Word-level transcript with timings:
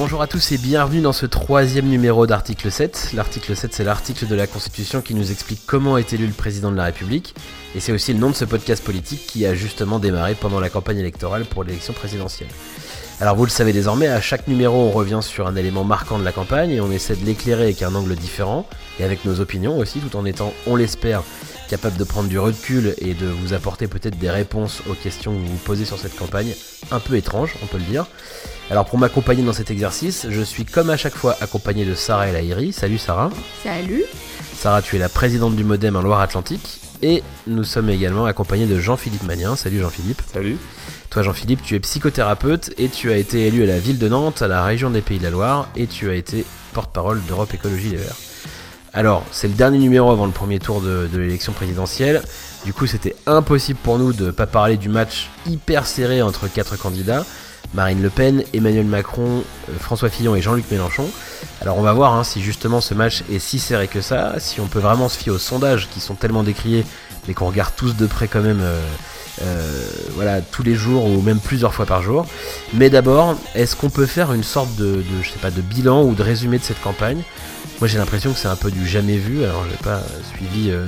bonjour 0.00 0.22
à 0.22 0.26
tous 0.26 0.52
et 0.52 0.56
bienvenue 0.56 1.02
dans 1.02 1.12
ce 1.12 1.26
troisième 1.26 1.84
numéro 1.84 2.26
d'article 2.26 2.70
7. 2.70 3.10
L'article 3.12 3.54
7, 3.54 3.74
c'est 3.74 3.84
l'article 3.84 4.26
de 4.26 4.34
la 4.34 4.46
Constitution 4.46 5.02
qui 5.02 5.14
nous 5.14 5.30
explique 5.30 5.60
comment 5.66 5.98
est 5.98 6.14
élu 6.14 6.26
le 6.26 6.32
président 6.32 6.72
de 6.72 6.76
la 6.78 6.84
République. 6.84 7.34
Et 7.74 7.80
c'est 7.80 7.92
aussi 7.92 8.14
le 8.14 8.18
nom 8.18 8.30
de 8.30 8.34
ce 8.34 8.46
podcast 8.46 8.82
politique 8.82 9.26
qui 9.26 9.44
a 9.44 9.52
justement 9.52 9.98
démarré 9.98 10.34
pendant 10.34 10.58
la 10.58 10.70
campagne 10.70 10.96
électorale 10.96 11.44
pour 11.44 11.64
l'élection 11.64 11.92
présidentielle. 11.92 12.48
Alors 13.20 13.36
vous 13.36 13.44
le 13.44 13.50
savez 13.50 13.74
désormais, 13.74 14.06
à 14.06 14.22
chaque 14.22 14.48
numéro 14.48 14.74
on 14.74 14.90
revient 14.90 15.20
sur 15.20 15.46
un 15.46 15.54
élément 15.54 15.84
marquant 15.84 16.18
de 16.18 16.24
la 16.24 16.32
campagne 16.32 16.70
et 16.70 16.80
on 16.80 16.90
essaie 16.90 17.16
de 17.16 17.26
l'éclairer 17.26 17.64
avec 17.64 17.82
un 17.82 17.94
angle 17.94 18.16
différent 18.16 18.66
et 19.00 19.04
avec 19.04 19.26
nos 19.26 19.40
opinions 19.40 19.76
aussi, 19.76 19.98
tout 19.98 20.16
en 20.16 20.24
étant, 20.24 20.54
on 20.66 20.76
l'espère, 20.76 21.22
capable 21.68 21.98
de 21.98 22.04
prendre 22.04 22.30
du 22.30 22.38
recul 22.38 22.94
et 23.02 23.12
de 23.12 23.26
vous 23.26 23.52
apporter 23.52 23.86
peut-être 23.86 24.18
des 24.18 24.30
réponses 24.30 24.80
aux 24.88 24.94
questions 24.94 25.34
que 25.34 25.38
vous 25.40 25.46
vous 25.46 25.56
posez 25.58 25.84
sur 25.84 25.98
cette 25.98 26.16
campagne, 26.16 26.54
un 26.90 27.00
peu 27.00 27.16
étrange, 27.16 27.54
on 27.62 27.66
peut 27.66 27.76
le 27.76 27.84
dire. 27.84 28.06
Alors 28.70 28.84
pour 28.84 29.00
m'accompagner 29.00 29.42
dans 29.42 29.52
cet 29.52 29.72
exercice, 29.72 30.28
je 30.30 30.42
suis 30.42 30.64
comme 30.64 30.90
à 30.90 30.96
chaque 30.96 31.16
fois 31.16 31.36
accompagné 31.40 31.84
de 31.84 31.96
Sarah 31.96 32.28
El 32.28 32.34
Lahiri. 32.34 32.72
Salut 32.72 32.98
Sarah. 32.98 33.28
Salut. 33.64 34.04
Sarah, 34.54 34.80
tu 34.80 34.94
es 34.94 35.00
la 35.00 35.08
présidente 35.08 35.56
du 35.56 35.64
Modem 35.64 35.96
en 35.96 36.02
Loire-Atlantique. 36.02 36.80
Et 37.02 37.24
nous 37.48 37.64
sommes 37.64 37.90
également 37.90 38.26
accompagnés 38.26 38.66
de 38.66 38.78
Jean-Philippe 38.78 39.24
Magnien. 39.24 39.56
Salut 39.56 39.80
Jean-Philippe. 39.80 40.22
Salut. 40.32 40.56
Toi 41.08 41.24
Jean-Philippe, 41.24 41.62
tu 41.64 41.74
es 41.74 41.80
psychothérapeute 41.80 42.72
et 42.78 42.88
tu 42.88 43.10
as 43.10 43.16
été 43.16 43.48
élu 43.48 43.64
à 43.64 43.66
la 43.66 43.80
ville 43.80 43.98
de 43.98 44.08
Nantes, 44.08 44.40
à 44.40 44.46
la 44.46 44.62
région 44.62 44.90
des 44.90 45.00
Pays 45.00 45.18
de 45.18 45.24
la 45.24 45.30
Loire, 45.30 45.68
et 45.74 45.88
tu 45.88 46.08
as 46.08 46.14
été 46.14 46.44
porte-parole 46.72 47.20
d'Europe 47.24 47.52
Écologie 47.52 47.90
Les 47.90 47.96
Verts. 47.96 48.16
Alors, 48.92 49.26
c'est 49.32 49.48
le 49.48 49.54
dernier 49.54 49.78
numéro 49.78 50.12
avant 50.12 50.26
le 50.26 50.32
premier 50.32 50.60
tour 50.60 50.80
de, 50.80 51.08
de 51.12 51.18
l'élection 51.18 51.52
présidentielle. 51.52 52.22
Du 52.64 52.72
coup, 52.72 52.86
c'était 52.86 53.16
impossible 53.26 53.80
pour 53.82 53.98
nous 53.98 54.12
de 54.12 54.26
ne 54.26 54.30
pas 54.30 54.46
parler 54.46 54.76
du 54.76 54.88
match 54.88 55.28
hyper 55.44 55.86
serré 55.86 56.22
entre 56.22 56.46
quatre 56.46 56.76
candidats. 56.76 57.24
Marine 57.74 58.02
Le 58.02 58.10
Pen, 58.10 58.42
Emmanuel 58.52 58.86
Macron, 58.86 59.44
euh, 59.68 59.72
François 59.78 60.08
Fillon 60.08 60.34
et 60.34 60.42
Jean-Luc 60.42 60.70
Mélenchon. 60.70 61.08
Alors 61.60 61.78
on 61.78 61.82
va 61.82 61.92
voir 61.92 62.14
hein, 62.14 62.24
si 62.24 62.40
justement 62.40 62.80
ce 62.80 62.94
match 62.94 63.22
est 63.30 63.38
si 63.38 63.58
serré 63.58 63.86
que 63.86 64.00
ça, 64.00 64.34
si 64.38 64.60
on 64.60 64.66
peut 64.66 64.80
vraiment 64.80 65.08
se 65.08 65.18
fier 65.18 65.32
aux 65.32 65.38
sondages 65.38 65.88
qui 65.88 66.00
sont 66.00 66.14
tellement 66.14 66.42
décriés, 66.42 66.84
mais 67.28 67.34
qu'on 67.34 67.46
regarde 67.46 67.72
tous 67.76 67.96
de 67.96 68.06
près 68.06 68.28
quand 68.28 68.40
même, 68.40 68.60
euh, 68.60 68.80
euh, 69.42 69.86
voilà, 70.14 70.40
tous 70.40 70.62
les 70.62 70.74
jours 70.74 71.04
ou 71.06 71.22
même 71.22 71.38
plusieurs 71.38 71.72
fois 71.72 71.86
par 71.86 72.02
jour. 72.02 72.26
Mais 72.74 72.90
d'abord, 72.90 73.36
est-ce 73.54 73.76
qu'on 73.76 73.90
peut 73.90 74.06
faire 74.06 74.32
une 74.32 74.42
sorte 74.42 74.74
de, 74.76 75.02
bilan 75.62 76.04
ou 76.04 76.14
de 76.14 76.22
résumé 76.22 76.58
de 76.58 76.64
cette 76.64 76.80
campagne? 76.80 77.22
Moi 77.80 77.88
j'ai 77.88 77.96
l'impression 77.96 78.32
que 78.32 78.38
c'est 78.38 78.48
un 78.48 78.56
peu 78.56 78.70
du 78.70 78.86
jamais 78.86 79.16
vu. 79.16 79.42
Alors 79.42 79.64
j'ai 79.70 79.82
pas 79.82 80.02
suivi 80.34 80.70
euh, 80.70 80.84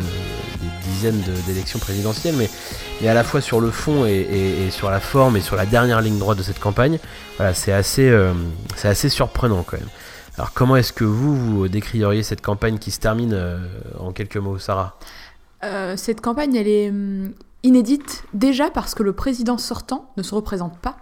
des 0.61 0.91
dizaines 0.91 1.23
d'élections 1.47 1.79
présidentielles, 1.79 2.35
mais, 2.37 3.09
à 3.09 3.15
la 3.15 3.25
fois 3.25 3.41
sur 3.41 3.61
le 3.61 3.71
fond 3.71 4.05
et, 4.05 4.69
sur 4.71 4.91
la 4.91 5.01
forme 5.01 5.39
et 5.39 5.41
sur 5.41 5.57
la 5.57 5.65
dernière 5.65 6.03
ligne 6.03 6.19
droite 6.19 6.37
de 6.37 6.43
cette 6.43 6.61
campagne, 6.61 6.99
voilà, 7.39 7.55
c'est 7.55 7.73
assez, 7.73 8.11
euh, 8.11 8.35
assez 8.83 9.09
surprenant 9.09 9.63
quand 9.63 9.79
même. 9.79 9.89
Alors 10.37 10.53
comment 10.53 10.77
est-ce 10.77 10.93
que 10.93 11.05
vous, 11.05 11.35
vous 11.35 11.69
décririez 11.69 12.23
cette 12.23 12.43
campagne 12.43 12.77
qui 12.77 12.91
se 12.91 13.01
termine 13.01 13.33
euh, 13.33 13.59
en 13.99 14.13
quelques 14.13 14.37
mots, 14.37 14.59
Sarah? 14.59 14.99
Cette 15.97 16.21
campagne, 16.21 16.57
elle 16.57 16.69
est 16.69 16.91
hum, 16.91 17.33
inédite 17.63 18.25
déjà 18.35 18.69
parce 18.69 18.95
que 18.95 19.03
le 19.03 19.13
président 19.15 19.57
sortant 19.57 20.11
ne 20.17 20.23
se 20.23 20.35
représente 20.35 20.77
pas 20.79 20.97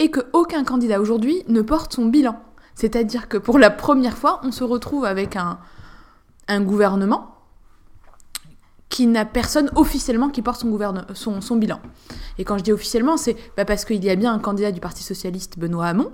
et 0.00 0.10
que 0.10 0.20
aucun 0.32 0.64
candidat 0.64 1.00
aujourd'hui 1.00 1.44
ne 1.48 1.62
porte 1.62 1.94
son 1.94 2.06
bilan. 2.06 2.36
C'est-à-dire 2.74 3.28
que 3.28 3.36
pour 3.36 3.58
la 3.58 3.70
première 3.70 4.16
fois, 4.16 4.40
on 4.44 4.52
se 4.52 4.64
retrouve 4.64 5.04
avec 5.04 5.36
un, 5.36 5.58
un 6.48 6.60
gouvernement 6.60 7.36
qui 8.88 9.06
n'a 9.06 9.24
personne 9.24 9.70
officiellement 9.74 10.28
qui 10.28 10.42
porte 10.42 10.60
son, 10.60 10.68
gouverne- 10.68 11.06
son, 11.14 11.40
son 11.40 11.56
bilan. 11.56 11.80
Et 12.38 12.44
quand 12.44 12.58
je 12.58 12.62
dis 12.64 12.72
officiellement, 12.72 13.16
c'est 13.16 13.36
bah, 13.56 13.64
parce 13.64 13.84
qu'il 13.84 14.04
y 14.04 14.10
a 14.10 14.16
bien 14.16 14.34
un 14.34 14.38
candidat 14.38 14.70
du 14.72 14.80
Parti 14.80 15.02
Socialiste, 15.02 15.58
Benoît 15.58 15.86
Hamon, 15.86 16.12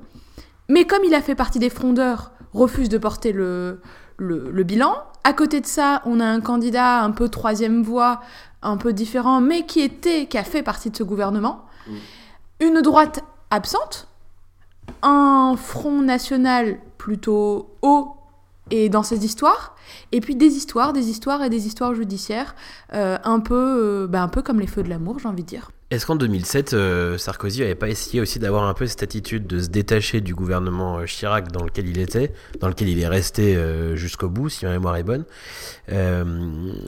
mais 0.69 0.85
comme 0.87 1.03
il 1.05 1.15
a 1.15 1.21
fait 1.21 1.35
partie 1.35 1.59
des 1.59 1.71
frondeurs, 1.71 2.31
refuse 2.53 2.89
de 2.89 2.99
porter 2.99 3.33
le, 3.33 3.81
le, 4.17 4.51
le 4.51 4.63
bilan. 4.63 4.95
À 5.25 5.33
côté 5.33 5.61
de 5.61 5.67
ça, 5.67 6.03
on 6.07 6.21
a 6.21 6.25
un 6.27 6.41
candidat 6.41 7.03
un 7.03 7.11
peu 7.11 7.29
troisième 7.29 7.83
voie, 7.83 8.21
un 8.63 8.77
peu 8.77 8.93
différent, 8.93 9.41
mais 9.41 9.67
qui 9.67 9.81
était, 9.81 10.27
qui 10.27 10.39
a 10.39 10.45
fait 10.45 10.63
partie 10.63 10.91
de 10.91 10.97
ce 10.97 11.03
gouvernement. 11.03 11.65
Une 12.61 12.81
droite 12.81 13.25
absente, 13.51 14.09
un 15.03 15.55
front 15.57 16.03
national 16.03 16.79
plutôt 16.97 17.71
haut 17.83 18.19
et 18.71 18.89
dans 18.89 19.03
ses 19.03 19.25
histoires, 19.25 19.77
et 20.13 20.21
puis 20.21 20.37
des 20.37 20.47
histoires, 20.57 20.93
des 20.93 21.09
histoires 21.09 21.43
et 21.43 21.51
des 21.51 21.67
histoires 21.67 21.95
judiciaires, 21.95 22.55
euh, 22.93 23.19
un 23.25 23.41
peu, 23.41 23.55
euh, 24.05 24.07
bah, 24.07 24.23
un 24.23 24.29
peu 24.29 24.43
comme 24.43 24.61
les 24.61 24.67
feux 24.67 24.83
de 24.83 24.91
l'amour, 24.91 25.19
j'ai 25.19 25.29
envie 25.29 25.43
de 25.43 25.49
dire. 25.49 25.71
Est-ce 25.91 26.05
qu'en 26.05 26.17
2007, 26.17 26.75
euh, 26.75 27.17
Sarkozy 27.17 27.61
n'avait 27.61 27.75
pas 27.75 27.89
essayé 27.89 28.21
aussi 28.21 28.39
d'avoir 28.39 28.65
un 28.65 28.75
peu 28.75 28.87
cette 28.87 29.03
attitude 29.03 29.47
de 29.47 29.59
se 29.59 29.69
détacher 29.69 30.21
du 30.21 30.35
gouvernement 30.35 31.03
Chirac 31.07 31.51
dans 31.51 31.65
lequel 31.65 31.89
il 31.89 31.99
était, 31.99 32.35
dans 32.61 32.69
lequel 32.69 32.91
il 32.91 33.01
est 33.01 33.09
resté 33.09 33.59
jusqu'au 33.95 34.29
bout, 34.29 34.51
si 34.51 34.67
ma 34.67 34.73
mémoire 34.73 34.97
est 34.97 35.03
bonne, 35.03 35.25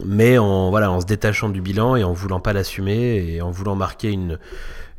mais 0.05 0.37
en, 0.37 0.69
voilà, 0.69 0.91
en 0.91 1.00
se 1.00 1.06
détachant 1.06 1.49
du 1.49 1.62
bilan 1.62 1.97
et 1.97 2.05
en 2.05 2.12
voulant 2.12 2.41
pas 2.41 2.53
l'assumer 2.53 3.25
et 3.27 3.41
en 3.41 3.50
voulant 3.50 3.75
marquer 3.75 4.11
une, 4.11 4.38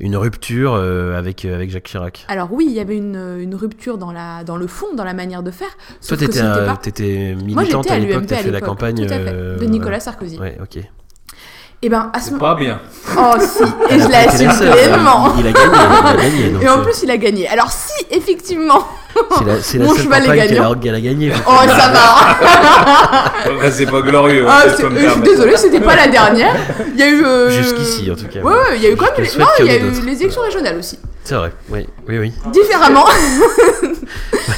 une 0.02 0.18
rupture 0.18 0.74
euh, 0.74 1.18
avec, 1.18 1.46
euh, 1.46 1.56
avec 1.56 1.70
Jacques 1.70 1.86
Chirac 1.86 2.26
Alors 2.28 2.52
oui, 2.52 2.66
il 2.68 2.74
y 2.74 2.80
avait 2.80 2.98
une, 2.98 3.38
une 3.40 3.56
rupture 3.56 3.98
dans, 3.98 4.12
la, 4.12 4.44
dans 4.44 4.58
le 4.58 4.68
fond, 4.68 4.88
dans 4.96 5.04
la 5.06 5.14
manière 5.14 5.44
de 5.44 5.52
faire. 5.52 5.70
Toi, 6.06 6.18
t'étais 6.18 6.40
pas- 6.42 7.36
Moi, 7.36 7.44
militante 7.64 7.84
j'étais 7.84 7.92
à 7.92 7.96
à 7.96 8.00
l'époque, 8.00 8.22
l'UMP 8.22 8.28
t'as 8.28 8.36
fait 8.38 8.52
la 8.52 8.62
campagne 8.62 8.96
tout 8.98 9.04
à 9.14 9.20
fait, 9.20 9.32
euh, 9.34 9.58
de 9.58 9.66
Nicolas 9.66 10.00
Sarkozy. 10.00 10.40
Ouais, 10.40 10.58
ok. 10.62 10.80
Et 11.84 11.90
ben 11.90 12.12
à 12.14 12.20
ce 12.20 12.26
C'est 12.26 12.32
moment, 12.34 12.44
pas 12.44 12.56
bien. 12.60 12.80
oh 13.18 13.34
si, 13.40 13.64
et 13.96 14.00
je 14.00 14.08
l'assume 14.08 14.50
pleinement. 14.72 15.34
Il, 15.36 15.42
il 15.42 15.48
a 15.48 15.52
gagné, 15.52 15.72
il 15.74 16.20
a 16.20 16.22
gagné. 16.22 16.50
donc, 16.54 16.64
Et 16.64 16.70
en 16.70 16.78
euh, 16.80 16.84
plus, 16.84 17.02
il 17.02 17.10
a 17.10 17.18
gagné. 17.18 17.48
Alors 17.48 17.72
si 17.72 18.06
effectivement, 18.12 18.88
c'est 19.16 19.78
la, 19.80 19.84
la 19.84 19.86
mon 19.90 19.96
seule 19.96 20.04
cheval 20.04 20.26
est 20.26 20.30
a, 20.30 20.36
gagnant. 20.48 20.76
qu'elle 20.76 20.94
a 20.94 21.02
gagné. 21.02 21.34
oh 21.48 21.52
ça 21.68 21.92
va. 21.92 23.72
C'est 23.72 23.88
pas 23.88 24.02
glorieux. 24.02 24.46
Ah, 24.48 24.62
je 24.68 24.76
suis 24.76 25.22
désolée, 25.22 25.58
c'était 25.58 25.80
pas 25.82 25.96
la 25.96 26.08
dernière. 26.08 26.56
Il 26.94 27.00
y 27.00 27.04
a 27.04 27.08
eu 27.10 27.26
euh, 27.26 27.50
Jusqu'ici, 27.50 28.12
en 28.12 28.16
tout 28.16 28.28
cas. 28.28 28.42
Ouais, 28.42 28.54
ouais, 28.54 28.76
il 28.78 28.84
y 28.84 28.86
a 28.86 28.92
eu 28.92 28.96
quand 28.96 29.06
même. 29.18 29.26
les- 29.26 29.40
Non, 29.40 29.48
il 29.60 29.66
y 29.66 29.70
a 29.72 29.78
eu 29.78 29.90
les 30.06 30.22
élections 30.22 30.42
régionales 30.44 30.78
aussi. 30.78 31.00
C'est 31.24 31.36
vrai, 31.36 31.52
oui, 31.70 31.88
oui, 32.08 32.18
oui. 32.20 32.34
Différemment. 32.52 33.06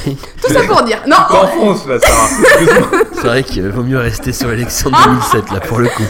Oui. 0.06 0.16
Tout 0.42 0.52
ça 0.52 0.62
pour 0.62 0.82
dire. 0.82 1.02
Non. 1.06 1.16
T'enfonces 1.28 1.86
là, 1.86 1.98
Sarah. 2.00 2.28
C'est 3.12 3.26
vrai 3.26 3.42
qu'il 3.42 3.68
vaut 3.68 3.82
mieux 3.82 3.98
rester 3.98 4.32
sur 4.32 4.48
l'élection 4.48 4.90
de 4.90 4.96
2007, 5.04 5.50
là, 5.52 5.60
pour 5.60 5.78
le 5.78 5.88
coup. 5.88 6.02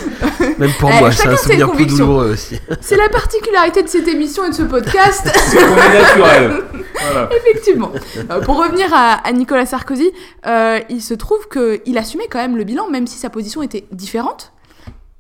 Même 0.59 0.72
pour 0.78 0.91
Eh, 0.92 0.98
moi, 1.00 1.10
c'est 1.10 1.19
chacun 1.19 1.32
un 1.32 1.37
ses 1.37 1.42
souvenir 1.42 1.66
plus 1.70 1.78
convictions. 1.78 2.06
douloureux 2.06 2.32
aussi. 2.32 2.59
C'est 2.81 2.97
la 2.97 3.09
particularité 3.09 3.82
de 3.82 3.88
cette 3.88 4.09
émission 4.09 4.44
et 4.44 4.50
de 4.50 4.54
ce 4.54 4.62
podcast. 4.62 5.22
C'est 5.34 5.59
qu'on 5.59 5.76
est 5.76 6.00
naturel. 6.03 6.62
Voilà. 7.00 7.28
Effectivement. 7.36 7.91
Euh, 8.31 8.41
pour 8.41 8.59
revenir 8.59 8.86
à, 8.94 9.15
à 9.26 9.32
Nicolas 9.32 9.66
Sarkozy, 9.66 10.10
euh, 10.47 10.81
il 10.88 11.03
se 11.03 11.15
trouve 11.15 11.48
qu'il 11.48 11.98
assumait 11.98 12.28
quand 12.31 12.38
même 12.38 12.56
le 12.56 12.65
bilan, 12.65 12.88
même 12.88 13.06
si 13.06 13.19
sa 13.19 13.28
position 13.28 13.62
était 13.62 13.84
différente. 13.92 14.53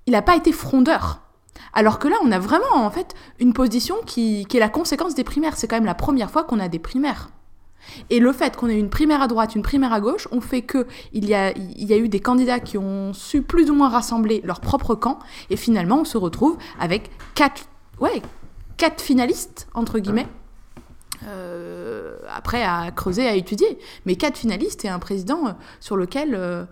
Il 0.06 0.12
n'a 0.12 0.22
pas 0.22 0.36
été 0.36 0.52
frondeur. 0.52 1.20
Alors 1.74 1.98
que 1.98 2.08
là, 2.08 2.16
on 2.22 2.30
a 2.32 2.38
vraiment 2.38 2.76
en 2.76 2.90
fait 2.90 3.14
une 3.40 3.52
position 3.52 3.96
qui, 4.06 4.46
est 4.52 4.58
la 4.58 4.68
conséquence 4.68 5.14
des 5.14 5.24
primaires. 5.24 5.56
C'est 5.56 5.66
quand 5.66 5.76
même 5.76 5.84
la 5.84 5.94
première 5.94 6.30
fois 6.30 6.44
qu'on 6.44 6.60
a 6.60 6.68
des 6.68 6.78
primaires. 6.78 7.30
Et 8.08 8.18
le 8.18 8.32
fait 8.32 8.56
qu'on 8.56 8.68
ait 8.68 8.78
une 8.78 8.88
primaire 8.88 9.20
à 9.20 9.28
droite, 9.28 9.54
une 9.54 9.62
primaire 9.62 9.92
à 9.92 10.00
gauche, 10.00 10.26
on 10.32 10.40
fait 10.40 10.62
que 10.62 10.86
il 11.12 11.26
y 11.26 11.34
a 11.34 11.52
eu 11.96 12.08
des 12.08 12.20
candidats 12.20 12.60
qui 12.60 12.78
ont 12.78 13.12
su 13.12 13.42
plus 13.42 13.70
ou 13.70 13.74
moins 13.74 13.90
rassembler 13.90 14.40
leur 14.42 14.60
propre 14.60 14.94
camp, 14.94 15.18
et 15.50 15.56
finalement 15.56 16.00
on 16.00 16.04
se 16.06 16.16
retrouve 16.16 16.56
avec 16.80 17.10
quatre, 17.34 17.66
ouais, 18.00 18.22
quatre 18.78 19.02
finalistes 19.02 19.68
entre 19.74 19.98
guillemets. 19.98 20.26
Euh, 21.26 22.16
après 22.28 22.62
à 22.62 22.90
creuser, 22.90 23.26
à 23.26 23.34
étudier, 23.34 23.78
mais 24.04 24.16
quatre 24.16 24.36
finalistes 24.36 24.84
et 24.84 24.88
un 24.88 24.98
président 24.98 25.46
euh, 25.46 25.50
sur 25.80 25.96
lequel 25.96 26.34
euh, 26.34 26.64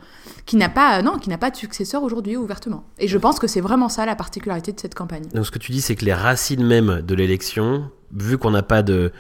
qui 0.45 0.57
n'a 0.57 0.69
pas 0.69 1.01
non 1.03 1.19
qui 1.19 1.31
n'a 1.31 1.39
pas 1.39 1.51
de 1.51 1.57
successeur 1.57 2.03
aujourd'hui 2.03 2.37
ouvertement. 2.37 2.85
Et 2.99 3.09
je 3.09 3.17
pense 3.19 3.39
que 3.39 3.47
c'est 3.47 3.61
vraiment 3.61 3.89
ça 3.89 4.05
la 4.05 4.17
particularité 4.17 4.73
de 4.73 4.81
cette 4.81 4.95
campagne. 4.95 5.25
Donc, 5.33 5.47
ce 5.47 5.51
que 5.51 5.59
tu 5.59 5.73
dis, 5.73 5.81
c'est 5.81 5.97
que 5.97 6.05
les 6.05 6.13
racines 6.13 6.67
même 6.67 7.03
de 7.03 7.15
l'élection, 7.15 7.91
vu 8.13 8.37
qu'on 8.37 8.51
n'a 8.51 8.63
pas 8.63 8.83
de, 8.83 9.13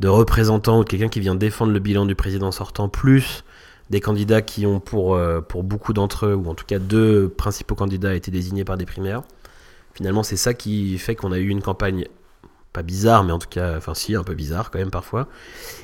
de 0.00 0.08
représentant 0.08 0.78
ou 0.78 0.84
de 0.84 0.88
quelqu'un 0.88 1.08
qui 1.08 1.20
vient 1.20 1.34
défendre 1.34 1.72
le 1.72 1.80
bilan 1.80 2.06
du 2.06 2.14
président 2.14 2.50
sortant, 2.52 2.88
plus 2.88 3.44
des 3.90 4.00
candidats 4.00 4.42
qui 4.42 4.66
ont 4.66 4.80
pour, 4.80 5.18
pour 5.48 5.64
beaucoup 5.64 5.94
d'entre 5.94 6.26
eux, 6.26 6.34
ou 6.34 6.48
en 6.48 6.54
tout 6.54 6.66
cas 6.66 6.78
deux 6.78 7.30
principaux 7.30 7.74
candidats, 7.74 8.14
été 8.14 8.30
désignés 8.30 8.64
par 8.64 8.76
des 8.76 8.84
primaires, 8.84 9.22
finalement, 9.94 10.22
c'est 10.22 10.36
ça 10.36 10.52
qui 10.52 10.98
fait 10.98 11.14
qu'on 11.14 11.32
a 11.32 11.38
eu 11.38 11.48
une 11.48 11.62
campagne 11.62 12.06
pas 12.78 12.84
bizarre, 12.84 13.24
mais 13.24 13.32
en 13.32 13.38
tout 13.40 13.48
cas, 13.48 13.76
enfin 13.76 13.94
si, 13.94 14.14
un 14.14 14.22
peu 14.22 14.34
bizarre 14.34 14.70
quand 14.70 14.78
même 14.78 14.90
parfois. 14.90 15.26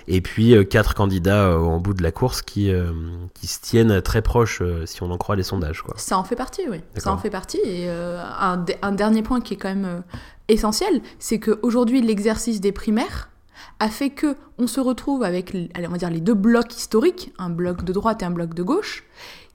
Et 0.07 0.21
puis 0.21 0.55
euh, 0.55 0.63
quatre 0.63 0.95
candidats 0.95 1.49
euh, 1.49 1.59
en 1.59 1.81
bout 1.81 1.93
de 1.95 2.03
la 2.05 2.13
course 2.13 2.41
qui, 2.41 2.71
euh, 2.71 2.93
qui 3.35 3.49
se 3.49 3.61
tiennent 3.61 4.01
très 4.01 4.23
proches, 4.23 4.63
si 4.85 5.03
on 5.03 5.11
en 5.11 5.19
croit 5.19 5.35
les 5.35 5.43
sondages. 5.43 5.83
Quoi. 5.83 5.95
Ça 5.97 6.17
en 6.17 6.23
fait 6.25 6.37
partie, 6.37 6.63
oui. 6.71 6.81
Ça 6.97 7.13
en 7.13 7.19
fait 7.19 7.31
partie. 7.31 7.59
Et 7.65 7.89
un, 7.89 8.59
de- 8.59 8.75
un 8.83 8.93
dernier 8.93 9.23
point 9.23 9.41
qui 9.41 9.55
est 9.55 9.57
quand 9.57 9.75
même 9.75 10.03
essentiel, 10.49 11.03
c'est 11.19 11.41
qu'aujourd'hui, 11.41 12.01
l'exercice 12.01 12.61
des 12.61 12.73
primaires 12.73 13.31
a 13.81 13.89
fait 13.89 14.11
que 14.11 14.37
on 14.59 14.67
se 14.69 14.79
retrouve 14.81 15.25
avec, 15.25 15.55
allez, 15.75 15.87
on 15.89 15.91
va 15.91 15.99
dire, 15.99 16.11
les 16.11 16.21
deux 16.21 16.35
blocs 16.35 16.77
historiques, 16.77 17.33
un 17.39 17.51
bloc 17.51 17.83
de 17.83 17.93
droite 17.93 18.23
et 18.23 18.25
un 18.25 18.31
bloc 18.31 18.55
de 18.55 18.63
gauche, 18.63 19.05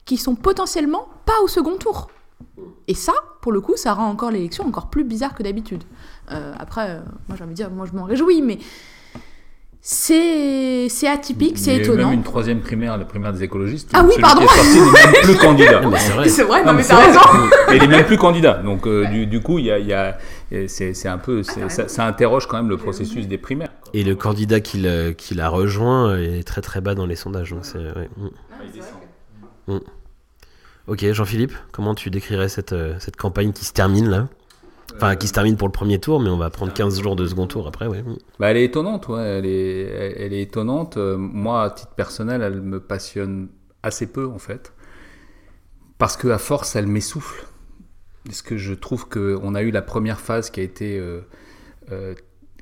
qui 0.05 0.17
sont 0.17 0.35
potentiellement 0.35 1.07
pas 1.25 1.39
au 1.43 1.47
second 1.47 1.77
tour. 1.77 2.09
Et 2.87 2.95
ça, 2.95 3.13
pour 3.41 3.51
le 3.51 3.61
coup, 3.61 3.75
ça 3.75 3.93
rend 3.93 4.09
encore 4.09 4.31
l'élection 4.31 4.65
encore 4.65 4.89
plus 4.89 5.03
bizarre 5.03 5.35
que 5.35 5.43
d'habitude. 5.43 5.83
Euh, 6.31 6.53
après, 6.59 6.89
euh, 6.89 6.99
moi 7.27 7.37
j'ai 7.37 7.43
envie 7.43 7.53
de 7.53 7.55
dire, 7.55 7.69
moi 7.71 7.85
je 7.91 7.97
m'en 7.97 8.03
réjouis, 8.05 8.41
mais 8.41 8.59
c'est 9.81 10.87
c'est 10.89 11.07
atypique, 11.07 11.57
c'est 11.57 11.71
Il 11.71 11.73
y 11.73 11.75
a 11.77 11.79
eu 11.79 11.83
étonnant. 11.85 12.09
même 12.09 12.13
une 12.19 12.23
troisième 12.23 12.59
primaire, 12.59 12.97
la 12.97 13.05
primaire 13.05 13.31
des 13.31 13.43
écologistes. 13.43 13.89
Ah 13.93 14.03
oui, 14.05 14.13
pardon. 14.19 14.41
qui 14.41 14.45
est 14.45 14.47
sorti 14.57 14.79
n'est 14.81 15.11
même 15.13 15.21
plus 15.23 15.35
candidat. 15.45 15.81
C'est 15.97 16.11
vrai. 16.11 16.29
C'est 16.29 16.43
vrai, 16.43 16.59
non, 16.59 16.67
Non, 16.67 16.73
mais 16.73 16.81
mais 16.83 16.87
t'as 16.87 17.05
raison. 17.05 17.19
Mais 17.69 17.77
il 17.77 17.83
est 17.83 17.87
même 17.87 18.05
plus 18.05 18.17
candidat. 18.17 18.55
Donc 18.55 18.85
euh, 18.85 19.05
du, 19.07 19.25
du 19.25 19.41
coup, 19.41 19.57
il 19.57 19.65
y 19.65 19.71
a, 19.71 19.79
il 19.79 19.87
y 19.87 19.93
a- 19.93 20.17
c'est 20.67 20.93
c'est 20.93 21.07
un 21.07 21.17
peu, 21.17 21.43
c'est- 21.43 21.61
t'as 21.61 21.69
ça, 21.69 21.87
ça 21.87 22.05
interroge 22.05 22.45
quand 22.47 22.57
même 22.57 22.69
le 22.69 22.77
processus 22.77 23.27
des 23.27 23.37
primaires. 23.37 23.69
Et 23.93 24.03
le 24.03 24.15
candidat 24.15 24.59
qui 24.59 24.79
l'a 24.79 25.13
qui 25.13 25.33
l'a 25.33 25.47
rejoint 25.47 26.17
est 26.17 26.45
très 26.45 26.61
très 26.61 26.81
bas 26.81 26.93
dans 26.93 27.05
les 27.05 27.15
sondages. 27.15 27.51
Donc 27.51 27.65
c'est, 27.65 27.77
ouais. 27.79 28.09
Mm. 29.67 29.73
Mm. 29.75 29.79
Ok, 30.87 31.05
Jean-Philippe, 31.13 31.53
comment 31.71 31.93
tu 31.95 32.09
décrirais 32.09 32.49
cette, 32.49 32.75
cette 32.99 33.15
campagne 33.15 33.53
qui 33.53 33.63
se 33.63 33.71
termine 33.73 34.09
là? 34.09 34.27
Enfin, 34.95 35.15
qui 35.15 35.27
se 35.27 35.33
termine 35.33 35.57
pour 35.57 35.67
le 35.67 35.71
premier 35.71 35.99
tour, 35.99 36.19
mais 36.19 36.29
on 36.29 36.37
va 36.37 36.49
prendre 36.49 36.73
15 36.73 37.01
jours 37.01 37.15
de 37.15 37.25
second 37.27 37.47
tour 37.47 37.67
après, 37.67 37.87
ouais. 37.87 38.03
Bah, 38.39 38.51
elle 38.51 38.57
est 38.57 38.65
étonnante, 38.65 39.07
ouais. 39.07 39.21
Elle 39.21 39.45
est, 39.45 39.81
elle, 40.17 40.33
est 40.33 40.41
étonnante. 40.41 40.97
Euh, 40.97 41.17
moi, 41.17 41.63
à 41.63 41.69
titre 41.69 41.93
personnel, 41.95 42.41
elle 42.41 42.61
me 42.61 42.79
passionne 42.79 43.49
assez 43.83 44.07
peu 44.07 44.27
en 44.27 44.39
fait, 44.39 44.73
parce 45.97 46.17
que 46.17 46.27
à 46.27 46.37
force, 46.37 46.75
elle 46.75 46.87
m'essouffle. 46.87 47.45
Parce 48.25 48.41
que 48.41 48.57
je 48.57 48.73
trouve 48.73 49.07
que 49.07 49.39
on 49.41 49.55
a 49.55 49.61
eu 49.61 49.71
la 49.71 49.81
première 49.81 50.19
phase 50.19 50.49
qui 50.49 50.59
a 50.59 50.63
été 50.63 50.99
euh, 50.99 51.21
euh, 51.91 52.13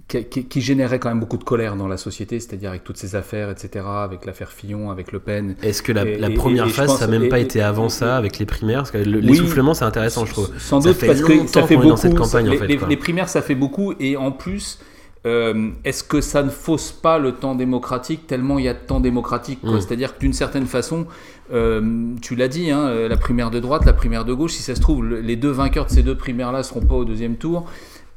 qui, 0.08 0.62
générait 0.62 1.00
quand 1.00 1.10
même 1.10 1.20
beaucoup 1.20 1.38
de 1.38 1.44
colère 1.44 1.76
dans 1.76 1.88
la 1.88 1.98
société, 1.98 2.40
c'est-à-dire 2.40 2.70
avec 2.70 2.84
toutes 2.86 2.96
ces 2.98 3.16
affaires, 3.16 3.50
etc., 3.50 3.86
avec 3.86 4.26
l'affaire 4.26 4.52
Fillon, 4.54 4.90
avec 4.90 5.12
Le 5.12 5.20
Pen. 5.20 5.56
Est-ce 5.62 5.82
que 5.82 5.92
la, 5.92 6.06
Et- 6.06 6.18
la 6.18 6.30
et- 6.30 6.34
première 6.34 6.70
phase, 6.70 6.88
pense- 6.88 7.00
ça 7.00 7.08
n'a 7.08 7.20
même 7.20 7.28
pas 7.30 7.40
été 7.40 7.62
avant 7.62 7.90
ça, 7.90 8.16
avec 8.16 8.40
les 8.40 8.46
primaires? 8.46 8.80
Parce 8.80 8.92
que 8.92 9.00
Oui. 9.00 9.22
l'essoufflement, 9.22 9.74
c'est 9.74 9.84
intéressant, 9.86 10.26
je 10.26 10.32
trouve. 10.32 10.50
Sans 10.58 10.80
Ça 10.80 10.90
doute 10.90 10.98
fait 10.98 11.08
parce 11.08 11.22
que 11.22 11.46
ça 11.48 11.64
fait 11.64 11.76
beaucoup. 11.76 11.90
dans 11.90 11.98
cette 11.98 12.16
campagne, 12.16 12.50
en 12.50 12.54
fait, 12.54 12.68
les- 12.68 12.98
primaires, 12.98 13.28
ça 13.28 13.42
fait 13.42 13.56
beaucoup. 13.56 13.94
Et 14.00 14.16
en 14.16 14.32
plus, 14.32 14.80
euh, 15.26 15.72
est-ce 15.84 16.06
que 16.06 16.22
ça 16.22 16.42
ne 16.42 16.50
fausse 16.50 16.92
pas 16.94 17.20
le 17.20 17.34
temps 17.34 17.56
démocratique 17.56 18.28
tellement 18.28 18.60
il 18.60 18.66
y 18.66 18.70
a 18.70 18.74
de 18.74 18.80
temps 18.80 19.02
démocratique 19.02 19.60
quoi? 19.60 19.74
Mm. 19.74 19.82
C'est-à-dire 19.82 20.16
que 20.16 20.20
d'une 20.22 20.32
certaine 20.32 20.68
façon, 20.68 21.06
euh, 21.54 22.14
tu 22.22 22.36
l'as 22.36 22.48
dit, 22.48 22.72
hein, 22.72 23.08
la 23.10 23.18
primaire 23.18 23.52
de 23.52 23.60
droite, 23.60 23.84
la 23.86 23.92
primaire 23.94 24.24
de 24.24 24.34
gauche, 24.34 24.54
si 24.54 24.64
ça 24.64 24.74
se 24.74 24.80
trouve, 24.80 25.04
le- 25.04 25.20
les 25.20 25.36
deux 25.36 25.52
vainqueurs 25.52 25.86
de 25.88 25.92
ces 25.92 26.04
deux 26.04 26.16
primaires-là 26.16 26.64
seront 26.64 26.80
pas 26.82 26.96
au 26.96 27.04
deuxième 27.04 27.36
tour. 27.36 27.66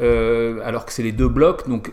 Euh, 0.01 0.61
alors 0.65 0.87
que 0.87 0.93
c'est 0.93 1.03
les 1.03 1.13
deux 1.13 1.29
blocs, 1.29 1.69
donc 1.69 1.93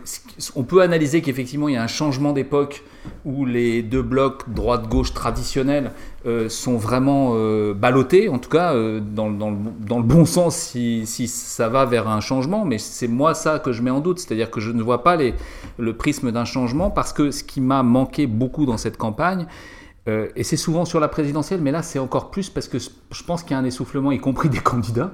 on 0.56 0.62
peut 0.62 0.80
analyser 0.80 1.20
qu'effectivement 1.20 1.68
il 1.68 1.74
y 1.74 1.76
a 1.76 1.82
un 1.82 1.88
changement 1.88 2.32
d'époque 2.32 2.82
où 3.24 3.44
les 3.44 3.82
deux 3.82 4.02
blocs 4.02 4.48
droite-gauche 4.48 5.12
traditionnels 5.12 5.92
euh, 6.26 6.48
sont 6.48 6.76
vraiment 6.76 7.32
euh, 7.34 7.74
ballottés, 7.74 8.28
en 8.28 8.38
tout 8.38 8.48
cas 8.48 8.74
euh, 8.74 9.00
dans, 9.00 9.28
le, 9.28 9.36
dans 9.80 9.98
le 9.98 10.04
bon 10.04 10.24
sens 10.24 10.56
si, 10.56 11.06
si 11.06 11.28
ça 11.28 11.68
va 11.68 11.84
vers 11.84 12.08
un 12.08 12.20
changement, 12.20 12.64
mais 12.64 12.78
c'est 12.78 13.08
moi 13.08 13.34
ça 13.34 13.58
que 13.58 13.72
je 13.72 13.82
mets 13.82 13.90
en 13.90 14.00
doute, 14.00 14.18
c'est-à-dire 14.18 14.50
que 14.50 14.60
je 14.60 14.72
ne 14.72 14.82
vois 14.82 15.02
pas 15.04 15.16
le 15.78 15.96
prisme 15.96 16.32
d'un 16.32 16.44
changement 16.44 16.90
parce 16.90 17.12
que 17.12 17.30
ce 17.30 17.44
qui 17.44 17.60
m'a 17.60 17.82
manqué 17.82 18.26
beaucoup 18.26 18.66
dans 18.66 18.78
cette 18.78 18.96
campagne, 18.96 19.46
et 20.36 20.42
c'est 20.42 20.56
souvent 20.56 20.86
sur 20.86 21.00
la 21.00 21.08
présidentielle, 21.08 21.60
mais 21.60 21.70
là 21.70 21.82
c'est 21.82 21.98
encore 21.98 22.30
plus 22.30 22.48
parce 22.48 22.66
que 22.66 22.78
je 22.78 23.24
pense 23.24 23.42
qu'il 23.42 23.50
y 23.50 23.54
a 23.54 23.58
un 23.58 23.64
essoufflement, 23.66 24.10
y 24.10 24.18
compris 24.18 24.48
des 24.48 24.60
candidats. 24.60 25.12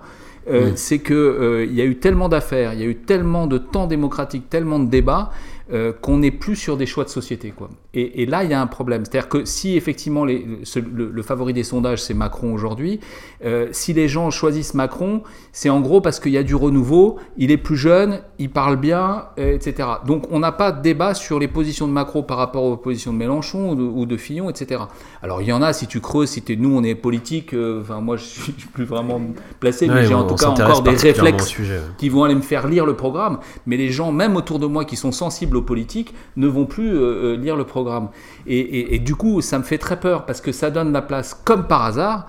Euh. 0.49 0.73
C'est 0.75 0.99
que 0.99 1.15
euh, 1.15 1.65
il 1.65 1.75
y 1.75 1.81
a 1.81 1.85
eu 1.85 1.97
tellement 1.97 2.29
d'affaires, 2.29 2.75
il 2.75 2.81
y 2.81 2.83
a 2.83 2.87
eu 2.87 2.97
tellement 2.97 3.47
de 3.47 3.59
temps 3.59 3.87
démocratique, 3.87 4.49
tellement 4.51 4.79
de 4.79 4.89
débats 4.89 5.31
euh, 5.73 5.93
qu'on 5.93 6.19
n'est 6.19 6.31
plus 6.31 6.57
sur 6.57 6.77
des 6.77 6.85
choix 6.87 7.05
de 7.05 7.09
société. 7.09 7.51
Quoi. 7.57 7.71
Et, 7.95 8.23
et 8.23 8.27
là, 8.27 8.45
il 8.45 8.51
y 8.51 8.55
a 8.55 8.61
un 8.61 8.67
problème. 8.67 9.05
C'est-à-dire 9.05 9.29
que 9.31 9.45
si 9.45 9.77
effectivement 9.77 10.25
les- 10.25 10.47
ce- 10.65 10.79
le, 10.79 11.11
le 11.11 11.23
favori 11.23 11.53
des 11.55 11.63
sondages, 11.63 12.03
c'est 12.03 12.13
Macron 12.15 12.53
aujourd'hui, 12.53 13.01
euh, 13.45 13.69
si 13.73 13.93
les 13.95 14.07
gens 14.09 14.31
choisissent 14.31 14.75
Macron, 14.75 15.23
c'est 15.53 15.71
en 15.71 15.81
gros 15.81 16.01
parce 16.01 16.21
qu'il 16.21 16.33
y 16.33 16.39
a 16.39 16.43
du 16.43 16.55
renouveau, 16.55 17.19
il 17.39 17.51
est 17.51 17.57
plus 17.57 17.77
jeune, 17.77 18.21
il 18.39 18.51
parle 18.51 18.77
bien, 18.77 19.27
euh, 19.39 19.55
etc. 19.55 19.89
Donc 20.07 20.25
on 20.31 20.39
n'a 20.41 20.53
pas 20.53 20.71
de 20.73 20.83
débat 20.83 21.15
sur 21.15 21.39
les 21.39 21.49
positions 21.49 21.87
de 21.89 21.93
Macron 21.93 22.23
par 22.23 22.37
rapport 22.37 22.65
aux 22.65 22.77
positions 22.77 23.13
de 23.13 23.19
Mélenchon 23.19 23.71
ou 23.71 23.75
de, 23.75 23.83
ou 23.83 24.05
de 24.07 24.17
Fillon, 24.19 24.51
etc. 24.51 24.83
Alors 25.23 25.41
il 25.41 25.49
y 25.49 25.53
en 25.53 25.63
a, 25.63 25.73
si 25.73 25.87
tu 25.87 26.01
creuses, 26.01 26.31
si 26.31 26.43
t'es, 26.43 26.57
nous 26.57 26.77
on 26.77 26.83
est 26.83 26.95
politique, 26.95 27.55
euh, 27.55 27.81
enfin 27.81 28.01
moi 28.01 28.17
je 28.17 28.25
suis 28.25 28.53
plus 28.75 28.85
vraiment 28.85 29.21
placé, 29.61 29.87
mais 29.89 29.95
Ouais, 29.95 30.05
j'ai 30.07 30.15
en 30.15 30.25
tout 30.27 30.35
cas 30.35 30.49
encore 30.49 30.83
des 30.83 30.91
réflexes 30.91 31.45
au 31.45 31.47
sujet, 31.47 31.77
ouais. 31.77 31.83
qui 31.97 32.09
vont 32.09 32.25
aller 32.25 32.35
me 32.35 32.41
faire 32.43 32.67
lire 32.69 32.85
le 32.85 32.97
programme, 32.97 33.39
mais 33.67 33.77
les 33.77 33.91
gens, 33.91 34.13
même 34.13 34.37
autour 34.37 34.59
de 34.59 34.67
moi, 34.67 34.85
qui 34.85 34.97
sont 34.97 35.13
sensibles 35.13 35.54
politiques, 35.63 36.15
ne 36.37 36.47
vont 36.47 36.67
plus 36.67 36.91
euh, 36.91 37.35
euh, 37.35 37.37
lire 37.37 37.57
le 37.57 37.65
programme. 37.65 38.09
Et, 38.47 38.99
du 38.99 39.15
coup, 39.15 39.41
ça 39.41 39.59
me 39.59 39.65
fait 39.65 39.79
très 39.79 39.99
peur, 40.01 40.27
parce 40.27 40.41
que 40.41 40.53
ça 40.53 40.71
donne 40.71 40.93
la 40.93 41.03
place, 41.03 41.35
comme 41.45 41.67
par 41.67 41.85
hasard, 41.85 42.27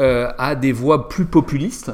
euh, 0.00 0.28
à 0.38 0.54
des 0.54 0.72
voix 0.72 1.08
plus 1.08 1.24
populistes, 1.24 1.90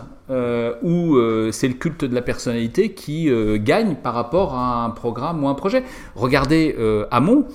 où 0.82 1.18
c'est 1.52 1.68
le 1.68 1.74
culte 1.74 2.04
de 2.04 2.14
la 2.14 2.22
personnalité 2.22 2.92
qui 2.92 3.30
gagne 3.60 3.94
par 3.96 4.14
rapport 4.14 4.54
à 4.54 4.84
un 4.84 4.90
programme 4.90 5.44
ou 5.44 5.48
un 5.48 5.54
projet. 5.54 5.84
Regardez 6.14 6.74
Hamon, 7.10 7.46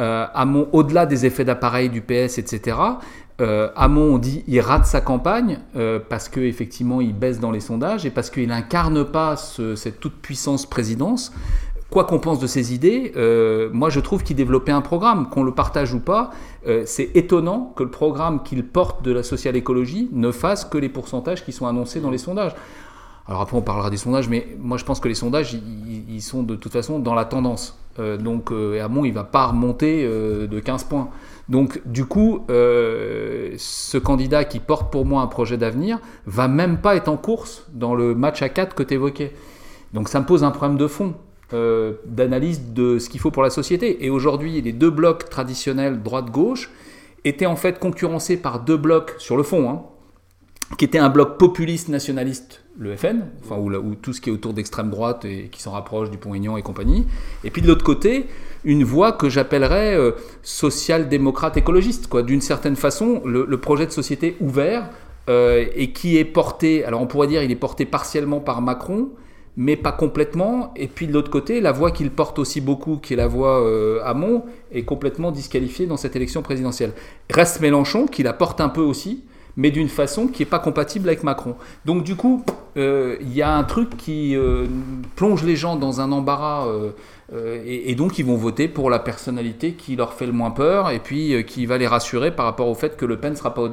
euh, 0.00 0.26
Hamon, 0.34 0.68
au-delà 0.72 1.04
des 1.06 1.26
effets 1.26 1.44
d'appareil 1.44 1.90
du 1.90 2.00
PS, 2.00 2.38
etc., 2.38 2.76
Hamon, 3.76 4.14
on 4.14 4.18
dit, 4.18 4.44
il 4.46 4.60
rate 4.60 4.86
sa 4.86 5.00
campagne 5.00 5.58
parce 6.08 6.28
qu'effectivement, 6.28 7.00
il 7.00 7.12
baisse 7.14 7.40
dans 7.40 7.50
les 7.50 7.60
sondages 7.60 8.06
et 8.06 8.10
parce 8.10 8.30
qu'il 8.30 8.48
n'incarne 8.48 9.04
pas 9.04 9.36
ce- 9.36 9.74
cette 9.74 9.98
toute-puissance 10.00 10.66
présidence. 10.66 11.32
Quoi 11.94 12.02
qu'on 12.02 12.18
pense 12.18 12.40
de 12.40 12.48
ses 12.48 12.74
idées, 12.74 13.12
euh, 13.14 13.70
moi 13.72 13.88
je 13.88 14.00
trouve 14.00 14.24
qu'il 14.24 14.34
développait 14.34 14.72
un 14.72 14.80
programme, 14.80 15.28
qu'on 15.30 15.44
le 15.44 15.52
partage 15.52 15.94
ou 15.94 16.00
pas. 16.00 16.30
euh, 16.66 16.82
c'est 16.86 17.10
étonnant 17.14 17.72
que 17.76 17.84
le 17.84 17.90
programme 17.90 18.42
qu'il 18.42 18.66
porte 18.66 19.04
de 19.04 19.12
la 19.12 19.22
social-écologie 19.22 20.08
ne 20.12 20.32
fasse 20.32 20.64
que 20.64 20.76
les 20.76 20.88
pourcentages 20.88 21.44
qui 21.44 21.52
sont 21.52 21.68
annoncés 21.68 22.00
dans 22.00 22.10
les 22.10 22.18
sondages. 22.18 22.56
Alors 23.28 23.42
après, 23.42 23.56
on 23.56 23.62
parlera 23.62 23.90
des 23.90 23.96
sondages, 23.96 24.28
mais 24.28 24.56
moi 24.58 24.76
je 24.76 24.84
pense 24.84 24.98
que 24.98 25.06
les 25.06 25.14
sondages, 25.14 25.54
ils, 25.54 26.20
sont 26.20 26.42
de 26.42 26.56
toute 26.56 26.72
façon 26.72 26.98
dans 26.98 27.14
la 27.14 27.24
tendance. 27.24 27.78
Euh, 28.00 28.16
donc 28.16 28.50
euh, 28.50 28.82
Hamon, 28.84 29.04
il 29.04 29.12
va 29.12 29.22
pas 29.22 29.46
remonter 29.46 30.04
euh, 30.04 30.48
de 30.48 30.58
15 30.58 30.84
points. 30.84 31.08
Donc 31.48 31.80
du 31.86 32.06
coup, 32.06 32.44
euh, 32.50 33.54
ce 33.56 33.98
candidat 33.98 34.44
qui 34.44 34.58
porte 34.58 34.90
pour 34.90 35.06
moi 35.06 35.22
un 35.22 35.28
projet 35.28 35.56
d'avenir 35.56 36.00
va 36.26 36.48
même 36.48 36.78
pas 36.78 36.96
être 36.96 37.08
en 37.08 37.16
course 37.16 37.66
dans 37.72 37.94
le 37.94 38.16
match 38.16 38.42
à 38.42 38.48
4 38.48 38.74
que 38.74 38.82
tu 38.82 38.94
évoquais. 38.94 39.32
Donc 39.92 40.08
ça 40.08 40.18
me 40.18 40.26
pose 40.26 40.42
un 40.42 40.50
problème 40.50 40.76
de 40.76 40.88
fond. 40.88 41.14
Euh, 41.54 41.92
d'analyse 42.04 42.72
de 42.72 42.98
ce 42.98 43.08
qu'il 43.08 43.20
faut 43.20 43.30
pour 43.30 43.42
la 43.42 43.50
société. 43.50 44.04
Et 44.04 44.10
aujourd'hui, 44.10 44.60
les 44.60 44.72
deux 44.72 44.90
blocs 44.90 45.30
traditionnels 45.30 46.02
droite-gauche 46.02 46.70
étaient 47.24 47.46
en 47.46 47.56
fait 47.56 47.78
concurrencés 47.78 48.36
par 48.36 48.60
deux 48.60 48.76
blocs 48.76 49.14
sur 49.18 49.36
le 49.36 49.42
fond, 49.42 49.70
hein, 49.70 49.82
qui 50.76 50.84
était 50.84 50.98
un 50.98 51.08
bloc 51.08 51.38
populiste 51.38 51.88
nationaliste, 51.88 52.64
le 52.76 52.96
FN, 52.96 53.26
enfin, 53.44 53.56
ou, 53.56 53.94
tout 53.94 54.12
ce 54.12 54.20
qui 54.20 54.30
est 54.30 54.32
autour 54.32 54.52
d'extrême 54.52 54.90
droite 54.90 55.24
et 55.24 55.48
qui 55.50 55.62
s'en 55.62 55.70
rapproche 55.70 56.10
du 56.10 56.18
Pont-Aignan 56.18 56.56
et 56.56 56.62
compagnie. 56.62 57.06
Et 57.44 57.50
puis 57.50 57.62
de 57.62 57.68
l'autre 57.68 57.84
côté, 57.84 58.26
une 58.64 58.82
voie 58.82 59.12
que 59.12 59.28
j'appellerais 59.28 59.94
euh, 59.94 60.12
social-démocrate 60.42 61.56
écologiste. 61.56 62.08
Quoi. 62.08 62.22
D'une 62.22 62.40
certaine 62.40 62.76
façon, 62.76 63.22
le, 63.24 63.46
le 63.48 63.60
projet 63.60 63.86
de 63.86 63.92
société 63.92 64.36
ouvert 64.40 64.90
euh, 65.30 65.64
et 65.74 65.92
qui 65.92 66.18
est 66.18 66.24
porté, 66.24 66.84
alors 66.84 67.00
on 67.00 67.06
pourrait 67.06 67.28
dire 67.28 67.42
il 67.42 67.50
est 67.50 67.56
porté 67.56 67.86
partiellement 67.86 68.40
par 68.40 68.60
Macron, 68.60 69.10
mais 69.56 69.76
pas 69.76 69.92
complètement. 69.92 70.72
Et 70.76 70.88
puis 70.88 71.06
de 71.06 71.12
l'autre 71.12 71.30
côté, 71.30 71.60
la 71.60 71.72
voix 71.72 71.90
qu'il 71.90 72.10
porte 72.10 72.38
aussi 72.38 72.60
beaucoup, 72.60 72.96
qui 72.96 73.14
est 73.14 73.16
la 73.16 73.26
voix 73.26 73.60
euh, 73.62 74.00
Hamon, 74.04 74.44
est 74.72 74.82
complètement 74.82 75.30
disqualifiée 75.30 75.86
dans 75.86 75.96
cette 75.96 76.16
élection 76.16 76.42
présidentielle. 76.42 76.92
Reste 77.30 77.60
Mélenchon, 77.60 78.06
qui 78.06 78.22
la 78.22 78.32
porte 78.32 78.60
un 78.60 78.68
peu 78.68 78.82
aussi, 78.82 79.24
mais 79.56 79.70
d'une 79.70 79.88
façon 79.88 80.26
qui 80.26 80.42
n'est 80.42 80.48
pas 80.48 80.58
compatible 80.58 81.08
avec 81.08 81.22
Macron. 81.22 81.54
Donc 81.84 82.04
du 82.04 82.16
coup, 82.16 82.44
euh, 82.76 83.16
il 83.20 83.32
y 83.32 83.42
a 83.42 83.54
un 83.54 83.64
truc 83.64 83.96
qui 83.96 84.36
euh, 84.36 84.66
plonge 85.16 85.44
les 85.44 85.56
gens 85.56 85.76
dans 85.76 86.00
un 86.00 86.10
embarras, 86.12 86.66
euh, 86.66 86.90
et, 87.64 87.94
donc 87.94 88.18
ils 88.18 88.24
vont 88.24 88.36
voter 88.36 88.68
pour 88.68 88.90
la 88.90 88.98
personnalité 88.98 89.72
qui 89.72 89.96
leur 89.96 90.12
fait 90.12 90.26
le 90.26 90.32
moins 90.32 90.50
peur, 90.50 90.90
et 90.90 90.98
puis 90.98 91.44
qui 91.44 91.66
va 91.66 91.78
les 91.78 91.86
rassurer 91.86 92.30
par 92.30 92.44
rapport 92.44 92.68
au 92.68 92.74
fait 92.74 92.96
que 92.96 93.04
Le 93.04 93.16
Pen 93.18 93.32
ne 93.32 93.36
sera 93.36 93.54
pas 93.54 93.68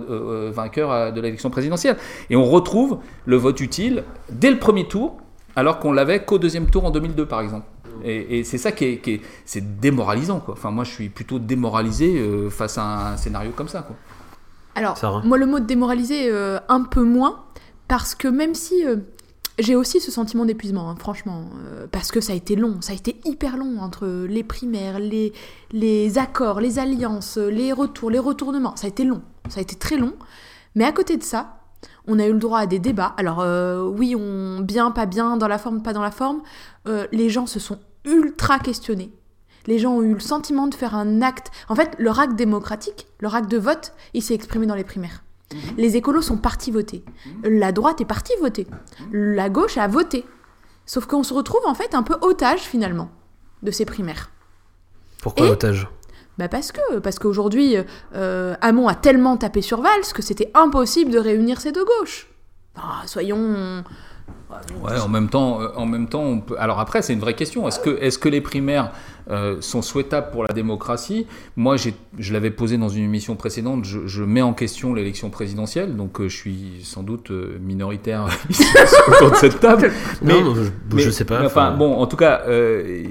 vainqueur 0.51 1.11
de 1.11 1.21
l'élection 1.21 1.49
présidentielle. 1.49 1.97
Et 2.29 2.35
on 2.35 2.45
retrouve 2.45 2.99
le 3.25 3.35
vote 3.35 3.59
utile 3.59 4.03
dès 4.31 4.49
le 4.49 4.57
premier 4.57 4.87
tour, 4.87 5.17
alors 5.55 5.79
qu'on 5.79 5.91
l'avait 5.91 6.23
qu'au 6.23 6.37
deuxième 6.39 6.67
tour 6.69 6.85
en 6.85 6.91
2002 6.91 7.25
par 7.25 7.41
exemple. 7.41 7.65
Et, 8.03 8.39
et 8.39 8.43
c'est 8.43 8.57
ça 8.57 8.71
qui 8.71 8.85
est, 8.85 8.97
qui 8.97 9.11
est- 9.15 9.21
c'est 9.45 9.79
démoralisant 9.79 10.39
quoi. 10.39 10.53
Enfin 10.55 10.71
moi 10.71 10.83
je 10.83 10.91
suis 10.91 11.09
plutôt 11.09 11.39
démoralisé 11.39 12.17
euh, 12.19 12.49
face 12.49 12.77
à 12.77 13.11
un 13.13 13.17
scénario 13.17 13.51
comme 13.55 13.67
ça 13.67 13.81
quoi. 13.81 13.95
Alors, 14.75 14.97
Sarah 14.97 15.21
moi, 15.25 15.37
le 15.37 15.45
mot 15.45 15.59
de 15.59 15.65
démoraliser, 15.65 16.29
euh, 16.29 16.57
un 16.69 16.83
peu 16.83 17.03
moins, 17.03 17.43
parce 17.89 18.15
que 18.15 18.29
même 18.29 18.55
si 18.55 18.85
euh, 18.87 18.95
j'ai 19.59 19.75
aussi 19.75 19.99
ce 19.99 20.11
sentiment 20.11 20.45
d'épuisement, 20.45 20.89
hein, 20.89 20.95
franchement, 20.97 21.49
euh, 21.67 21.87
parce 21.91 22.09
que 22.09 22.21
ça 22.21 22.31
a 22.31 22.35
été 22.37 22.55
long, 22.55 22.77
ça 22.79 22.93
a 22.93 22.95
été 22.95 23.17
hyper 23.25 23.57
long 23.57 23.79
entre 23.81 24.07
les 24.07 24.43
primaires, 24.45 24.97
les, 24.97 25.33
les 25.73 26.17
accords, 26.17 26.61
les 26.61 26.79
alliances, 26.79 27.35
les 27.37 27.73
retours, 27.73 28.09
les 28.09 28.17
retournements, 28.19 28.77
ça 28.77 28.85
a 28.85 28.89
été 28.89 29.03
long, 29.03 29.21
ça 29.49 29.59
a 29.59 29.61
été 29.61 29.75
très 29.75 29.97
long. 29.97 30.13
Mais 30.75 30.85
à 30.85 30.93
côté 30.93 31.17
de 31.17 31.23
ça, 31.23 31.57
on 32.07 32.19
a 32.19 32.25
eu 32.25 32.33
le 32.33 32.39
droit 32.39 32.59
à 32.59 32.65
des 32.65 32.79
débats. 32.79 33.13
Alors 33.17 33.39
euh, 33.41 33.83
oui, 33.83 34.15
on 34.17 34.59
bien, 34.61 34.91
pas 34.91 35.05
bien, 35.05 35.37
dans 35.37 35.47
la 35.47 35.57
forme, 35.57 35.81
pas 35.81 35.93
dans 35.93 36.01
la 36.01 36.11
forme. 36.11 36.41
Euh, 36.87 37.07
les 37.11 37.29
gens 37.29 37.45
se 37.45 37.59
sont 37.59 37.79
ultra 38.05 38.59
questionnés. 38.59 39.11
Les 39.67 39.77
gens 39.77 39.91
ont 39.93 40.01
eu 40.01 40.13
le 40.13 40.19
sentiment 40.19 40.67
de 40.67 40.73
faire 40.75 40.95
un 40.95 41.21
acte. 41.21 41.51
En 41.69 41.75
fait, 41.75 41.95
leur 41.99 42.19
acte 42.19 42.35
démocratique, 42.35 43.07
leur 43.19 43.35
acte 43.35 43.49
de 43.51 43.57
vote, 43.59 43.93
il 44.13 44.23
s'est 44.23 44.33
exprimé 44.33 44.65
dans 44.65 44.75
les 44.75 44.83
primaires. 44.83 45.23
Les 45.77 45.97
écolos 45.97 46.21
sont 46.21 46.37
partis 46.37 46.71
voter. 46.71 47.03
La 47.43 47.71
droite 47.71 47.99
est 48.01 48.05
partie 48.05 48.33
voter. 48.39 48.65
La 49.11 49.49
gauche 49.49 49.77
a 49.77 49.87
voté. 49.87 50.25
Sauf 50.85 51.05
qu'on 51.05 51.23
se 51.23 51.33
retrouve 51.33 51.65
en 51.65 51.73
fait 51.75 51.93
un 51.93 52.03
peu 52.03 52.15
otage 52.21 52.61
finalement 52.61 53.11
de 53.61 53.69
ces 53.69 53.85
primaires. 53.85 54.31
Pourquoi 55.21 55.45
Et- 55.45 55.49
l'otage 55.49 55.87
Bah 56.37 56.47
parce 56.47 56.71
que 56.71 56.99
parce 56.99 57.19
qu'aujourd'hui, 57.19 57.75
euh, 58.15 58.55
Hamon 58.61 58.87
a 58.87 58.95
tellement 58.95 59.37
tapé 59.37 59.61
sur 59.61 59.81
Valls 59.81 60.13
que 60.13 60.21
c'était 60.21 60.49
impossible 60.53 61.11
de 61.11 61.19
réunir 61.19 61.59
ces 61.59 61.71
deux 61.71 61.85
gauches. 61.85 62.27
Ah, 62.75 63.01
soyons. 63.05 63.83
Ouais, 64.83 64.99
en 64.99 65.07
même 65.09 65.29
temps, 65.29 65.61
euh, 65.61 65.67
en 65.75 65.85
même 65.85 66.07
temps, 66.07 66.23
on 66.23 66.39
peut... 66.39 66.55
alors 66.59 66.79
après, 66.79 67.01
c'est 67.01 67.13
une 67.13 67.19
vraie 67.19 67.35
question. 67.35 67.67
Est-ce 67.67 67.79
que, 67.79 67.97
est-ce 68.01 68.17
que 68.19 68.29
les 68.29 68.41
primaires 68.41 68.91
euh, 69.29 69.57
sont 69.61 69.81
souhaitables 69.81 70.31
pour 70.31 70.43
la 70.43 70.53
démocratie? 70.53 71.27
Moi, 71.55 71.75
je 71.77 72.33
l'avais 72.33 72.51
posé 72.51 72.77
dans 72.77 72.89
une 72.89 73.03
émission 73.03 73.35
précédente. 73.35 73.85
Je, 73.85 73.99
je 74.07 74.23
mets 74.23 74.41
en 74.41 74.53
question 74.53 74.93
l'élection 74.93 75.29
présidentielle, 75.29 75.95
donc 75.95 76.19
euh, 76.19 76.27
je 76.27 76.35
suis 76.35 76.81
sans 76.83 77.03
doute 77.03 77.31
minoritaire 77.31 78.27
ici 78.49 78.63
autour 79.07 79.31
de 79.31 79.35
cette 79.35 79.59
table. 79.59 79.91
Mais- 80.21 80.33
Non, 80.41 80.55
je, 80.55 80.61
mais- 80.95 81.01
je 81.01 81.09
sais 81.09 81.25
pas. 81.25 81.39
mais 81.39 81.45
Enfin, 81.45 81.71
bon, 81.71 81.93
en 81.95 82.07
tout 82.07 82.17
cas, 82.17 82.41
euh, 82.47 83.03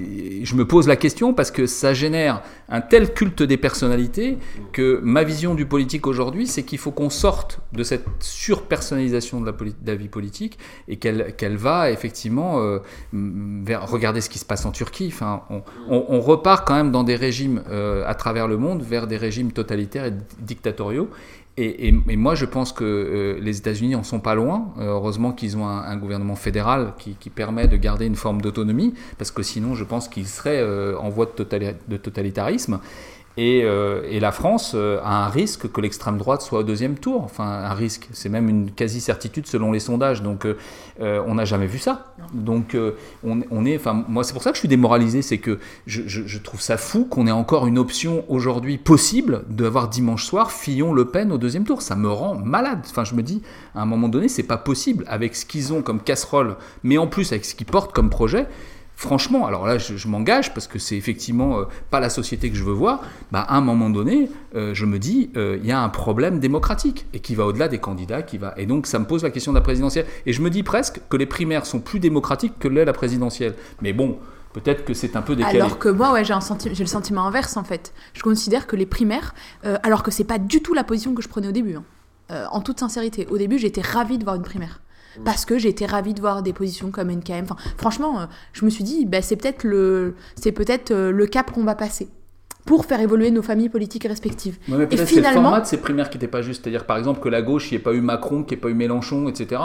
je 0.43 0.55
me 0.55 0.67
pose 0.67 0.89
la 0.89 0.97
question 0.97 1.33
parce 1.35 1.51
que 1.51 1.67
ça 1.67 1.95
génère 1.95 2.43
un 2.69 2.81
tel 2.81 3.13
culte 3.15 3.43
des 3.43 3.57
personnalités 3.57 4.39
que 4.73 5.01
ma 5.03 5.25
vision 5.25 5.55
du 5.55 5.67
politique 5.67 6.07
aujourd'hui, 6.07 6.47
c'est 6.47 6.63
qu'il 6.63 6.79
faut 6.79 6.91
qu'on 6.93 7.11
sorte 7.11 7.61
de 7.73 7.83
cette 7.83 8.05
surpersonnalisation 8.21 9.41
de 9.41 9.47
la, 9.47 9.53
de 9.53 9.73
la 9.87 9.95
vie 9.95 10.09
politique 10.09 10.59
et 10.89 10.97
qu'elle 10.97 11.30
qu'elle 11.37 11.57
va 11.57 11.91
effectivement 11.91 12.61
euh, 12.61 12.79
regarder 13.13 14.21
ce 14.21 14.29
qui 14.29 14.39
se 14.39 14.45
passe 14.45 14.65
en 14.67 14.73
Turquie. 14.73 15.11
Enfin, 15.13 15.43
on, 15.89 16.21
repart 16.21 16.67
quand 16.67 16.75
même 16.75 16.91
dans 16.91 17.05
des 17.05 17.17
régimes 17.17 17.63
euh, 17.71 18.05
à 18.07 18.15
travers 18.15 18.49
le 18.49 18.57
monde 18.57 18.83
vers 18.83 19.07
des 19.07 19.17
régimes 19.17 19.53
totalitaires 19.53 20.07
et 20.07 20.13
dictatoriaux. 20.39 21.09
Et, 21.57 21.93
moi, 21.93 22.35
je 22.35 22.47
pense 22.47 22.73
que 22.73 22.85
euh, 22.85 23.39
les 23.41 23.59
États-Unis 23.59 23.95
en 23.95 24.03
sont 24.03 24.21
pas 24.21 24.35
loin. 24.35 24.73
Euh, 24.79 24.93
heureusement 24.93 25.33
qu'ils 25.33 25.59
ont 25.59 25.67
un, 25.67 25.97
gouvernement 25.97 26.37
fédéral 26.37 26.95
qui, 26.99 27.31
permet 27.31 27.69
de 27.69 27.77
garder 27.77 28.07
une 28.07 28.15
forme 28.15 28.41
d'autonomie, 28.41 28.95
parce 29.19 29.31
que 29.31 29.43
sinon, 29.43 29.75
je 29.75 29.85
pense 29.85 30.09
qu'ils 30.09 30.27
seraient 30.27 30.65
en 30.97 31.11
voie 31.11 31.27
de 31.27 31.97
totalitarisme. 31.97 32.81
Et, 33.37 33.63
euh, 33.65 34.03
et 34.11 34.19
la 34.21 34.33
France 34.33 34.73
euh, 34.75 34.99
a 35.05 35.25
un 35.25 35.29
risque 35.29 35.71
que 35.71 35.81
l'extrême 35.81 36.19
droite 36.19 36.43
soit 36.43 36.59
au 36.59 36.63
deuxième 36.63 36.97
tour. 36.97 37.23
Enfin, 37.23 37.45
un 37.45 37.73
risque, 37.75 38.09
c'est 38.13 38.29
même 38.29 38.49
une 38.49 38.71
quasi-certitude 38.73 39.47
selon 39.47 39.71
les 39.73 39.79
sondages. 39.81 40.21
Donc, 40.23 40.45
euh, 40.45 40.59
euh, 41.01 41.23
on 41.27 41.37
n'a 41.37 41.45
jamais 41.45 41.67
vu 41.67 41.79
ça. 41.79 42.13
Donc, 42.35 42.75
euh, 42.75 42.93
on, 43.25 43.41
on 43.51 43.65
est. 43.65 43.77
Enfin, 43.77 44.05
moi, 44.09 44.25
c'est 44.25 44.33
pour 44.33 44.43
ça 44.43 44.51
que 44.51 44.57
je 44.57 44.61
suis 44.61 44.69
démoralisé. 44.69 45.23
C'est 45.23 45.39
que 45.39 45.59
je, 45.87 46.03
je- 46.07 46.27
je 46.27 46.39
trouve 46.39 46.61
ça 46.61 46.77
fou 46.77 47.05
qu'on 47.05 47.27
ait 47.29 47.31
encore 47.33 47.67
une 47.69 47.79
option 47.79 48.25
aujourd'hui 48.29 48.79
possible 48.79 49.45
d'avoir 49.49 49.89
dimanche 49.89 50.25
soir 50.25 50.51
Fillon-Le 50.51 51.05
Pen 51.07 51.31
au 51.33 51.39
deuxième 51.39 51.65
tour. 51.65 51.83
Ça 51.83 51.95
me 51.97 52.11
rend 52.11 52.35
malade. 52.35 52.81
Enfin, 52.91 53.05
je 53.05 53.15
me 53.15 53.23
dis, 53.23 53.43
à 53.77 53.83
un 53.83 53.87
moment 53.87 54.09
donné, 54.09 54.29
c'est 54.29 54.43
pas 54.43 54.59
possible 54.59 55.05
avec 55.07 55.37
ce 55.37 55.47
qu'ils 55.47 55.73
ont 55.73 55.83
comme 55.83 56.01
casserole, 56.01 56.57
mais 56.83 56.99
en 56.99 57.07
plus 57.07 57.31
avec 57.33 57.45
ce 57.45 57.55
qu'ils 57.55 57.67
portent 57.67 57.93
comme 57.93 58.11
projet. 58.11 58.47
Franchement, 59.01 59.47
alors 59.47 59.67
là, 59.67 59.79
je, 59.79 60.09
m'engage 60.09 60.53
parce 60.53 60.67
que 60.67 60.79
c'est 60.79 60.95
effectivement 60.95 61.59
euh, 61.59 61.65
pas 61.91 62.01
la 62.01 62.11
société 62.11 62.51
que 62.51 62.55
je 62.55 62.63
veux 62.63 62.75
voir. 62.75 63.01
Bah, 63.33 63.41
à 63.41 63.57
un 63.57 63.63
moment 63.63 63.89
donné, 63.89 64.31
euh, 64.55 64.75
je 64.75 64.85
me 64.85 64.99
dis, 64.99 65.31
euh, 65.39 65.59
il 65.59 65.67
y 65.67 65.73
a 65.73 65.81
un 65.81 65.89
problème 65.89 66.39
démocratique 66.39 67.07
et 67.15 67.21
qui 67.21 67.35
va 67.35 67.47
au-delà 67.47 67.69
des 67.69 67.79
candidats, 67.79 68.21
qui 68.21 68.37
va. 68.37 68.53
Et 68.59 68.67
donc, 68.67 68.87
ça 68.87 68.99
me 68.99 69.07
pose 69.07 69.23
la 69.23 69.31
question 69.31 69.53
de 69.53 69.57
la 69.57 69.63
présidentielle. 69.63 70.05
Et 70.27 70.35
je 70.35 70.43
me 70.43 70.51
dis 70.51 70.63
presque 70.63 71.01
que 71.09 71.17
les 71.17 71.25
primaires 71.25 71.65
sont 71.65 71.81
plus 71.81 71.99
démocratiques 71.99 72.59
que 72.59 72.69
l'est 72.69 72.85
la 72.85 72.93
présidentielle. 72.93 73.55
Mais 73.81 73.95
bon, 73.95 74.19
peut-être 74.53 74.85
que 74.85 74.93
c'est 74.93 75.17
un 75.17 75.23
peu 75.23 75.35
décalé. 75.35 75.63
Alors 75.63 75.79
que 75.79 75.89
moi, 75.89 76.13
ouais, 76.13 76.23
j'ai 76.23 76.35
le 76.35 76.87
sentiment 76.87 77.27
inverse 77.27 77.57
en 77.57 77.65
fait. 77.65 77.95
Je 78.13 78.21
considère 78.21 78.67
que 78.67 78.77
les 78.77 78.85
primaires, 78.85 79.35
alors 79.63 80.03
que 80.03 80.11
c'est 80.11 80.25
pas 80.25 80.39
du 80.39 80.61
tout 80.61 80.75
la 80.75 80.85
position 80.85 81.15
que 81.15 81.23
je 81.23 81.29
prenais 81.29 81.49
au 81.49 81.53
début. 81.53 81.75
hein. 81.75 81.85
En 82.53 82.61
toute 82.61 82.79
sincérité, 82.79 83.27
au 83.31 83.39
début, 83.39 83.59
j'étais 83.59 83.81
ravie 83.81 84.19
de 84.19 84.25
voir 84.25 84.37
une 84.37 84.43
primaire. 84.43 84.83
Parce 85.25 85.45
que 85.45 85.59
j'étais 85.59 85.87
ravie 85.87 86.15
de 86.15 86.21
voir 86.21 86.43
des 86.43 86.53
positions 86.53 86.91
comme 86.91 87.11
NKM. 87.11 87.45
Enfin, 87.45 87.57
franchement, 87.77 88.21
euh, 88.21 88.27
je 88.53 88.65
me 88.65 88.71
suis 88.71 88.85
dit, 88.85 89.07
bah, 89.07 89.23
c'est 89.23 89.37
peut-être 89.37 89.65
le, 89.65 90.15
c'est 90.37 90.53
peut-être 90.53 90.91
euh, 90.91 91.11
le 91.11 91.27
cap 91.27 91.51
qu'on 91.51 91.65
va 91.65 91.75
passer 91.75 92.09
pour 92.65 92.85
faire 92.85 93.01
évoluer 93.01 93.31
nos 93.31 93.43
familles 93.43 93.69
politiques 93.69 94.05
respectives. 94.05 94.57
Ouais, 94.69 94.77
mais 94.79 94.85
Et 94.85 94.87
peut-être 94.87 94.99
c'est 95.09 95.17
le 95.17 95.23
finalement- 95.23 95.43
format 95.43 95.61
de 95.61 95.67
ces 95.67 95.79
primaires 95.79 96.11
qui 96.11 96.19
n'était 96.19 96.29
pas 96.29 96.43
juste. 96.43 96.63
C'est-à-dire, 96.63 96.85
par 96.85 96.99
exemple, 96.99 97.21
que 97.21 97.29
la 97.29 97.43
gauche, 97.43 97.71
il 97.71 97.75
n'y 97.75 97.81
ait 97.81 97.83
pas 97.83 97.93
eu 97.93 98.01
Macron, 98.01 98.43
qu'il 98.43 98.57
n'y 98.57 98.61
ait 98.61 98.63
pas 98.63 98.69
eu 98.69 98.75
Mélenchon, 98.75 99.29
etc. 99.29 99.61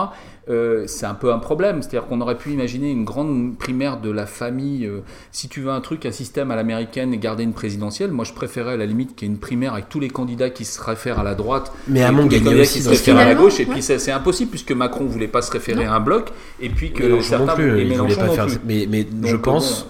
Euh, 0.50 0.84
c'est 0.88 1.06
un 1.06 1.14
peu 1.14 1.32
un 1.34 1.40
problème. 1.40 1.82
C'est-à-dire 1.82 2.08
qu'on 2.08 2.22
aurait 2.22 2.38
pu 2.38 2.52
imaginer 2.52 2.90
une 2.92 3.04
grande 3.04 3.58
primaire 3.58 4.00
de 4.00 4.10
la 4.12 4.26
famille. 4.26 4.86
euh, 4.86 5.02
si 5.32 5.50
tu 5.50 5.62
veux 5.62 5.70
un 5.72 5.82
truc, 5.82 6.06
un 6.06 6.12
système 6.12 6.52
à 6.52 6.56
l'américaine 6.56 7.14
et 7.14 7.18
garder 7.18 7.44
une 7.44 7.54
présidentielle, 7.54 8.12
moi 8.12 8.26
je 8.26 8.34
préférais 8.34 8.74
à 8.74 8.78
la 8.78 8.86
limite 8.86 9.16
qu'il 9.16 9.28
y 9.28 9.32
ait 9.32 9.34
une 9.34 9.40
primaire 9.40 9.74
avec 9.74 9.90
tous 9.90 10.00
les 10.00 10.10
candidats 10.10 10.50
qui 10.50 10.66
se 10.66 10.82
réfèrent 10.82 11.20
à 11.20 11.24
la 11.24 11.36
droite 11.36 11.72
Mais 11.88 12.02
candidats 12.02 12.52
aussi 12.52 12.78
qui 12.80 12.84
se 12.84 12.90
réfèrent 12.90 13.16
à 13.16 13.18
la 13.20 13.24
Finalement, 13.26 13.44
gauche. 13.44 13.60
Et 13.60 13.66
ouais. 13.66 13.72
puis 13.74 13.82
c'est 13.82 14.12
impossible 14.12 14.50
puisque 14.52 14.72
Macron 14.72 15.06
voulait 15.06 15.28
pas 15.28 15.42
se 15.42 15.52
référer 15.52 15.86
Non. 15.86 15.92
à 15.92 15.96
un 15.96 16.00
bloc 16.00 16.32
et 16.60 16.70
puis 16.70 16.92
que 16.94 17.04
Mélenchon 17.04 17.22
certains 17.24 17.46
non 17.48 17.56
plus, 17.56 17.80
et 17.82 17.86
Mélenchon 17.86 18.20
pas 18.22 18.28
non 18.28 18.34
faire. 18.34 18.46
plus. 18.48 18.60
Mais, 18.66 18.88
mais 18.90 19.04
Donc, 19.04 19.26
je 19.30 19.36
euh, 19.36 19.40
pense, 19.40 19.88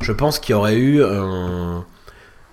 je 0.00 0.12
pense 0.12 0.38
qu'il 0.38 0.52
y 0.52 0.56
aurait 0.56 0.76
eu 0.76 1.02
un- 1.02 1.84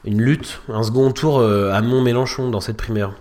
une 0.05 0.21
lutte, 0.21 0.61
un 0.69 0.83
second 0.83 1.11
tour 1.11 1.39
euh, 1.39 1.71
à 1.73 1.81
Mont-Mélenchon 1.81 2.49
dans 2.49 2.61
cette 2.61 2.77
primaire. 2.77 3.13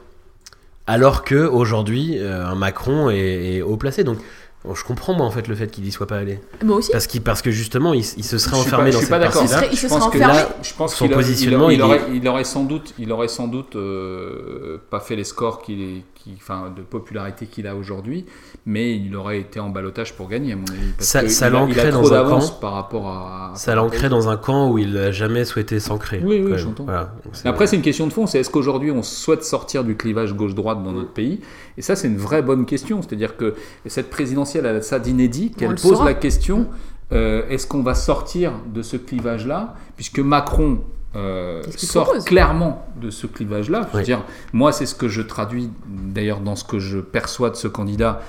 Alors 0.86 1.22
que 1.24 1.46
aujourd'hui, 1.46 2.18
euh, 2.18 2.44
un 2.44 2.54
Macron 2.56 3.08
est, 3.10 3.56
est 3.56 3.62
haut 3.62 3.76
placé. 3.76 4.02
Donc, 4.02 4.18
bon, 4.64 4.74
je 4.74 4.84
comprends 4.84 5.12
moi 5.14 5.24
en 5.24 5.30
fait 5.30 5.46
le 5.46 5.54
fait 5.54 5.68
qu'il 5.68 5.86
y 5.86 5.92
soit 5.92 6.08
pas 6.08 6.16
allé. 6.18 6.40
Moi 6.64 6.76
aussi. 6.78 6.90
Parce, 6.90 7.06
qu'il- 7.06 7.22
parce 7.22 7.40
que 7.40 7.52
justement, 7.52 7.94
il, 7.94 8.00
il 8.00 8.24
se 8.24 8.36
serait 8.36 8.56
enfermé 8.56 8.86
pas- 8.90 8.90
dans 8.90 8.92
je 8.92 8.96
suis 8.96 9.00
cette 9.06 9.10
pas 9.10 9.18
d'accord. 9.20 9.42
Il 9.42 9.48
se 9.48 9.54
Je 9.54 9.76
serait 9.76 9.88
pense 10.00 10.10
que 10.10 10.16
enfermé. 10.18 10.34
là, 10.34 10.48
je 10.62 10.74
pense 10.74 10.94
Son 10.96 11.06
a- 11.06 11.14
positionnement, 11.14 11.70
il, 11.70 11.76
il 11.76 11.82
aurait, 11.82 11.98
est- 11.98 12.16
il 12.16 12.28
aurait 12.28 12.44
sans 12.44 12.64
doute, 12.64 12.94
il 12.98 13.12
aurait 13.12 13.28
sans 13.28 13.46
doute 13.46 13.76
euh, 13.76 14.78
pas 14.90 14.98
fait 15.00 15.14
les 15.14 15.24
scores 15.24 15.62
qu'il 15.62 15.80
est, 15.80 16.02
qui, 16.22 16.34
enfin, 16.36 16.72
de 16.74 16.82
popularité 16.82 17.46
qu'il 17.46 17.66
a 17.66 17.74
aujourd'hui, 17.74 18.26
mais 18.64 18.96
il 18.96 19.14
aurait 19.16 19.40
été 19.40 19.58
en 19.60 19.70
balotage 19.70 20.14
pour 20.14 20.28
gagner 20.28 20.52
à 20.52 20.56
mon 20.56 20.64
avis. 20.64 20.92
Parce 20.96 21.08
Ça- 21.28 21.50
l'ancrait 21.50 21.90
trop 21.90 22.02
dans 22.02 22.08
un 22.08 22.10
d'avance 22.10 22.50
camp. 22.50 22.60
par 22.60 22.72
rapport 22.74 23.08
à. 23.08 23.52
Ça 23.56 23.74
l'ancrait 23.74 24.08
dans 24.08 24.28
un 24.28 24.36
camp 24.36 24.70
où 24.70 24.78
il 24.78 24.96
a 24.96 25.10
jamais 25.10 25.44
souhaité 25.44 25.80
s'ancrer. 25.80 26.20
Oui, 26.24 26.42
oui, 26.44 26.52
j'entends. 26.56 26.84
Voilà. 26.84 27.12
Après, 27.44 27.66
c'est 27.66 27.76
une 27.76 27.82
question 27.82 28.06
de 28.06 28.12
fond. 28.12 28.26
C'est 28.26 28.40
est-ce 28.40 28.50
qu'aujourd'hui 28.50 28.90
on 28.90 29.02
souhaite 29.02 29.44
sortir 29.44 29.84
du 29.84 29.96
clivage 29.96 30.34
gauche-droite 30.34 30.82
dans 30.82 30.92
notre 30.92 31.12
pays? 31.12 31.40
Et 31.76 31.82
ça, 31.82 31.96
c'est 31.96 32.08
une 32.08 32.18
vraie 32.18 32.42
bonne 32.42 32.66
question. 32.66 33.02
C'est-à-dire 33.02 33.36
que 33.36 33.54
cette 33.86 34.10
présidentielle 34.10 34.66
elle 34.66 34.76
a 34.76 34.82
ça 34.82 34.98
d'inédit 34.98 35.50
qu'elle 35.50 35.70
le 35.70 35.74
pose 35.76 36.02
la 36.04 36.14
question 36.14 36.68
euh, 37.12 37.42
est-ce 37.50 37.66
qu'on 37.66 37.82
va 37.82 37.94
sortir 37.94 38.52
de 38.72 38.80
ce 38.80 38.96
clivage-là? 38.96 39.74
Puisque 39.96 40.18
Macron 40.20 40.80
euh, 41.14 41.62
sort 41.76 42.04
propose 42.04 42.24
clairement 42.24 42.86
de 43.00 43.10
ce 43.10 43.26
clivage-là. 43.26 43.82
Je 43.88 43.92
veux 43.92 43.98
Oui. 43.98 44.04
dire, 44.04 44.24
moi, 44.52 44.72
c'est 44.72 44.86
ce 44.86 44.94
que 44.94 45.08
je 45.08 45.22
traduis 45.22 45.70
d'ailleurs 45.86 46.40
dans 46.40 46.56
ce 46.56 46.64
que 46.64 46.78
je 46.78 46.98
perçois 46.98 47.50
de 47.50 47.56
ce 47.56 47.68
candidat. 47.68 48.20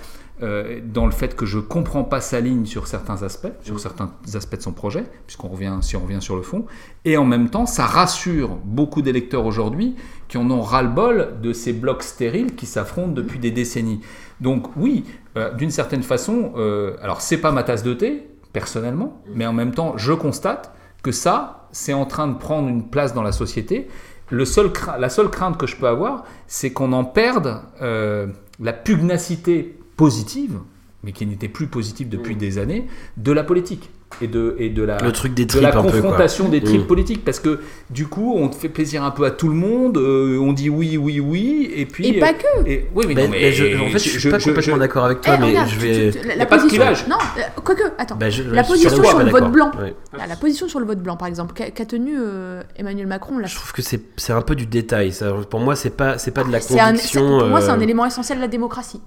euh, 0.41 0.81
dans 0.83 1.05
le 1.05 1.11
fait 1.11 1.35
que 1.35 1.45
je 1.45 1.59
comprends 1.59 2.03
pas 2.03 2.19
sa 2.19 2.39
ligne 2.41 2.65
sur 2.65 2.87
certains 2.87 3.21
aspects, 3.23 3.51
sur 3.61 3.79
certains 3.79 4.11
aspects 4.33 4.57
de 4.57 4.61
son 4.63 4.73
projet, 4.73 5.05
puisqu'on 5.27 5.47
revient, 5.47 5.77
si 5.81 5.95
on 5.95 6.01
revient 6.01 6.21
sur 6.21 6.35
le 6.35 6.41
fond, 6.41 6.65
et 7.05 7.15
en 7.17 7.23
même 7.23 7.49
temps, 7.49 7.65
ça 7.67 7.85
rassure 7.85 8.57
beaucoup 8.65 9.01
d'électeurs 9.03 9.45
aujourd'hui 9.45 9.95
qui 10.27 10.37
en 10.39 10.49
ont 10.49 10.59
ras-le-bol 10.61 11.35
de 11.41 11.53
ces 11.53 11.71
blocs 11.71 12.01
stériles 12.03 12.55
qui 12.55 12.65
s'affrontent 12.65 13.11
depuis 13.13 13.39
des 13.39 13.51
décennies. 13.51 14.01
Donc 14.41 14.75
oui, 14.75 15.05
euh, 15.37 15.53
d'une 15.53 15.69
certaine 15.71 16.03
façon, 16.03 16.53
euh, 16.57 16.95
alors 17.01 17.21
c'est 17.21 17.37
pas 17.37 17.51
ma 17.51 17.63
tasse 17.63 17.83
de 17.83 17.93
thé, 17.93 18.27
personnellement, 18.51 19.21
mais 19.33 19.45
en 19.45 19.53
même 19.53 19.71
temps, 19.73 19.93
je 19.97 20.13
constate 20.13 20.73
que 21.03 21.11
ça, 21.11 21.67
c'est 21.71 21.93
en 21.93 22.05
train 22.05 22.27
de 22.27 22.37
prendre 22.37 22.69
une 22.69 22.89
place 22.89 23.13
dans 23.13 23.21
la 23.21 23.31
société. 23.31 23.87
Le 24.29 24.45
seul 24.45 24.71
la 24.97 25.09
seule 25.09 25.29
crainte 25.29 25.57
que 25.57 25.67
je 25.67 25.75
peux 25.75 25.87
avoir, 25.87 26.23
c'est 26.47 26.71
qu'on 26.71 26.93
en 26.93 27.03
perde 27.03 27.61
euh, 27.81 28.27
la 28.59 28.73
pugnacité 28.73 29.77
positive, 29.97 30.59
mais 31.03 31.11
qui 31.11 31.25
n'était 31.25 31.49
plus 31.49 31.67
positive 31.67 32.09
depuis 32.09 32.35
des 32.35 32.57
années, 32.57 32.87
de 33.17 33.31
la 33.31 33.43
politique 33.43 33.91
et 34.21 34.27
de, 34.27 34.55
et 34.59 34.69
de 34.69 34.83
la, 34.83 34.97
Le 34.99 35.11
truc 35.11 35.33
des 35.33 35.45
de 35.45 35.59
la 35.59 35.71
tripes 35.71 35.79
un 35.79 35.83
peu. 35.83 35.89
quoi. 35.91 36.01
confrontation 36.01 36.49
des 36.49 36.61
tripes 36.61 36.81
Mm. 36.83 36.87
politiques 36.87 37.25
parce 37.25 37.39
que 37.39 37.59
du 37.89 38.07
coup 38.07 38.33
on 38.37 38.47
te 38.49 38.55
fait 38.55 38.69
plaisir 38.69 39.03
un 39.03 39.11
peu 39.11 39.25
à 39.25 39.31
tout 39.31 39.47
le 39.47 39.55
monde 39.55 39.97
euh, 39.97 40.37
on 40.39 40.53
dit 40.53 40.69
oui 40.69 40.97
oui 40.97 41.19
oui 41.19 41.71
et 41.75 41.85
puis 41.85 42.07
Et 42.07 42.19
pas 42.19 42.33
que. 42.33 42.45
et- 42.67 42.87
oui 42.95 43.05
mais 43.07 43.13
Mais- 43.15 43.23
non 43.23 43.29
mais, 43.31 43.37
mais 43.41 43.51
je- 43.51 43.77
en 43.77 43.87
fait, 43.89 43.99
je 43.99 44.19
suis 44.19 44.29
pas 44.29 44.39
complètement 44.39 44.77
d'accord 44.77 45.05
avec 45.05 45.21
toi, 45.21 45.33
Eh, 45.37 45.39
mais 45.41 45.47
regarde, 45.47 45.69
je 45.69 45.73
tu- 45.75 45.85
vais. 45.85 46.11
tu- 46.11 46.27
la, 46.27 46.35
Y 46.35 46.37
la 46.37 46.43
a 46.43 46.45
pas 46.45 46.57
de 46.57 46.61
position. 46.63 46.81
clivage. 46.83 47.07
Non, 47.07 47.17
euh, 47.37 47.41
quoique, 47.63 47.83
attends. 47.97 48.15
Bah, 48.15 48.29
je- 48.29 48.43
La 48.43 48.63
je- 48.63 48.67
position 48.67 48.89
sur 49.03 49.19
je 49.19 49.25
le 49.25 49.31
vote 49.31 49.51
blanc. 49.51 49.71
Ouais. 49.79 49.93
Ah, 50.19 50.27
La 50.27 50.35
position 50.35 50.67
sur 50.67 50.79
le 50.79 50.85
vote 50.85 50.99
blanc, 50.99 51.17
par 51.17 51.27
exemple, 51.27 51.53
qu'a 51.53 51.69
qu'a 51.71 51.85
tenu 51.85 52.15
euh, 52.19 52.61
Emmanuel 52.77 53.07
Macron, 53.07 53.37
là, 53.39 53.47
Je 53.47 53.55
trouve 53.55 53.71
que 53.73 53.81
c'est 53.81 54.01
c'est 54.17 54.33
un 54.33 54.41
peu 54.41 54.55
du 54.55 54.65
détail. 54.65 55.11
Ça. 55.11 55.31
Pour 55.49 55.59
moi, 55.59 55.75
c'est 55.75 55.89
pas 55.95 56.17
c'est 56.17 56.31
pas 56.31 56.43
de 56.43 56.51
la 56.51 56.59
conviction. 56.59 57.39
pour 57.39 57.47
moi, 57.49 57.61
c'est 57.61 57.69
un 57.69 57.77
euh, 57.79 57.81
élément 57.83 58.05
essentiel 58.05 58.37
de 58.37 58.41
la 58.43 58.47
démocratie. 58.47 59.01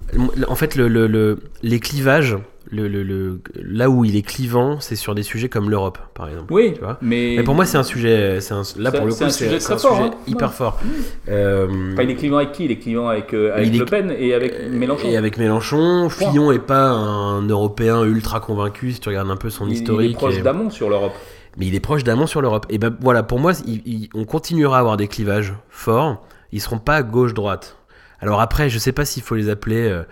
En 0.49 0.55
fait, 0.55 0.75
le, 0.77 0.89
le- 0.89 1.07
le- 1.07 1.39
les 1.63 1.81
clivages, 1.81 2.37
le, 2.71 2.89
le- 2.89 3.03
le- 3.03 3.41
là 3.63 3.89
où 3.89 4.05
il 4.05 4.17
est 4.17 4.23
clivant, 4.23 4.81
c'est 4.81 4.97
sur 4.97 5.15
des 5.15 5.23
sujets 5.23 5.49
comme 5.49 5.71
l'Europe, 5.71 5.99
par 6.15 6.29
exemple. 6.29 6.53
oui 6.53 6.73
Tu 6.75 6.81
vois 6.81 6.99
mais, 7.01 7.35
Mais 7.37 7.43
pour 7.45 7.55
moi, 7.55 7.65
c'est 7.65 7.79
un 7.79 7.83
sujet. 7.83 8.39
Un, 8.51 8.63
là, 8.79 8.91
pour 8.93 9.05
le 9.07 9.11
c'est 9.13 9.19
coup, 9.19 9.25
un 9.25 9.29
c'est 9.31 9.45
sujet 9.45 9.61
c'est 9.61 9.67
très 9.67 9.75
un 9.75 9.79
fort, 9.79 9.97
sujet 9.97 10.09
hein. 10.09 10.15
hyper 10.27 10.53
fort. 10.53 10.81
Euh, 11.29 11.93
Enfin, 11.93 12.03
il 12.03 12.11
est 12.11 12.15
clivant 12.17 12.37
avec 12.39 12.53
qui? 12.53 12.65
Il 12.65 12.71
est 12.71 12.79
clivant 12.79 13.09
avec, 13.09 13.33
euh, 13.35 13.55
avec 13.55 13.75
est- 13.75 13.79
Le 13.79 13.85
Pen 13.85 14.15
et 14.19 14.35
avec 14.35 14.55
Mélenchon 14.71 15.09
Et 15.09 15.17
avec 15.17 15.39
Mélenchon, 15.39 16.09
Point. 16.11 16.31
Fillon 16.31 16.53
est 16.53 16.59
pas 16.59 16.89
un 16.91 17.43
Européen 17.49 18.03
ultra 18.05 18.41
convaincu 18.41 18.93
si 18.93 19.01
tu 19.01 19.09
regardes 19.09 19.31
un 19.31 19.37
peu 19.37 19.51
son 19.51 19.67
il, 19.67 19.71
il 19.73 19.77
historique. 19.81 20.11
est 20.13 20.15
proche 20.17 20.37
et- 20.39 20.43
d'Amont 20.43 20.71
sur 20.71 20.89
l'Europe 20.91 21.13
Mais 21.59 21.67
il 21.67 21.75
est 21.75 21.81
proche 21.81 22.05
d'Amont 22.05 22.27
sur 22.27 22.43
l'Europe. 22.43 22.67
Et 22.69 22.79
ben 22.79 22.95
voilà, 23.01 23.23
pour 23.23 23.39
moi, 23.39 23.53
il- 23.67 23.83
il- 23.87 24.09
on 24.15 24.25
continuera 24.25 24.77
à 24.77 24.81
avoir 24.81 24.97
des 24.97 25.09
clivages 25.09 25.55
forts. 25.71 26.27
Ils 26.53 26.61
seront 26.61 26.79
pas 26.79 27.03
gauche-droite. 27.03 27.77
Alors 28.21 28.41
après, 28.41 28.69
je 28.71 28.79
sais 28.79 28.93
pas 28.93 29.05
s'il 29.05 29.23
faut 29.23 29.35
les 29.35 29.49
appeler 29.51 29.89
euh, 29.89 30.03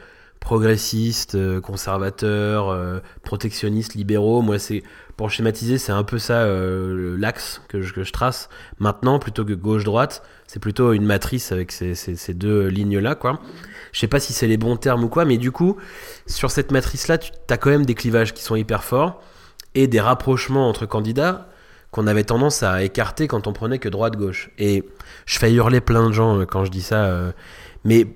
progressistes, 0.44 1.34
euh, 1.34 1.60
conservateurs, 1.60 2.68
euh, 2.68 3.00
protectionnistes, 3.24 3.94
libéraux. 3.94 4.42
Moi, 4.42 4.58
c'est 4.58 4.82
pour 5.16 5.30
schématiser, 5.30 5.78
c'est 5.78 5.90
un 5.90 6.04
peu 6.04 6.18
ça 6.18 6.42
euh, 6.42 7.16
l'axe 7.18 7.62
que 7.68 7.80
je, 7.80 8.12
trace. 8.12 8.50
Maintenant, 8.78 9.18
plutôt 9.18 9.44
que 9.44 9.54
gauche-droite, 9.54 10.22
c'est 10.46 10.60
plutôt 10.60 10.92
une 10.92 11.06
matrice 11.06 11.50
avec 11.50 11.72
ces, 11.72 12.34
deux 12.34 12.68
lignes-là, 12.68 13.14
quoi. 13.14 13.40
Je 13.92 14.00
sais 14.00 14.06
pas 14.06 14.20
si 14.20 14.32
c'est 14.32 14.46
les 14.46 14.58
bons 14.58 14.76
termes 14.76 15.04
ou 15.04 15.08
quoi, 15.08 15.24
mais 15.24 15.38
du 15.38 15.50
coup, 15.50 15.78
sur 16.26 16.50
cette 16.50 16.70
matrice-là, 16.70 17.16
tu 17.16 17.32
as 17.48 17.56
quand 17.56 17.70
même 17.70 17.86
des 17.86 17.94
clivages 17.94 18.34
qui 18.34 18.42
sont 18.42 18.56
hyper 18.56 18.84
forts 18.84 19.22
et 19.74 19.86
des 19.86 20.00
rapprochements 20.00 20.68
entre 20.68 20.84
candidats 20.84 21.48
qu'on 21.90 22.06
avait 22.06 22.24
tendance 22.24 22.62
à 22.62 22.82
écarter 22.82 23.28
quand 23.28 23.46
on 23.46 23.52
prenait 23.52 23.78
que 23.78 23.88
droite-gauche. 23.88 24.50
Et 24.58 24.84
je 25.26 25.38
fais 25.38 25.52
hurler 25.52 25.80
plein 25.80 26.08
de 26.08 26.12
gens 26.12 26.40
euh, 26.40 26.44
quand 26.44 26.64
je 26.66 26.70
dis 26.70 26.82
ça, 26.82 27.32
mais 27.84 28.06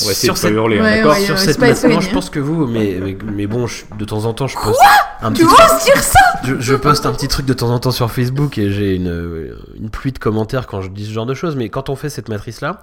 On 0.00 0.06
va 0.06 0.12
essayer 0.12 0.14
sur 0.26 0.34
de 0.34 0.38
pas 0.38 0.46
cette, 0.48 0.52
hurler, 0.52 0.78
hein, 0.78 0.82
Ouais, 0.84 0.96
d'accord 0.96 1.12
ouais, 1.12 1.20
sur 1.24 1.38
cette 1.38 1.50
Espagne, 1.62 2.00
je 2.00 2.08
hein. 2.08 2.10
pense 2.14 2.30
que 2.30 2.40
vous, 2.40 2.66
mais, 2.66 2.98
mais, 3.02 3.16
mais 3.34 3.46
bon, 3.46 3.66
je- 3.66 3.84
de 3.98 4.04
temps 4.04 4.24
en 4.24 4.32
temps, 4.32 4.46
je 4.46 4.56
poste 4.56 4.80
un 5.20 5.32
Tu 5.32 5.44
petit 5.44 5.52
oses 5.52 5.84
dire 5.84 6.02
ça 6.02 6.18
je, 6.44 6.54
je 6.60 6.74
poste 6.74 7.04
un 7.06 7.12
petit 7.12 7.28
truc 7.28 7.44
de 7.46 7.52
temps 7.52 7.70
en 7.70 7.78
temps 7.78 7.90
sur 7.92 8.10
Facebook 8.10 8.56
et 8.58 8.72
j'ai 8.72 8.94
une, 8.96 9.54
une 9.76 9.90
pluie 9.90 10.12
de 10.12 10.18
commentaires 10.18 10.66
quand 10.66 10.80
je 10.80 10.88
dis 10.88 11.04
ce 11.06 11.12
genre 11.12 11.26
de 11.26 11.34
choses. 11.34 11.56
Mais 11.56 11.68
quand 11.68 11.90
on 11.90 11.96
fait 11.96 12.08
cette 12.08 12.28
matrice-là, 12.28 12.82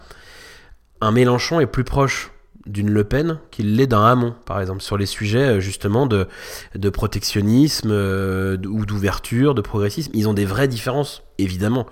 un 1.01 1.11
Mélenchon 1.11 1.59
est 1.59 1.65
plus 1.65 1.83
proche 1.83 2.31
d'une 2.65 2.89
Le 2.91 3.03
Pen 3.03 3.39
qu'il 3.51 3.75
l'est 3.77 3.87
d'un 3.87 4.05
Hamon, 4.05 4.35
par 4.45 4.61
exemple, 4.61 4.81
sur 4.81 4.97
les 4.97 5.05
sujets 5.07 5.39
euh, 5.55 5.59
justement 5.59 6.05
de, 6.05 6.27
de 6.75 6.89
protectionnisme 6.89 7.89
euh, 7.91 8.57
ou 8.67 8.85
d'ouverture, 8.85 9.55
de 9.55 9.61
progressisme. 9.61 10.11
Ils 10.13 10.27
ont 10.29 10.33
des 10.33 10.45
vraies 10.45 10.67
différences, 10.67 11.23
évidemment. 11.39 11.87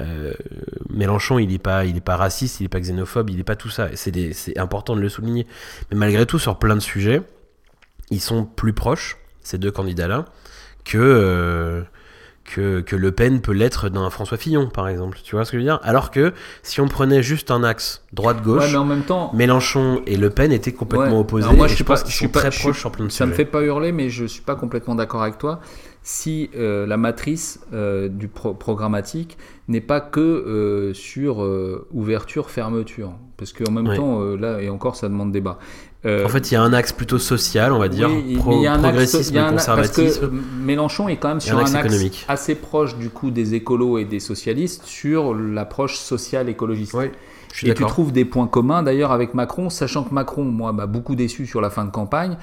Euh, 0.00 0.32
Mélenchon, 0.90 1.38
il 1.38 1.48
n'est 1.48 1.58
pas, 1.58 1.84
il 1.84 1.96
est 1.96 2.00
pas 2.00 2.16
raciste, 2.16 2.60
il 2.60 2.64
n'est 2.64 2.68
pas 2.68 2.80
xénophobe, 2.80 3.30
il 3.30 3.36
n'est 3.36 3.44
pas 3.44 3.56
tout 3.56 3.70
ça. 3.70 3.88
Et 3.90 3.96
C'est 4.32 4.58
important 4.58 4.94
de 4.96 5.00
le 5.00 5.08
souligner. 5.08 5.46
Mais 5.90 5.96
malgré 5.96 6.26
tout, 6.26 6.38
sur 6.38 6.58
plein 6.58 6.74
de 6.74 6.80
sujets, 6.80 7.22
ils 8.10 8.20
sont 8.20 8.44
plus 8.44 8.72
proches, 8.72 9.16
ces 9.42 9.58
deux 9.58 9.70
candidats-là, 9.70 10.26
que, 10.84 10.98
euh, 10.98 11.82
que, 12.44 12.80
que 12.80 12.94
Le 12.94 13.10
Pen 13.10 13.40
peut 13.40 13.52
l'être 13.52 13.88
d'un 13.88 14.08
François 14.10 14.36
Fillon, 14.38 14.68
par 14.68 14.86
exemple. 14.86 15.18
Tu 15.24 15.34
vois 15.34 15.44
ce 15.44 15.50
que 15.50 15.56
je 15.56 15.62
veux 15.62 15.66
dire? 15.68 15.80
Alors 15.82 16.10
que 16.12 16.32
si 16.62 16.80
on 16.80 16.86
prenait 16.86 17.22
juste 17.22 17.50
un 17.50 17.64
axe 17.64 18.04
droite-gauche, 18.12 18.70
mais 18.70 18.76
en 18.76 18.84
même 18.84 19.02
temps, 19.02 19.32
Mélenchon 19.34 20.02
et 20.06 20.16
Le 20.16 20.30
Pen 20.30 20.52
étaient 20.52 20.72
complètement 20.72 21.14
Ouais. 21.14 21.20
opposés. 21.20 21.44
Alors 21.46 21.56
moi, 21.56 21.66
et 21.66 21.68
je 21.68 21.72
je, 21.72 21.76
suis 21.76 21.84
pense 21.84 22.02
qu'ils 22.04 22.12
je 22.12 22.18
sont 22.18 22.28
pas- 22.28 22.38
très 22.40 22.50
je 22.52 22.56
suis- 22.56 22.62
proches 22.68 22.78
sur 22.78 22.92
plein 22.92 23.06
de 23.06 23.10
ça 23.10 23.24
sujets. 23.24 23.30
me 23.30 23.34
fait 23.34 23.44
pas 23.46 23.62
hurler, 23.62 23.90
mais 23.90 24.10
je 24.10 24.24
suis 24.26 24.42
pas 24.42 24.54
complètement 24.54 24.94
d'accord 24.94 25.22
avec 25.22 25.38
toi. 25.38 25.60
Si 26.08 26.50
euh, 26.54 26.86
la 26.86 26.96
matrice 26.96 27.58
euh, 27.74 28.06
du 28.08 28.28
pro- 28.28 28.54
programmatique 28.54 29.36
n'est 29.66 29.80
pas 29.80 30.00
que 30.00 30.20
euh, 30.20 30.94
sur 30.94 31.44
ouverture, 31.92 32.48
fermeture, 32.48 33.14
parce 33.36 33.52
qu'en 33.52 33.72
même 33.72 33.88
temps, 33.96 34.20
là 34.36 34.62
et 34.62 34.68
encore, 34.70 34.94
ça 34.94 35.08
demande 35.08 35.32
débat. 35.32 35.58
En 36.04 36.28
fait, 36.28 36.52
il 36.52 36.54
y 36.54 36.56
a 36.56 36.62
un 36.62 36.72
axe 36.72 36.92
plutôt 36.92 37.18
social, 37.18 37.72
on 37.72 37.80
va 37.80 37.88
dire, 37.88 38.08
oui, 38.08 38.36
pro- 38.36 38.62
y 38.62 38.66
a 38.68 38.74
un 38.74 38.76
axe- 38.76 38.82
progressisme, 38.84 39.32
il 39.32 39.36
y 39.36 39.38
a 39.40 39.46
un- 39.48 39.52
conservatisme. 39.54 40.20
Parce 40.20 40.30
que 40.30 40.36
Mélenchon 40.64 41.08
est 41.08 41.16
quand 41.16 41.26
même 41.30 41.40
sur 41.40 41.56
un 41.58 41.62
un 41.62 41.64
axe 41.64 41.74
axe, 41.74 41.86
assez 42.28 42.54
proche 42.54 42.96
du 42.96 43.10
coup 43.10 43.32
des 43.32 43.54
écolos 43.54 43.98
et 43.98 44.04
des 44.04 44.20
socialistes 44.20 44.84
sur 44.84 45.34
l'approche 45.34 45.96
sociale 45.96 46.48
écologiste. 46.48 46.92
Suis 47.52 47.66
Et 47.68 47.74
tu 47.74 47.82
trouves 47.88 48.12
des 48.12 48.24
points 48.26 48.46
communs 48.46 48.82
d'ailleurs 48.84 49.10
avec 49.12 49.34
Macron, 49.34 49.70
sachant 49.70 50.04
que 50.04 50.12
Macron, 50.14 50.44
moi, 50.44 50.72
m'a 50.72 50.86
beaucoup 50.86 51.16
déçu 51.16 51.46
sur 51.46 51.60
la 51.60 51.70
fin 51.70 51.84
de 51.84 51.90
campagne. 51.90 52.36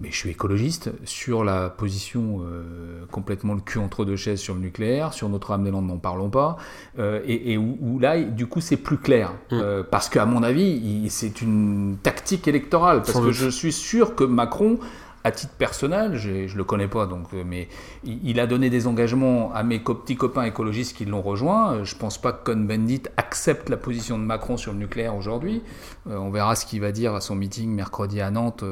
Mais 0.00 0.10
je 0.10 0.16
suis 0.16 0.30
écologiste 0.30 0.90
sur 1.04 1.44
la 1.44 1.68
position 1.68 2.40
euh, 2.42 3.04
complètement 3.10 3.52
le 3.54 3.60
cul 3.60 3.78
entre 3.78 4.06
deux 4.06 4.16
chaises 4.16 4.40
sur 4.40 4.54
le 4.54 4.60
nucléaire, 4.60 5.12
sur 5.12 5.28
Notre-Dame-des-Landes, 5.28 5.86
n'en 5.86 5.98
parlons 5.98 6.30
pas, 6.30 6.56
euh, 6.98 7.20
et, 7.26 7.52
et 7.52 7.58
où, 7.58 7.76
où 7.82 7.98
là, 7.98 8.18
du 8.18 8.46
coup, 8.46 8.62
c'est 8.62 8.78
plus 8.78 8.96
clair. 8.96 9.32
Mm. 9.50 9.60
Euh, 9.60 9.82
parce 9.82 10.08
qu'à 10.08 10.24
mon 10.24 10.42
avis, 10.42 11.08
c'est 11.10 11.42
une 11.42 11.98
tactique 12.02 12.48
électorale. 12.48 12.98
Parce 12.98 13.12
Sans 13.12 13.20
que 13.20 13.26
doute. 13.26 13.34
je 13.34 13.48
suis 13.48 13.72
sûr 13.72 14.14
que 14.14 14.24
Macron, 14.24 14.78
à 15.22 15.32
titre 15.32 15.52
personnel, 15.52 16.16
je 16.16 16.56
le 16.56 16.64
connais 16.64 16.88
pas, 16.88 17.06
donc, 17.06 17.26
euh, 17.34 17.42
mais 17.46 17.68
il, 18.04 18.40
a 18.40 18.46
donné 18.46 18.70
des 18.70 18.86
engagements 18.86 19.52
à 19.52 19.62
mes 19.62 19.78
petits 19.78 20.16
copains 20.16 20.44
écologistes 20.44 20.96
qui 20.96 21.04
l'ont 21.04 21.20
rejoint. 21.20 21.74
Euh, 21.74 21.84
Je 21.84 21.94
pense 21.94 22.18
pas 22.18 22.32
que 22.32 22.44
Cohn-Bendit 22.44 23.02
accepte 23.18 23.68
la 23.68 23.76
position 23.76 24.18
de 24.18 24.24
Macron 24.24 24.56
sur 24.56 24.72
le 24.72 24.78
nucléaire 24.78 25.14
aujourd'hui. 25.14 25.62
Euh, 26.08 26.16
on 26.16 26.30
verra 26.30 26.56
ce 26.56 26.64
qu'il 26.64 26.80
va 26.80 26.90
dire 26.90 27.14
à 27.14 27.20
son 27.20 27.34
meeting 27.34 27.70
mercredi 27.70 28.20
à 28.22 28.30
Nantes, 28.30 28.64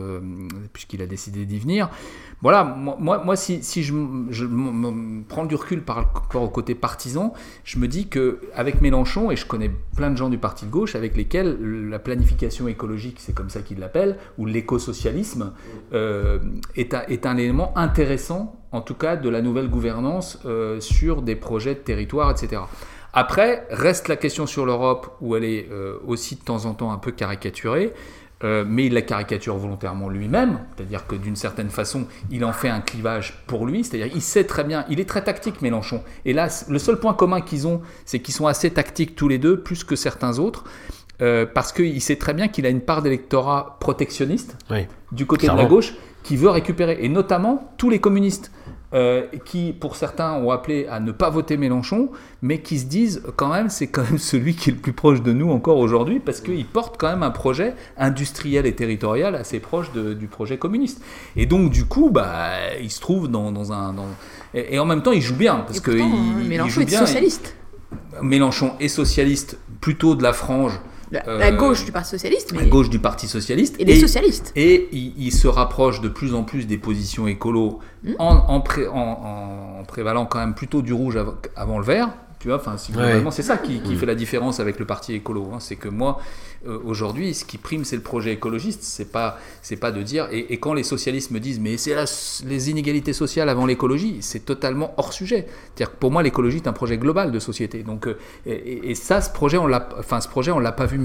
puisqu'il 0.72 1.02
a 1.02 1.06
décidé 1.06 1.44
d'y 1.44 1.58
venir. 1.58 1.90
Voilà, 2.40 2.62
moi, 2.62 3.20
moi, 3.24 3.34
si, 3.34 3.64
si 3.64 3.82
je, 3.82 3.94
prends 5.28 5.44
du 5.44 5.56
recul 5.56 5.82
par 5.82 5.96
rapport 5.96 6.42
au 6.42 6.48
côté 6.48 6.76
partisan, 6.76 7.32
je 7.64 7.80
me 7.80 7.88
dis 7.88 8.06
que 8.06 8.40
avec 8.54 8.80
Mélenchon, 8.80 9.32
et 9.32 9.36
je 9.36 9.44
connais 9.44 9.72
plein 9.96 10.10
de 10.10 10.16
gens 10.16 10.28
du 10.28 10.38
parti 10.38 10.64
de 10.64 10.70
gauche 10.70 10.94
avec 10.94 11.16
lesquels 11.16 11.58
la 11.88 11.98
planification 11.98 12.68
écologique, 12.68 13.16
c'est 13.18 13.34
comme 13.34 13.50
ça 13.50 13.60
qu'ils 13.60 13.80
l'appellent, 13.80 14.18
ou 14.38 14.46
l'écosocialisme, 14.46 15.52
euh, 15.92 16.38
est, 16.76 16.94
un, 16.94 17.02
est 17.08 17.26
un 17.26 17.36
élément 17.36 17.76
intéressant, 17.76 18.54
en 18.70 18.82
tout 18.82 18.94
cas, 18.94 19.16
de 19.16 19.28
la 19.28 19.42
nouvelle 19.42 19.68
gouvernance 19.68 20.38
euh, 20.46 20.78
sur 20.78 21.22
des 21.22 21.34
projets 21.34 21.74
de 21.74 21.80
territoire, 21.80 22.30
etc. 22.30 22.62
Après, 23.12 23.66
reste 23.70 24.06
la 24.06 24.16
question 24.16 24.46
sur 24.46 24.64
l'Europe, 24.64 25.16
où 25.20 25.34
elle 25.34 25.44
est 25.44 25.68
euh, 25.72 25.98
aussi 26.06 26.36
de 26.36 26.42
temps 26.42 26.66
en 26.66 26.74
temps 26.74 26.92
un 26.92 26.98
peu 26.98 27.10
caricaturée. 27.10 27.92
Euh, 28.44 28.64
mais 28.66 28.86
il 28.86 28.94
la 28.94 29.02
caricature 29.02 29.56
volontairement 29.56 30.08
lui-même, 30.08 30.60
c'est-à-dire 30.76 31.08
que 31.08 31.16
d'une 31.16 31.34
certaine 31.34 31.70
façon, 31.70 32.06
il 32.30 32.44
en 32.44 32.52
fait 32.52 32.68
un 32.68 32.80
clivage 32.80 33.42
pour 33.48 33.66
lui, 33.66 33.82
c'est-à-dire 33.82 34.12
il 34.14 34.22
sait 34.22 34.44
très 34.44 34.62
bien, 34.62 34.84
il 34.88 35.00
est 35.00 35.08
très 35.08 35.24
tactique 35.24 35.60
Mélenchon. 35.60 36.02
Et 36.24 36.32
là, 36.32 36.48
le 36.68 36.78
seul 36.78 37.00
point 37.00 37.14
commun 37.14 37.40
qu'ils 37.40 37.66
ont, 37.66 37.80
c'est 38.04 38.20
qu'ils 38.20 38.34
sont 38.34 38.46
assez 38.46 38.70
tactiques 38.70 39.16
tous 39.16 39.26
les 39.26 39.38
deux, 39.38 39.58
plus 39.58 39.82
que 39.82 39.96
certains 39.96 40.38
autres, 40.38 40.62
euh, 41.20 41.46
parce 41.52 41.72
qu'il 41.72 42.00
sait 42.00 42.14
très 42.14 42.32
bien 42.32 42.46
qu'il 42.46 42.64
a 42.64 42.68
une 42.68 42.80
part 42.80 43.02
d'électorat 43.02 43.76
protectionniste 43.80 44.56
Oui. 44.70 44.86
du 45.10 45.26
côté 45.26 45.48
de 45.48 45.56
la 45.56 45.64
gauche 45.64 45.94
qui 46.22 46.36
veut 46.36 46.50
récupérer, 46.50 46.98
et 47.00 47.08
notamment 47.08 47.72
tous 47.76 47.90
les 47.90 47.98
communistes. 47.98 48.52
Euh, 48.94 49.26
qui, 49.44 49.72
pour 49.72 49.96
certains, 49.96 50.32
ont 50.34 50.50
appelé 50.50 50.86
à 50.90 50.98
ne 51.00 51.12
pas 51.12 51.28
voter 51.30 51.56
Mélenchon, 51.56 52.08
mais 52.40 52.60
qui 52.60 52.78
se 52.78 52.86
disent 52.86 53.22
quand 53.36 53.48
même, 53.48 53.68
c'est 53.68 53.88
quand 53.88 54.02
même 54.02 54.18
celui 54.32 54.54
qui 54.54 54.70
est 54.70 54.72
le 54.72 54.78
plus 54.78 54.92
proche 54.94 55.22
de 55.22 55.32
nous 55.32 55.50
encore 55.50 55.76
aujourd'hui, 55.78 56.20
parce 56.20 56.40
qu'il 56.40 56.64
porte 56.64 56.96
quand 56.98 57.08
même 57.08 57.22
un 57.22 57.30
projet 57.30 57.74
industriel 57.98 58.64
et 58.66 58.74
territorial 58.74 59.34
assez 59.34 59.60
proche 59.60 59.92
de- 59.92 60.14
du 60.14 60.26
projet 60.26 60.56
communiste. 60.56 61.02
Et 61.36 61.44
donc, 61.46 61.70
du 61.70 61.84
coup, 61.84 62.10
bah, 62.10 62.50
il 62.80 62.90
se 62.90 63.00
trouve 63.00 63.28
dans, 63.28 63.52
dans 63.52 63.72
un. 63.72 63.92
dans- 63.92 64.06
Et, 64.54 64.74
et 64.76 64.78
en 64.78 64.86
même 64.86 65.02
temps, 65.02 65.12
il 65.12 65.20
joue 65.20 65.36
bien, 65.36 65.56
parce 65.66 65.78
Et 65.78 65.82
que 65.82 65.90
pourtant, 65.90 66.14
il- 66.38 66.42
il 66.44 66.48
Mélenchon 66.48 66.70
joue 66.70 66.80
est 66.82 66.84
bien. 66.86 67.00
socialiste. 67.00 67.54
Mélenchon 68.22 68.72
est 68.80 68.88
socialiste, 68.88 69.58
plutôt 69.80 70.14
de 70.14 70.22
la 70.22 70.32
frange, 70.32 70.78
La, 71.10 71.26
Euh, 71.28 71.38
la 71.38 71.52
gauche 71.52 71.84
du 71.84 71.92
Parti 71.92 72.10
socialiste, 72.10 72.52
mais 72.52 72.62
à 72.62 72.64
gauche 72.66 72.90
du 72.90 72.98
Parti 72.98 73.26
socialiste. 73.28 73.76
et 73.78 73.84
les 73.84 73.98
socialistes. 73.98 74.52
Et 74.56 74.88
il, 74.92 75.14
il 75.16 75.32
se 75.32 75.48
rapproche 75.48 76.00
de 76.00 76.08
plus 76.08 76.34
en 76.34 76.44
plus 76.44 76.66
des 76.66 76.78
positions 76.78 77.26
écolo 77.26 77.78
Hmm. 78.04 78.12
en, 78.18 78.34
en, 78.48 78.60
pré- 78.60 78.86
en- 78.86 78.94
en- 78.96 79.80
en 79.80 79.84
prévalant 79.84 80.26
quand 80.26 80.38
même 80.38 80.54
plutôt 80.54 80.82
du 80.82 80.92
rouge 80.92 81.16
av- 81.16 81.36
avant 81.56 81.78
le 81.78 81.84
vert. 81.84 82.10
Tu 82.38 82.48
vois, 82.48 82.56
enfin, 82.58 82.76
si 82.76 82.92
Ouais. 82.92 82.98
globalement, 82.98 83.30
c'est 83.32 83.42
ça 83.42 83.56
qui, 83.56 83.80
qui 83.80 83.96
fait 83.96 84.06
la 84.06 84.14
différence 84.14 84.60
avec 84.60 84.78
le 84.78 84.84
parti 84.84 85.12
écolo. 85.14 85.50
hein. 85.52 85.58
C'est 85.60 85.74
que 85.76 85.88
moi, 85.88 86.18
euh, 86.68 86.78
aujourd'hui, 86.84 87.34
ce 87.34 87.44
qui 87.44 87.58
prime, 87.58 87.84
c'est 87.84 87.96
le 87.96 88.02
projet 88.02 88.32
écologiste. 88.32 88.80
C'est 88.82 89.10
pas, 89.10 89.38
c'est 89.60 89.76
pas 89.76 89.90
de 89.90 90.02
dire. 90.02 90.28
Et, 90.30 90.52
et 90.52 90.58
quand 90.58 90.72
les 90.72 90.84
socialistes 90.84 91.30
me 91.32 91.40
disent, 91.40 91.58
mais 91.58 91.76
c'est 91.76 91.96
les 92.46 92.70
inégalités 92.70 93.12
sociales 93.12 93.48
avant 93.48 93.66
l'écologie, 93.66 94.18
c'est 94.20 94.44
totalement 94.44 94.94
hors 94.98 95.12
sujet. 95.12 95.46
C'est-à-dire 95.74 95.92
que 95.94 95.98
pour 95.98 96.12
moi, 96.12 96.22
l'écologie 96.22 96.58
est 96.58 96.68
un 96.68 96.72
projet 96.72 96.96
global 96.96 97.32
de 97.32 97.38
société. 97.40 97.82
Donc, 97.82 98.06
euh, 98.06 98.16
et, 98.46 98.94
ça, 98.94 99.20
ce 99.20 99.30
projet, 99.30 99.58
on 99.58 99.66
l'a, 99.66 99.88
enfin, 99.98 100.20
ce 100.20 100.28
projet, 100.28 100.52
on 100.52 100.60
l'a 100.60 100.72
pas 100.72 100.86
vu 100.86 101.00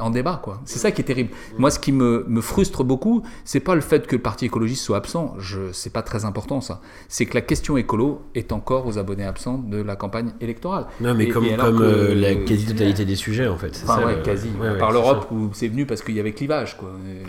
en 0.00 0.08
débat, 0.10 0.40
quoi. 0.42 0.62
C'est 0.64 0.78
ça 0.78 0.90
qui 0.90 1.02
est 1.02 1.04
terrible. 1.04 1.30
Moi, 1.58 1.70
ce 1.70 1.78
qui 1.78 1.92
me, 1.92 2.24
me 2.28 2.40
frustre 2.40 2.82
beaucoup, 2.82 3.22
c'est 3.44 3.60
pas 3.60 3.74
le 3.74 3.80
fait 3.82 4.06
que 4.06 4.16
le 4.16 4.22
parti 4.22 4.46
écologiste 4.46 4.84
soit 4.84 4.96
absent. 4.96 5.34
Je, 5.38 5.70
c'est 5.72 5.92
pas 5.92 6.02
très 6.02 6.24
important, 6.24 6.60
ça. 6.62 6.80
C'est 7.08 7.26
que 7.26 7.34
la 7.34 7.42
question 7.42 7.76
écolo 7.76 8.22
est 8.34 8.52
encore 8.52 8.86
aux 8.86 8.96
abonnés 8.98 9.24
absents 9.26 9.58
de 9.58 9.82
la 9.82 9.94
campagne 9.96 10.32
électorale. 10.40 10.77
Non, 11.00 11.14
mais 11.14 11.24
Et- 11.24 11.28
comme, 11.28 11.44
et 11.44 11.54
alors 11.54 11.66
comme 11.66 11.78
que- 11.78 11.82
euh, 11.84 12.14
la 12.14 12.34
quasi-totalité 12.36 13.04
des 13.04 13.16
sujets, 13.16 13.48
en 13.48 13.56
fait. 13.56 13.74
c'est 13.74 13.84
Enfin, 13.88 14.00
ça, 14.00 14.06
ouais, 14.06 14.22
quasi. 14.22 14.48
ouais, 14.60 14.78
Par 14.78 14.92
l'Europe, 14.92 15.28
où 15.30 15.50
c'est 15.52 15.68
venu 15.68 15.86
parce 15.86 16.02
qu'il 16.02 16.14
y 16.16 16.20
avait 16.20 16.32
clivage, 16.32 16.76
quoi. 16.76 16.90
Et, 17.08 17.22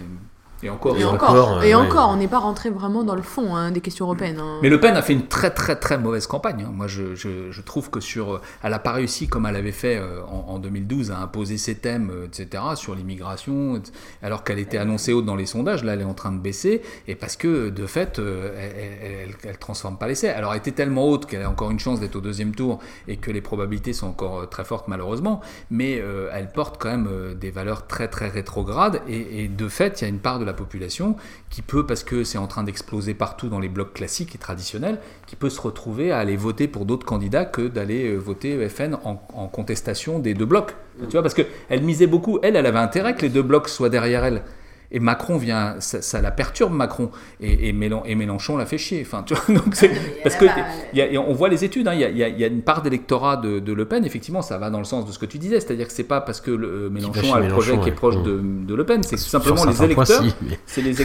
et 0.63 0.69
encore. 0.69 0.97
Et 0.97 1.01
Et 1.01 1.05
encore, 1.05 1.29
encore, 1.31 1.63
et 1.63 1.73
euh, 1.73 1.79
ouais. 1.79 1.87
encore, 1.87 2.09
on 2.09 2.15
n'est 2.17 2.27
pas 2.27 2.39
rentré 2.39 2.69
vraiment 2.69 3.03
dans 3.03 3.15
le 3.15 3.21
fond 3.21 3.55
hein, 3.55 3.71
des 3.71 3.81
questions 3.81 4.05
européennes. 4.05 4.39
hein. 4.39 4.59
Mais 4.61 4.69
Le 4.69 4.79
Pen 4.79 4.95
a 4.95 5.01
fait 5.01 5.13
une 5.13 5.27
très 5.27 5.51
très 5.51 5.75
très 5.77 5.97
mauvaise 5.97 6.27
campagne. 6.27 6.63
hein. 6.67 6.71
Moi, 6.73 6.87
je, 6.87 7.15
je- 7.15 7.51
je 7.51 7.61
trouve 7.61 7.89
que 7.89 7.99
sur, 7.99 8.33
euh, 8.35 8.41
elle 8.63 8.71
n'a 8.71 8.79
pas 8.79 8.91
réussi 8.91 9.27
comme 9.27 9.45
elle 9.45 9.55
avait 9.55 9.71
fait 9.71 9.97
euh, 9.97 10.21
en, 10.23 10.53
en 10.55 10.59
2012 10.59 11.11
à 11.11 11.19
imposer 11.19 11.57
ses 11.57 11.75
thèmes, 11.75 12.11
euh, 12.13 12.25
etc. 12.25 12.63
sur 12.75 12.95
l'immigration, 12.95 13.81
alors 14.21 14.43
qu'elle 14.43 14.59
était 14.59 14.77
annoncée 14.77 15.13
haute 15.13 15.25
dans 15.25 15.35
les 15.35 15.45
sondages. 15.45 15.83
Là, 15.83 15.93
elle 15.93 16.01
est 16.01 16.05
en 16.05 16.13
train 16.13 16.31
de 16.31 16.39
baisser 16.39 16.81
et 17.07 17.15
parce 17.15 17.35
que 17.35 17.69
de 17.69 17.85
fait, 17.85 18.19
euh, 18.19 18.51
elle, 18.57 18.73
elle, 19.11 19.11
elle- 19.43 19.49
elle 19.51 19.57
transforme 19.57 19.97
pas 19.97 20.07
l'essai. 20.07 20.29
Alors, 20.29 20.51
elle 20.53 20.59
était 20.59 20.71
tellement 20.71 21.07
haute 21.07 21.25
qu'elle 21.25 21.41
a 21.43 21.49
encore 21.49 21.71
une 21.71 21.79
chance 21.79 21.99
d'être 21.99 22.15
au 22.15 22.21
deuxième 22.21 22.53
tour 22.55 22.79
et 23.07 23.17
que 23.17 23.31
les 23.31 23.41
probabilités 23.41 23.93
sont 23.93 24.07
encore 24.07 24.49
très 24.49 24.63
fortes 24.63 24.87
malheureusement. 24.87 25.41
Mais 25.71 25.99
euh, 26.01 26.29
elle 26.33 26.51
porte 26.51 26.77
quand 26.79 26.89
même 26.89 27.07
euh, 27.11 27.33
des 27.33 27.51
valeurs 27.51 27.87
très 27.87 28.07
très 28.07 28.27
rétrogrades 28.29 29.01
et, 29.07 29.43
et 29.43 29.47
de 29.47 29.67
fait, 29.67 30.01
il 30.01 30.03
y 30.03 30.05
a 30.05 30.09
une 30.09 30.19
part 30.19 30.39
de 30.39 30.45
la 30.49 30.53
population 30.53 31.15
qui 31.49 31.61
peut, 31.61 31.85
parce 31.85 32.03
que 32.03 32.23
c'est 32.23 32.37
en 32.37 32.47
train 32.47 32.63
d'exploser 32.63 33.13
partout 33.13 33.49
dans 33.49 33.59
les 33.59 33.69
blocs 33.69 33.93
classiques 33.93 34.35
et 34.35 34.37
traditionnels, 34.37 34.99
qui 35.27 35.35
peut 35.35 35.49
se 35.49 35.61
retrouver 35.61 36.11
à 36.11 36.19
aller 36.19 36.35
voter 36.35 36.67
pour 36.67 36.85
d'autres 36.85 37.05
candidats 37.05 37.45
que 37.45 37.67
d'aller 37.67 38.09
euh, 38.09 38.17
voter 38.17 38.67
FN 38.67 38.97
en, 39.03 39.21
en 39.33 39.47
contestation 39.47 40.19
des 40.19 40.33
deux 40.33 40.45
blocs. 40.45 40.75
Tu 41.01 41.11
vois, 41.11 41.21
parce 41.21 41.33
qu'elle 41.33 41.81
misait 41.81 42.07
beaucoup, 42.07 42.39
elle, 42.43 42.57
elle 42.57 42.65
avait 42.65 42.79
intérêt 42.79 43.15
que 43.15 43.21
les 43.21 43.29
deux 43.29 43.41
blocs 43.41 43.69
soient 43.69 43.89
derrière 43.89 44.25
elle. 44.25 44.43
Et 44.91 44.99
Macron 44.99 45.37
vient, 45.37 45.75
ça, 45.79 46.01
ça 46.01 46.19
la 46.21 46.31
perturbe 46.31 46.73
Macron. 46.73 47.11
Et, 47.39 47.69
et, 47.69 47.73
Mélen- 47.73 48.01
et 48.05 48.15
Mélenchon 48.15 48.57
la 48.57 48.65
fait 48.65 48.77
chier. 48.79 49.03
Enfin, 49.05 49.23
tu 49.23 49.35
vois, 49.35 49.55
donc 49.61 49.75
c'est- 49.75 49.91
parce 50.23 50.35
que 50.35 50.45
là-bas, 50.45 50.61
il 50.93 50.99
y 50.99 51.01
a- 51.01 51.07
il 51.07 51.13
y 51.13 51.17
a- 51.17 51.21
on 51.21 51.33
voit 51.33 51.47
les 51.49 51.63
études. 51.63 51.87
hein, 51.87 51.93
Il 51.93 51.99
y, 52.01 52.03
a, 52.03 52.09
il 52.09 52.17
y 52.17 52.23
a- 52.23 52.27
il 52.27 52.39
y 52.39 52.43
a 52.43 52.47
une 52.47 52.61
part 52.63 52.81
d'électorat 52.81 53.37
de, 53.37 53.59
de 53.59 53.73
Le 53.73 53.85
Pen. 53.85 54.03
Effectivement, 54.05 54.41
ça 54.41 54.57
va 54.57 54.69
dans 54.71 54.79
le 54.79 54.85
sens 54.85 55.05
de 55.05 55.11
ce 55.11 55.19
que 55.19 55.25
tu 55.27 55.37
disais, 55.37 55.59
c'est-à-dire 55.59 55.85
que 55.87 55.93
c'est 55.93 56.03
pas 56.03 56.21
parce 56.21 56.41
que 56.41 56.51
le, 56.51 56.67
euh, 56.67 56.89
Mélenchon 56.89 57.33
a 57.35 57.39
le 57.39 57.47
projet 57.49 57.77
qui 57.79 57.89
est 57.89 57.93
proche 57.93 58.17
Mm. 58.17 58.23
de, 58.23 58.41
de 58.65 58.75
Le 58.75 58.85
Pen, 58.85 59.03
c'est 59.03 59.17
simplement 59.17 59.63
les 59.65 59.83
électeurs. 59.83 60.23
si, 60.23 60.33
mais- 60.41 60.59
C'est 60.65 60.81
les 60.81 60.95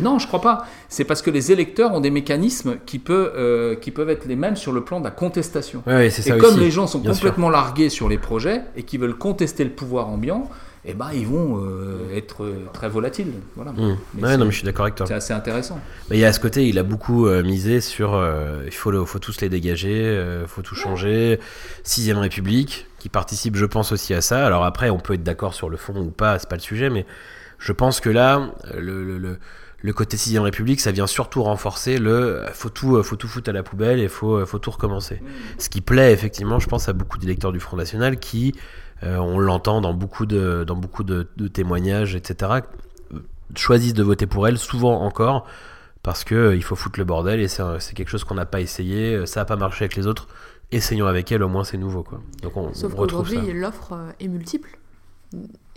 non, 0.00 0.18
je 0.18 0.26
crois 0.26 0.40
pas. 0.40 0.66
C'est 0.88 1.04
parce 1.04 1.22
que 1.22 1.30
les 1.30 1.50
électeurs 1.52 1.92
ont 1.94 2.00
des 2.00 2.10
mécanismes 2.10 2.76
qui, 2.84 2.98
peut, 2.98 3.32
euh, 3.36 3.74
qui 3.74 3.90
peuvent 3.90 4.10
être 4.10 4.26
les 4.26 4.36
mêmes 4.36 4.56
sur 4.56 4.72
le 4.72 4.82
plan 4.84 4.98
de 5.00 5.04
la 5.04 5.10
contestation. 5.10 5.82
Ouais, 5.86 5.94
ouais, 5.94 6.10
c'est 6.10 6.26
Et 6.26 6.30
ça 6.30 6.36
comme 6.36 6.50
aussi. 6.50 6.60
les 6.60 6.70
gens 6.70 6.86
sont 6.86 7.02
sûr. 7.02 7.12
complètement 7.12 7.48
largués 7.50 7.88
sur 7.88 8.08
les 8.08 8.18
projets 8.18 8.60
et 8.76 8.82
qui 8.82 8.98
veulent 8.98 9.16
contester 9.16 9.64
le 9.64 9.70
pouvoir 9.70 10.08
ambiant, 10.08 10.48
eh 10.86 10.94
ben, 10.94 11.08
ils 11.14 11.26
vont 11.26 11.62
euh, 11.64 12.14
être 12.14 12.44
euh, 12.44 12.66
très 12.72 12.88
volatiles. 12.88 13.32
Voilà. 13.56 13.72
Mm. 13.72 13.96
Mais 14.14 14.22
Ouais, 14.22 14.28
c'est- 14.30 14.36
non, 14.36 14.44
mais 14.44 14.50
je 14.50 14.56
suis 14.56 14.64
d'accord 14.64 14.84
avec 14.84 14.94
toi. 14.96 15.06
C'est 15.06 15.14
assez 15.14 15.32
intéressant. 15.32 15.80
Mais 16.10 16.16
il 16.16 16.20
y 16.20 16.24
a 16.24 16.28
à 16.28 16.32
ce 16.32 16.40
côté, 16.40 16.68
il 16.68 16.78
a 16.78 16.82
beaucoup 16.82 17.26
euh, 17.26 17.42
misé 17.42 17.80
sur 17.80 18.14
euh, 18.14 18.62
il 18.66 18.72
faut, 18.72 18.90
le- 18.90 19.04
faut 19.04 19.18
tous 19.18 19.40
les 19.40 19.48
dégager, 19.48 20.04
euh, 20.04 20.46
faut 20.46 20.62
tout 20.62 20.74
changer. 20.74 21.40
Sixième 21.84 22.18
République, 22.18 22.86
qui 22.98 23.08
participe, 23.08 23.56
je 23.56 23.64
pense, 23.66 23.92
aussi 23.92 24.14
à 24.14 24.20
ça. 24.20 24.44
Alors 24.46 24.64
après, 24.64 24.90
on 24.90 24.98
peut 24.98 25.14
être 25.14 25.22
d'accord 25.22 25.54
sur 25.54 25.68
le 25.70 25.76
fond 25.76 25.96
ou 25.96 26.10
pas, 26.10 26.38
c'est 26.38 26.48
pas 26.48 26.56
le 26.56 26.60
sujet, 26.62 26.90
mais 26.90 27.06
je 27.58 27.72
pense 27.72 28.00
que 28.00 28.10
là, 28.10 28.50
le, 28.76 29.04
le, 29.04 29.18
le, 29.18 29.38
le 29.80 29.92
côté 29.92 30.16
Sixième 30.16 30.42
République, 30.42 30.80
ça 30.80 30.92
vient 30.92 31.06
surtout 31.06 31.42
renforcer 31.42 31.98
le 31.98 32.42
faut 32.54 32.68
tout, 32.70 33.02
faut 33.02 33.16
tout 33.16 33.28
foutre 33.28 33.50
à 33.50 33.52
la 33.52 33.62
poubelle 33.62 34.00
et 34.00 34.08
faut, 34.08 34.44
faut 34.46 34.58
tout 34.58 34.70
recommencer. 34.70 35.20
Ce 35.58 35.68
qui 35.68 35.80
plaît 35.82 36.12
effectivement, 36.12 36.58
je 36.58 36.66
pense, 36.68 36.88
à 36.88 36.92
beaucoup 36.94 37.18
d'électeurs 37.18 37.52
du 37.52 37.60
Front 37.60 37.76
National 37.76 38.18
qui, 38.18 38.54
on 39.02 39.38
l'entend 39.38 39.80
dans 39.80 39.92
beaucoup 39.94 40.26
de, 40.26 40.64
dans 40.66 40.76
beaucoup 40.76 41.04
de, 41.04 41.28
de 41.36 41.48
témoignages, 41.48 42.14
etc., 42.14 42.62
euh, 43.12 43.18
choisissent 43.54 43.94
de 43.94 44.02
voter 44.02 44.26
pour 44.26 44.48
elle, 44.48 44.58
souvent 44.58 45.02
encore, 45.02 45.46
parce 46.04 46.22
que 46.22 46.34
euh, 46.34 46.56
il 46.56 46.62
faut 46.62 46.76
foutre 46.76 47.00
le 47.00 47.04
bordel 47.04 47.40
et 47.40 47.48
c'est 47.48 47.94
quelque 47.94 48.08
chose 48.10 48.22
qu'on 48.24 48.34
n'a 48.34 48.46
pas 48.46 48.60
essayé, 48.60 49.14
euh, 49.14 49.26
ça 49.26 49.40
n'a 49.40 49.44
pas 49.46 49.56
marché 49.56 49.84
avec 49.84 49.96
les 49.96 50.06
autres. 50.06 50.28
Essayons 50.70 51.06
avec 51.06 51.32
elle, 51.32 51.42
au 51.42 51.48
moins 51.48 51.64
c'est 51.64 51.78
nouveau 51.78 52.02
quoi. 52.02 52.20
Donc 52.42 52.56
on, 52.56 52.72
Sauf 52.74 52.94
qu'aujourd'hui, 52.94 53.52
l'offre 53.52 53.92
euh, 53.92 54.10
est 54.20 54.28
multiple. 54.28 54.78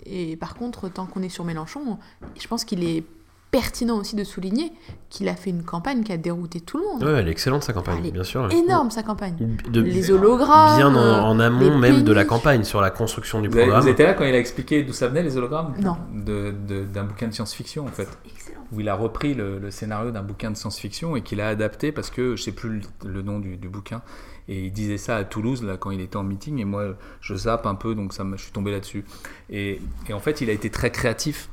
Et 0.04 0.36
par 0.36 0.54
contre, 0.54 0.88
tant 0.88 1.06
qu'on 1.06 1.22
est 1.22 1.28
sur 1.30 1.44
Mélenchon, 1.44 1.98
je 2.38 2.46
pense 2.46 2.64
qu'il 2.64 2.84
est 2.84 3.04
pertinent 3.50 3.96
aussi 3.96 4.14
de 4.14 4.24
souligner 4.24 4.72
qu'il 5.08 5.28
a 5.28 5.34
fait 5.34 5.50
une 5.50 5.62
campagne 5.62 6.02
qui 6.02 6.12
a 6.12 6.16
dérouté 6.18 6.60
tout 6.60 6.76
le 6.78 6.84
monde. 6.84 7.02
Ouais, 7.02 7.20
elle 7.20 7.28
est 7.28 7.30
excellente 7.30 7.62
sa 7.62 7.72
campagne, 7.72 7.98
Elle 8.00 8.06
est 8.08 8.12
bien 8.12 8.24
sûr. 8.24 8.50
Énorme 8.52 8.90
sa 8.90 9.02
campagne. 9.02 9.36
De- 9.70 9.80
les 9.80 10.10
hologrammes. 10.10 10.76
bien 10.76 10.94
en, 10.94 10.96
euh, 10.98 11.20
en 11.20 11.40
amont 11.40 11.78
même 11.78 12.02
de 12.02 12.12
la 12.12 12.24
campagne 12.24 12.64
sur 12.64 12.80
la 12.80 12.90
construction 12.90 13.40
du 13.40 13.48
Vous, 13.48 13.54
avez- 13.54 13.62
programme. 13.64 13.82
vous 13.84 13.88
étiez 13.88 14.04
là 14.04 14.14
quand 14.14 14.24
il 14.24 14.34
a 14.34 14.38
expliqué 14.38 14.82
d'où 14.82 14.92
ça 14.92 15.08
venait 15.08 15.22
les 15.22 15.36
hologrammes 15.36 15.74
Non. 15.80 15.96
De- 16.14 16.54
de- 16.68 16.84
D'un 16.84 17.04
bouquin 17.04 17.28
de 17.28 17.32
science-fiction 17.34 17.84
en 17.84 17.88
fait. 17.88 18.08
Excellent. 18.26 18.58
Où 18.72 18.80
il 18.80 18.88
a 18.90 18.94
repris 18.94 19.32
le, 19.32 19.58
le 19.58 19.70
scénario 19.70 20.10
d'un 20.10 20.22
bouquin 20.22 20.50
de 20.50 20.56
science-fiction 20.56 21.16
et 21.16 21.22
qu'il 21.22 21.40
a 21.40 21.48
adapté 21.48 21.90
parce 21.90 22.10
que 22.10 22.36
je 22.36 22.42
sais 22.42 22.52
plus 22.52 22.68
le, 23.04 23.08
le 23.10 23.22
nom 23.22 23.38
du, 23.38 23.56
du 23.56 23.68
bouquin. 23.70 24.02
Et 24.50 24.66
il 24.66 24.72
disait 24.72 24.98
ça 24.98 25.16
à 25.16 25.24
Toulouse 25.24 25.62
là 25.62 25.76
quand 25.78 25.90
il 25.90 26.00
était 26.02 26.16
en 26.16 26.22
meeting 26.22 26.58
et 26.58 26.64
moi 26.66 26.94
je 27.22 27.34
zappe 27.34 27.66
un 27.66 27.74
peu 27.74 27.94
donc 27.94 28.12
ça 28.12 28.24
me- 28.24 28.36
je 28.36 28.42
suis 28.42 28.52
tombé 28.52 28.70
là-dessus. 28.72 29.04
Et, 29.48 29.80
et 30.08 30.12
en 30.12 30.20
fait 30.20 30.42
il 30.42 30.50
a 30.50 30.52
été 30.52 30.68
très 30.68 30.90
créatif 30.90 31.48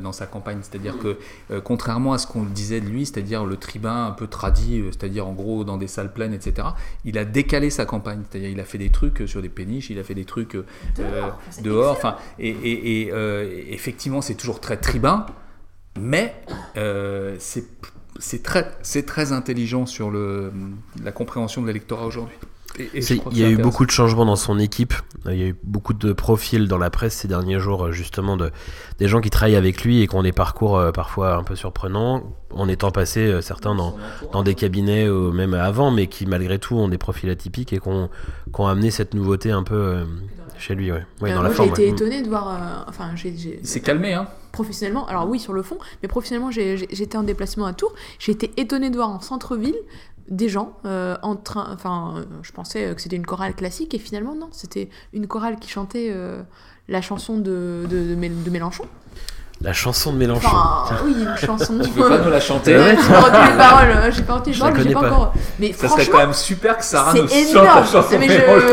dans 0.00 0.12
sa 0.12 0.26
campagne. 0.26 0.58
C'est-à-dire 0.62 0.98
que, 0.98 1.18
euh, 1.50 1.60
contrairement 1.60 2.12
à 2.12 2.18
ce 2.18 2.26
qu'on 2.26 2.42
disait 2.44 2.80
de 2.80 2.86
lui, 2.86 3.06
c'est-à-dire 3.06 3.44
le 3.44 3.56
tribun 3.56 4.06
un 4.06 4.10
peu 4.12 4.26
tradit, 4.26 4.80
euh, 4.80 4.90
c'est-à-dire 4.90 5.26
en 5.26 5.32
gros 5.32 5.64
dans 5.64 5.76
des 5.78 5.88
salles 5.88 6.12
pleines, 6.12 6.32
etc., 6.34 6.68
il 7.04 7.18
a 7.18 7.24
décalé 7.24 7.70
sa 7.70 7.84
campagne. 7.86 8.22
C'est-à-dire 8.30 8.50
il 8.50 8.60
a 8.60 8.64
fait 8.64 8.78
des 8.78 8.90
trucs 8.90 9.22
euh, 9.22 9.26
sur 9.26 9.42
des 9.42 9.48
péniches, 9.48 9.90
il 9.90 9.98
a 9.98 10.04
fait 10.04 10.14
des 10.14 10.24
trucs 10.24 10.54
euh, 10.54 10.64
euh, 11.00 11.28
dehors. 11.62 11.92
Enfin, 11.92 12.16
et, 12.38 12.48
et- 12.50 13.02
et, 13.02 13.12
euh, 13.12 13.50
effectivement, 13.68 14.20
c'est 14.20 14.34
toujours 14.34 14.60
très 14.60 14.76
tribun, 14.76 15.26
mais 15.98 16.34
euh, 16.76 17.36
c'est 17.38 18.42
très, 18.42 18.72
intelligent 19.32 19.86
sur 19.86 20.10
le, 20.10 20.52
la 21.02 21.12
compréhension 21.12 21.62
de 21.62 21.66
l'électorat 21.66 22.06
aujourd'hui. 22.06 22.36
Il 22.78 23.38
y 23.38 23.44
a 23.44 23.50
eu 23.50 23.56
beaucoup 23.56 23.84
de 23.86 23.90
changements 23.90 24.24
dans 24.24 24.36
son 24.36 24.58
équipe. 24.58 24.94
Euh, 25.26 25.34
Il 25.34 25.40
y 25.40 25.42
a 25.44 25.46
eu 25.48 25.56
beaucoup 25.64 25.94
de 25.94 26.12
profils 26.12 26.68
dans 26.68 26.78
la 26.78 26.90
presse 26.90 27.14
ces 27.14 27.28
derniers 27.28 27.58
jours, 27.58 27.84
euh, 27.86 27.92
justement, 27.92 28.36
de, 28.36 28.50
des 28.98 29.08
gens 29.08 29.20
qui 29.20 29.30
travaillent 29.30 29.56
avec 29.56 29.82
lui 29.84 30.00
et 30.02 30.06
qui 30.08 30.14
ont 30.16 30.22
des 30.22 30.32
parcours 30.32 30.76
euh, 30.78 30.92
parfois 30.92 31.34
un 31.36 31.42
peu 31.42 31.56
surprenants, 31.56 32.22
en 32.50 32.68
étant 32.68 32.90
passés 32.90 33.40
certains 33.42 33.74
dans, 33.74 33.96
dans 34.32 34.42
des 34.42 34.54
cabinets 34.54 35.08
ou 35.08 35.32
même 35.32 35.54
avant, 35.54 35.90
mais 35.90 36.06
qui 36.06 36.26
malgré 36.26 36.58
tout 36.58 36.76
ont 36.76 36.88
des 36.88 36.98
profils 36.98 37.28
atypiques 37.30 37.72
et 37.72 37.78
qui 37.78 37.88
ont, 37.88 38.08
qui 38.54 38.60
ont 38.60 38.66
amené 38.66 38.90
cette 38.90 39.14
nouveauté 39.14 39.50
un 39.50 39.62
peu 39.62 40.04
chez 40.58 40.74
lui. 40.74 40.90
Ouais. 40.90 41.04
Ouais, 41.20 41.30
Euh, 41.30 41.34
dans 41.36 41.42
moi, 41.42 41.52
j'ai 41.56 41.66
été 41.66 41.82
ouais. 41.82 41.88
étonnée 41.90 42.22
de 42.22 42.28
voir. 42.28 42.48
euh, 42.48 42.84
enfin, 42.88 43.10
j'ai- 43.14 43.36
j'ai- 43.36 43.58
Il 43.62 43.66
s'est 43.68 43.80
calmé, 43.80 44.12
hein 44.14 44.26
professionnellement, 44.50 45.06
alors 45.06 45.28
oui, 45.28 45.38
sur 45.38 45.52
le 45.52 45.62
fond, 45.62 45.78
mais 46.02 46.08
professionnellement, 46.08 46.50
j'ai- 46.50 46.76
j'ai- 46.78 46.88
j'étais 46.90 47.16
en 47.16 47.22
déplacement 47.22 47.66
à 47.66 47.72
Tours. 47.74 47.92
J'ai 48.18 48.32
été 48.32 48.50
étonnée 48.56 48.90
de 48.90 48.96
voir 48.96 49.10
en 49.10 49.20
centre-ville 49.20 49.76
des 50.30 50.48
gens 50.48 50.76
euh, 50.84 51.16
en 51.22 51.36
train. 51.36 51.68
Enfin, 51.72 52.14
euh, 52.18 52.24
je 52.42 52.52
pensais 52.52 52.94
que 52.94 53.00
c'était 53.00 53.16
une 53.16 53.26
chorale 53.26 53.54
classique 53.54 53.94
et 53.94 53.98
finalement, 53.98 54.34
non, 54.34 54.48
c'était 54.52 54.88
une 55.12 55.26
chorale 55.26 55.58
qui 55.58 55.68
chantait 55.68 56.08
euh, 56.10 56.42
la 56.88 57.00
chanson 57.02 57.38
de, 57.38 57.86
de, 57.88 58.08
de 58.10 58.14
Mé- 58.16 58.42
de 58.42 58.50
Mélenchon. 58.50 58.84
La 59.60 59.72
chanson 59.72 60.12
de 60.12 60.18
Mélenchon. 60.18 60.46
Enfin, 60.48 60.96
oui, 61.04 61.16
une 61.18 61.36
chanson. 61.36 61.78
Tu 61.82 61.90
veux 61.90 62.08
pas 62.08 62.18
nous 62.18 62.30
la 62.30 62.38
chanter 62.40 62.76
Ouais, 62.76 62.96
j'ai 63.02 63.08
pas 63.12 63.20
retenu 63.20 63.50
les 63.50 63.56
paroles, 63.56 64.12
j'ai 64.12 64.22
pas 64.22 64.34
retenu 64.34 64.52
les 64.52 64.58
paroles, 64.58 64.74
j'ai 64.76 64.82
connais 64.82 64.94
pas 64.94 65.00
pas. 65.00 65.06
encore. 65.08 65.34
Mais 65.58 65.72
Ça 65.72 65.88
serait 65.88 65.88
quand 65.88 65.94
franchement, 66.12 66.18
même 66.18 66.32
super 66.32 66.78
que 66.78 66.84
Sarah 66.84 67.14
nous 67.14 67.26
c'est 67.28 67.42
chante 67.52 67.54
la 67.54 67.60
énorme. 67.72 67.86
chanson 67.86 68.16
Mais 68.20 68.28
je, 68.28 68.32
Mélenchon. 68.38 68.66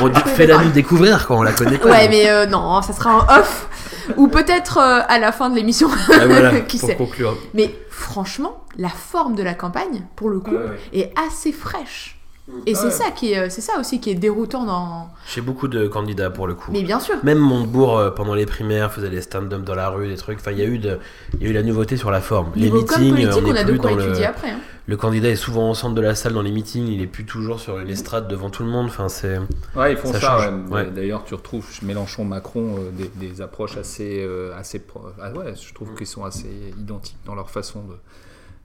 On 0.00 0.06
je 0.14 0.20
fais 0.20 0.30
fait-la 0.30 0.58
des 0.58 0.64
nous 0.64 0.70
découvrir 0.70 1.26
quand 1.26 1.38
on 1.38 1.42
la 1.42 1.52
connaît 1.52 1.76
pas. 1.78 1.88
Ouais, 1.90 2.08
mais 2.08 2.30
euh, 2.30 2.46
non, 2.46 2.80
ça 2.80 2.94
sera 2.94 3.16
en 3.16 3.38
off. 3.40 3.68
Ou 4.16 4.28
peut-être 4.28 4.78
euh, 4.78 5.00
à 5.06 5.18
la 5.18 5.32
fin 5.32 5.50
de 5.50 5.54
l'émission. 5.56 5.88
Ah, 6.12 6.26
voilà, 6.26 6.60
Qui 6.68 6.78
pour 6.78 6.88
sait. 6.88 6.96
conclure. 6.96 7.36
Mais 7.52 7.74
franchement, 7.90 8.64
la 8.78 8.88
forme 8.88 9.34
de 9.34 9.42
la 9.42 9.52
campagne, 9.52 10.06
pour 10.16 10.30
le 10.30 10.40
coup, 10.40 10.52
ouais. 10.52 10.78
est 10.94 11.12
assez 11.28 11.52
fraîche. 11.52 12.17
Et 12.66 12.74
c'est 12.74 12.86
Ouais. 12.86 12.90
ça 12.90 13.10
qui 13.10 13.32
est, 13.32 13.38
euh, 13.38 13.46
c'est 13.50 13.60
ça 13.60 13.78
aussi 13.78 14.00
qui 14.00 14.10
est 14.10 14.14
déroutant 14.14 14.64
dans. 14.64 15.08
Chez 15.26 15.40
beaucoup 15.40 15.68
de 15.68 15.86
candidats 15.86 16.30
pour 16.30 16.46
le 16.46 16.54
coup. 16.54 16.70
Mais 16.72 16.82
bien 16.82 16.98
sûr. 16.98 17.16
Même 17.22 17.38
Montebourg, 17.38 17.98
euh, 17.98 18.10
pendant 18.10 18.34
les 18.34 18.46
primaires, 18.46 18.90
faisait 18.92 19.10
des 19.10 19.20
stand-up 19.20 19.62
dans 19.62 19.74
la 19.74 19.90
rue, 19.90 20.08
des 20.08 20.16
trucs. 20.16 20.38
Enfin, 20.38 20.52
il 20.52 20.58
y, 20.58 20.62
a 20.62 20.64
eu 20.66 20.78
de- 20.78 20.98
il 21.34 21.42
y 21.42 21.46
a 21.46 21.50
eu 21.50 21.52
la 21.52 21.62
nouveauté 21.62 21.96
sur 21.96 22.10
la 22.10 22.20
forme. 22.20 22.50
Les 22.56 22.62
Niveau 22.62 22.78
meetings, 22.82 23.10
politique, 23.10 23.28
on 23.44 23.50
on 23.50 23.54
a 23.54 23.64
de 23.64 23.76
quoi 23.76 23.90
dans 23.90 23.96
le... 23.96 24.04
étudier 24.04 24.26
après. 24.26 24.50
hein. 24.50 24.58
Le 24.86 24.96
candidat 24.96 25.28
est 25.28 25.36
souvent 25.36 25.70
au 25.70 25.74
centre 25.74 25.94
de 25.94 26.00
la 26.00 26.14
salle 26.14 26.32
dans 26.32 26.40
les 26.40 26.50
meetings, 26.50 26.86
il 26.86 27.02
est 27.02 27.06
plus 27.06 27.26
toujours 27.26 27.60
sur 27.60 27.78
une 27.78 27.90
estrade 27.90 28.26
devant 28.26 28.48
tout 28.48 28.62
le 28.62 28.70
monde. 28.70 28.86
Enfin, 28.86 29.10
c'est... 29.10 29.38
Ouais, 29.76 29.92
ils 29.92 29.98
font 29.98 30.10
Ça 30.10 30.18
ça. 30.20 30.26
change. 30.38 30.46
ouais. 30.70 30.74
Ouais. 30.76 30.90
D'ailleurs, 30.90 31.24
tu 31.26 31.34
retrouves 31.34 31.66
Mélenchon, 31.82 32.24
Macron 32.24 32.76
euh, 32.78 32.90
des, 32.92 33.10
des 33.28 33.42
approches 33.42 33.76
assez, 33.76 34.22
euh, 34.26 34.56
assez. 34.58 34.78
pro- 34.78 35.08
Ah 35.20 35.30
ouais, 35.32 35.52
je 35.54 35.74
trouve 35.74 35.94
qu'ils 35.94 36.06
sont 36.06 36.24
assez 36.24 36.48
identiques 36.78 37.18
dans 37.26 37.34
leur 37.34 37.50
façon 37.50 37.80
de, 37.82 37.96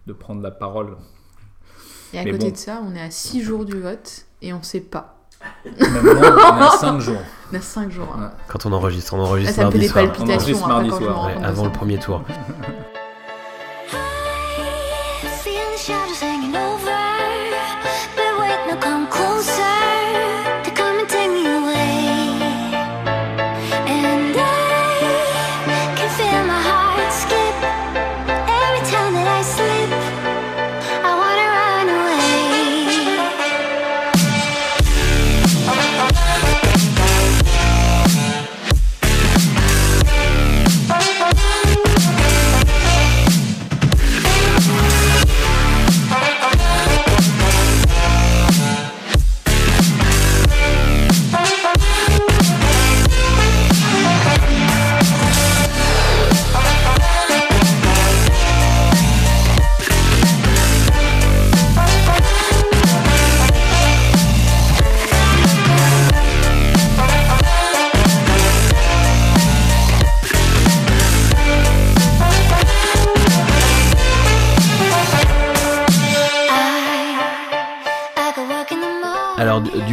de 0.07 0.13
prendre 0.13 0.41
la 0.41 0.51
parole. 0.51 0.95
Et 2.13 2.19
à 2.19 2.23
Mais 2.23 2.31
côté 2.31 2.45
bon. 2.47 2.51
de 2.51 2.57
ça, 2.57 2.81
on 2.89 2.95
est 2.95 3.01
à 3.01 3.09
6 3.11 3.41
jours 3.43 3.65
du 3.65 3.79
vote 3.79 4.25
et 4.41 4.53
on 4.53 4.61
sait 4.63 4.79
pas. 4.81 5.17
Même 5.65 6.03
moi, 6.03 6.13
on 6.53 6.61
est 6.61 6.65
à 6.67 6.69
5 6.79 6.99
jours. 6.99 7.17
On 7.51 7.55
a 7.55 7.59
5 7.61 7.91
jours. 7.91 8.15
hein. 8.17 8.31
Quand 8.47 8.65
on 8.65 8.71
enregistre, 8.73 9.13
on 9.13 9.17
Là, 9.17 9.23
enregistre 9.23 9.55
ça 9.55 9.65
me 9.65 9.71
fait 9.71 9.77
mardi 9.77 9.79
des 9.79 9.87
soir. 9.87 10.03
On 10.03 10.07
palpitations 10.07 10.35
enregistre 10.35 10.63
après 10.63 10.73
mardi 10.73 10.89
quand 10.89 10.95
je 10.97 11.01
me 11.01 11.05
soir, 11.07 11.17
rends 11.17 11.27
Ouais, 11.27 11.33
compte 11.33 11.41
de 11.43 11.47
avant 11.47 11.63
ça. 11.63 11.67
le 11.69 11.73
premier 11.73 11.97
tour. 11.99 12.21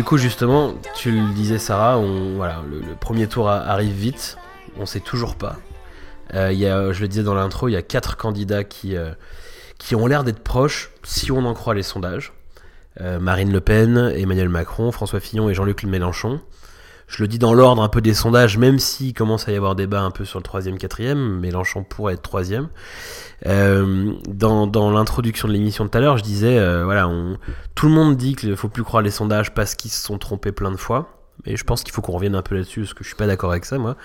du, 0.00 0.04
coup, 0.04 0.16
justement, 0.16 0.72
tu 0.96 1.10
le 1.10 1.34
disais, 1.34 1.58
Sarah, 1.58 2.00
le, 2.00 2.94
premier 2.98 3.26
tour 3.26 3.50
arrive 3.50 3.92
vite. 3.92 4.38
On 4.78 4.86
sait 4.86 5.00
toujours 5.00 5.36
pas. 5.36 5.56
Euh, 6.34 6.54
y 6.54 6.66
a, 6.66 6.90
je 6.90 7.02
le 7.02 7.08
disais 7.08 7.22
dans 7.22 7.34
l'intro, 7.34 7.68
il 7.68 7.72
y 7.72 7.76
a 7.76 7.82
quatre 7.82 8.16
candidats 8.16 8.64
qui, 8.64 8.96
euh, 8.96 9.10
qui 9.76 9.94
ont 9.94 10.06
l'air 10.06 10.24
d'être 10.24 10.38
proches, 10.38 10.90
si 11.02 11.30
on 11.30 11.44
en 11.44 11.52
croit 11.52 11.74
les 11.74 11.82
sondages. 11.82 12.32
Euh, 13.02 13.20
Marine 13.20 13.52
Le 13.52 13.60
Pen, 13.60 14.10
Emmanuel 14.16 14.48
Macron, 14.48 14.90
François 14.90 15.20
Fillon 15.20 15.50
et 15.50 15.54
Jean-Luc 15.54 15.84
Mélenchon. 15.84 16.40
Je 17.11 17.25
le 17.25 17.29
dis 17.29 17.40
dans 17.40 17.55
l'ordre 17.55 17.83
un 17.83 17.88
peu 17.88 18.01
des 18.01 18.14
sondages, 18.14 18.57
même 18.57 18.79
s'il 18.79 19.14
commence 19.14 19.49
à 19.49 19.53
y 19.53 19.57
avoir 19.57 19.75
débat 19.75 20.01
un 20.01 20.12
peu 20.12 20.25
sur 20.25 20.38
le 20.38 20.44
troisième, 20.44 20.79
quatrième, 20.79 21.40
Mélenchon 21.40 21.83
pourrait 21.83 22.14
être 22.14 22.23
troisième. 22.23 22.68
Euh, 23.46 24.12
dans 24.29 24.68
dans 24.68 24.92
l'introduction 24.92 25.49
de 25.49 25.53
l'émission 25.53 25.85
de 25.85 25.90
tout 25.90 25.99
à 25.99 26.01
l'heure, 26.01 26.18
je 26.18 26.23
disais, 26.23 26.57
euh, 26.57 26.85
voilà, 26.85 27.09
on, 27.09 27.37
tout 27.75 27.87
le 27.87 27.92
monde 27.92 28.16
dit 28.16 28.37
qu'il 28.37 28.49
ne 28.49 28.55
faut 28.55 28.68
plus 28.68 28.85
croire 28.85 29.03
les 29.03 29.11
sondages 29.11 29.53
parce 29.53 29.75
qu'ils 29.75 29.90
se 29.90 30.01
sont 30.01 30.18
trompés 30.18 30.53
plein 30.53 30.70
de 30.70 30.77
fois. 30.77 31.16
Et 31.46 31.57
je 31.57 31.64
pense 31.64 31.83
qu'il 31.83 31.92
faut 31.92 32.01
qu'on 32.01 32.12
revienne 32.12 32.37
un 32.37 32.42
peu 32.42 32.55
là-dessus, 32.55 32.83
parce 32.83 32.94
que 32.94 33.03
je 33.03 33.09
suis 33.09 33.16
pas 33.16 33.27
d'accord 33.27 33.51
avec 33.51 33.64
ça, 33.64 33.77
moi. 33.77 33.96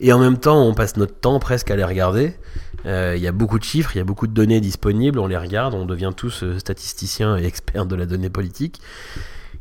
Et 0.00 0.12
en 0.12 0.18
même 0.18 0.36
temps, 0.36 0.62
on 0.62 0.74
passe 0.74 0.98
notre 0.98 1.18
temps 1.18 1.38
presque 1.38 1.70
à 1.70 1.76
les 1.76 1.84
regarder. 1.84 2.34
Euh, 2.84 3.14
Il 3.16 3.22
y 3.22 3.28
a 3.28 3.32
beaucoup 3.32 3.58
de 3.58 3.64
chiffres, 3.64 3.92
il 3.94 3.98
y 3.98 4.02
a 4.02 4.04
beaucoup 4.04 4.26
de 4.26 4.34
données 4.34 4.60
disponibles, 4.60 5.18
on 5.18 5.28
les 5.28 5.38
regarde, 5.38 5.72
on 5.72 5.86
devient 5.86 6.10
tous 6.14 6.44
statisticiens 6.58 7.38
et 7.38 7.46
experts 7.46 7.86
de 7.86 7.96
la 7.96 8.04
donnée 8.04 8.28
politique. 8.28 8.82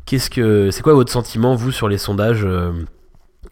Qu'est-ce 0.10 0.32
que, 0.32 0.72
c'est 0.72 0.82
quoi 0.82 0.96
votre 0.96 1.12
sentiment, 1.12 1.54
vous, 1.54 1.72
sur 1.72 1.88
les 1.88 2.00
sondages 2.00 2.44
euh, 2.44 2.72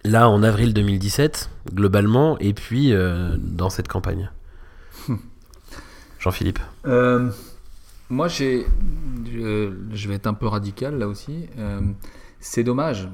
là 0.03 0.27
en 0.27 0.41
avril 0.41 0.73
2017, 0.73 1.51
globalement, 1.71 2.35
et 2.39 2.55
puis 2.55 2.93
euh, 2.93 3.37
dans 3.37 3.69
cette 3.69 3.87
campagne? 3.87 4.31
Jean-Philippe. 6.19 6.57
Euh, 6.87 7.29
moi, 8.09 8.27
j'ai, 8.27 8.65
je, 9.31 9.71
je 9.91 10.07
vais 10.07 10.15
être 10.15 10.25
un 10.25 10.33
peu 10.33 10.47
radical 10.47 10.97
là 10.97 11.07
aussi. 11.07 11.45
Euh, 11.59 11.79
c'est 12.39 12.63
dommage 12.63 13.07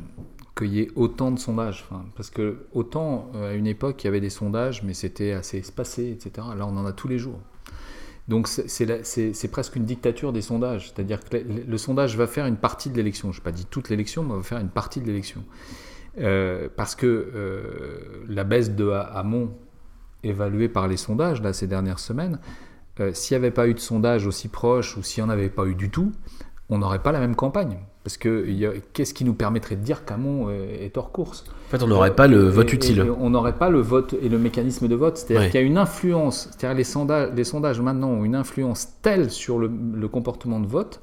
qu'il 0.58 0.74
y 0.74 0.80
ait 0.80 0.92
autant 0.96 1.30
de 1.30 1.38
sondages, 1.38 1.86
parce 2.16 2.30
que 2.30 2.66
autant 2.72 3.30
euh, 3.36 3.52
à 3.52 3.54
une 3.56 3.68
époque 3.68 4.06
il 4.06 4.08
y 4.08 4.08
avait 4.08 4.22
des 4.22 4.30
sondages, 4.30 4.84
mais 4.84 4.94
c'était 4.94 5.34
assez 5.34 5.58
espacé, 5.58 6.12
etc. 6.12 6.48
Là, 6.58 6.66
on 6.66 6.78
en 6.78 6.86
a 6.86 6.94
tous 6.94 7.10
les 7.10 7.20
jours. 7.20 7.42
Donc 8.28 8.48
c'est- 8.48 9.52
presque 9.52 9.76
une 9.76 9.86
dictature 9.86 10.32
des 10.32 10.42
sondages, 10.42 10.90
c'est-à-dire 10.94 11.20
que 11.24 11.38
le, 11.38 11.78
sondage 11.78 12.16
va 12.18 12.26
faire 12.26 12.46
une 12.46 12.56
partie 12.56 12.90
de 12.90 12.96
l'élection. 12.96 13.32
Je 13.32 13.40
n'ai 13.40 13.44
pas 13.44 13.52
dit 13.52 13.66
toute 13.66 13.90
l'élection, 13.90 14.24
mais 14.24 14.36
va 14.36 14.44
faire 14.44 14.60
une 14.60 14.70
partie 14.70 15.02
de 15.02 15.08
l'élection. 15.08 15.44
Euh, 16.20 16.70
parce 16.76 16.96
que 16.96 17.06
euh, 17.08 18.24
la 18.30 18.44
baisse 18.44 18.72
de 18.72 18.90
Ha- 18.90 19.02
Hamon, 19.02 19.52
évaluée 20.24 20.70
par 20.70 20.88
les 20.88 20.96
sondages 20.98 21.42
ces 21.52 21.68
dernières 21.68 22.00
semaines, 22.00 22.40
euh, 23.00 23.12
s'il 23.14 23.36
n'y 23.36 23.44
avait 23.44 23.52
pas 23.52 23.68
eu 23.68 23.74
de 23.74 23.80
sondage 23.80 24.26
aussi 24.28 24.48
proche 24.48 24.96
ou 24.96 25.04
s'il 25.04 25.24
n'y 25.24 25.30
en 25.30 25.34
avait 25.34 25.50
pas 25.50 25.66
eu 25.66 25.76
du 25.76 25.90
tout, 25.90 26.12
on 26.74 26.80
n'aurait 26.80 27.02
pas 27.02 27.12
la 27.12 27.20
même 27.20 27.36
campagne. 27.36 27.78
Parce 28.04 28.18
que 28.18 28.46
qu'est-ce 28.92 29.14
qui 29.14 29.24
nous 29.24 29.34
permettrait 29.34 29.78
de 29.78 29.82
dire 29.82 30.04
qu'Hamon 30.04 30.48
euh, 30.50 30.86
est 30.86 30.98
hors 30.98 31.12
course? 31.14 31.46
En 31.68 31.72
fait, 31.72 31.82
on 31.84 31.88
n'aurait 31.88 32.16
pas 32.16 32.28
le 32.28 32.50
vote 32.50 32.72
et- 32.74 32.76
utile. 32.76 33.00
et 33.00 33.10
on 33.10 33.30
n'aurait 33.30 33.56
pas 33.58 33.70
le 33.70 33.80
vote 33.80 34.14
et 34.22 34.28
le 34.28 34.38
mécanisme 34.38 34.90
de 34.90 34.96
vote. 34.96 35.18
C'est-à-dire 35.18 35.40
Ouais. 35.44 35.50
qu'il 35.52 35.60
y 35.62 35.64
a 35.64 35.66
une 35.66 35.78
influence, 35.78 36.50
c'est-à-dire 36.52 36.76
les 36.78 36.84
sondages, 36.84 37.30
les 37.34 37.46
sondages 37.46 37.80
maintenant 37.80 38.10
ont 38.10 38.26
une 38.26 38.36
influence 38.36 38.90
telle 39.02 39.32
sur 39.32 39.58
le, 39.58 39.72
le 39.96 40.08
comportement 40.10 40.60
de 40.60 40.68
vote 40.68 41.00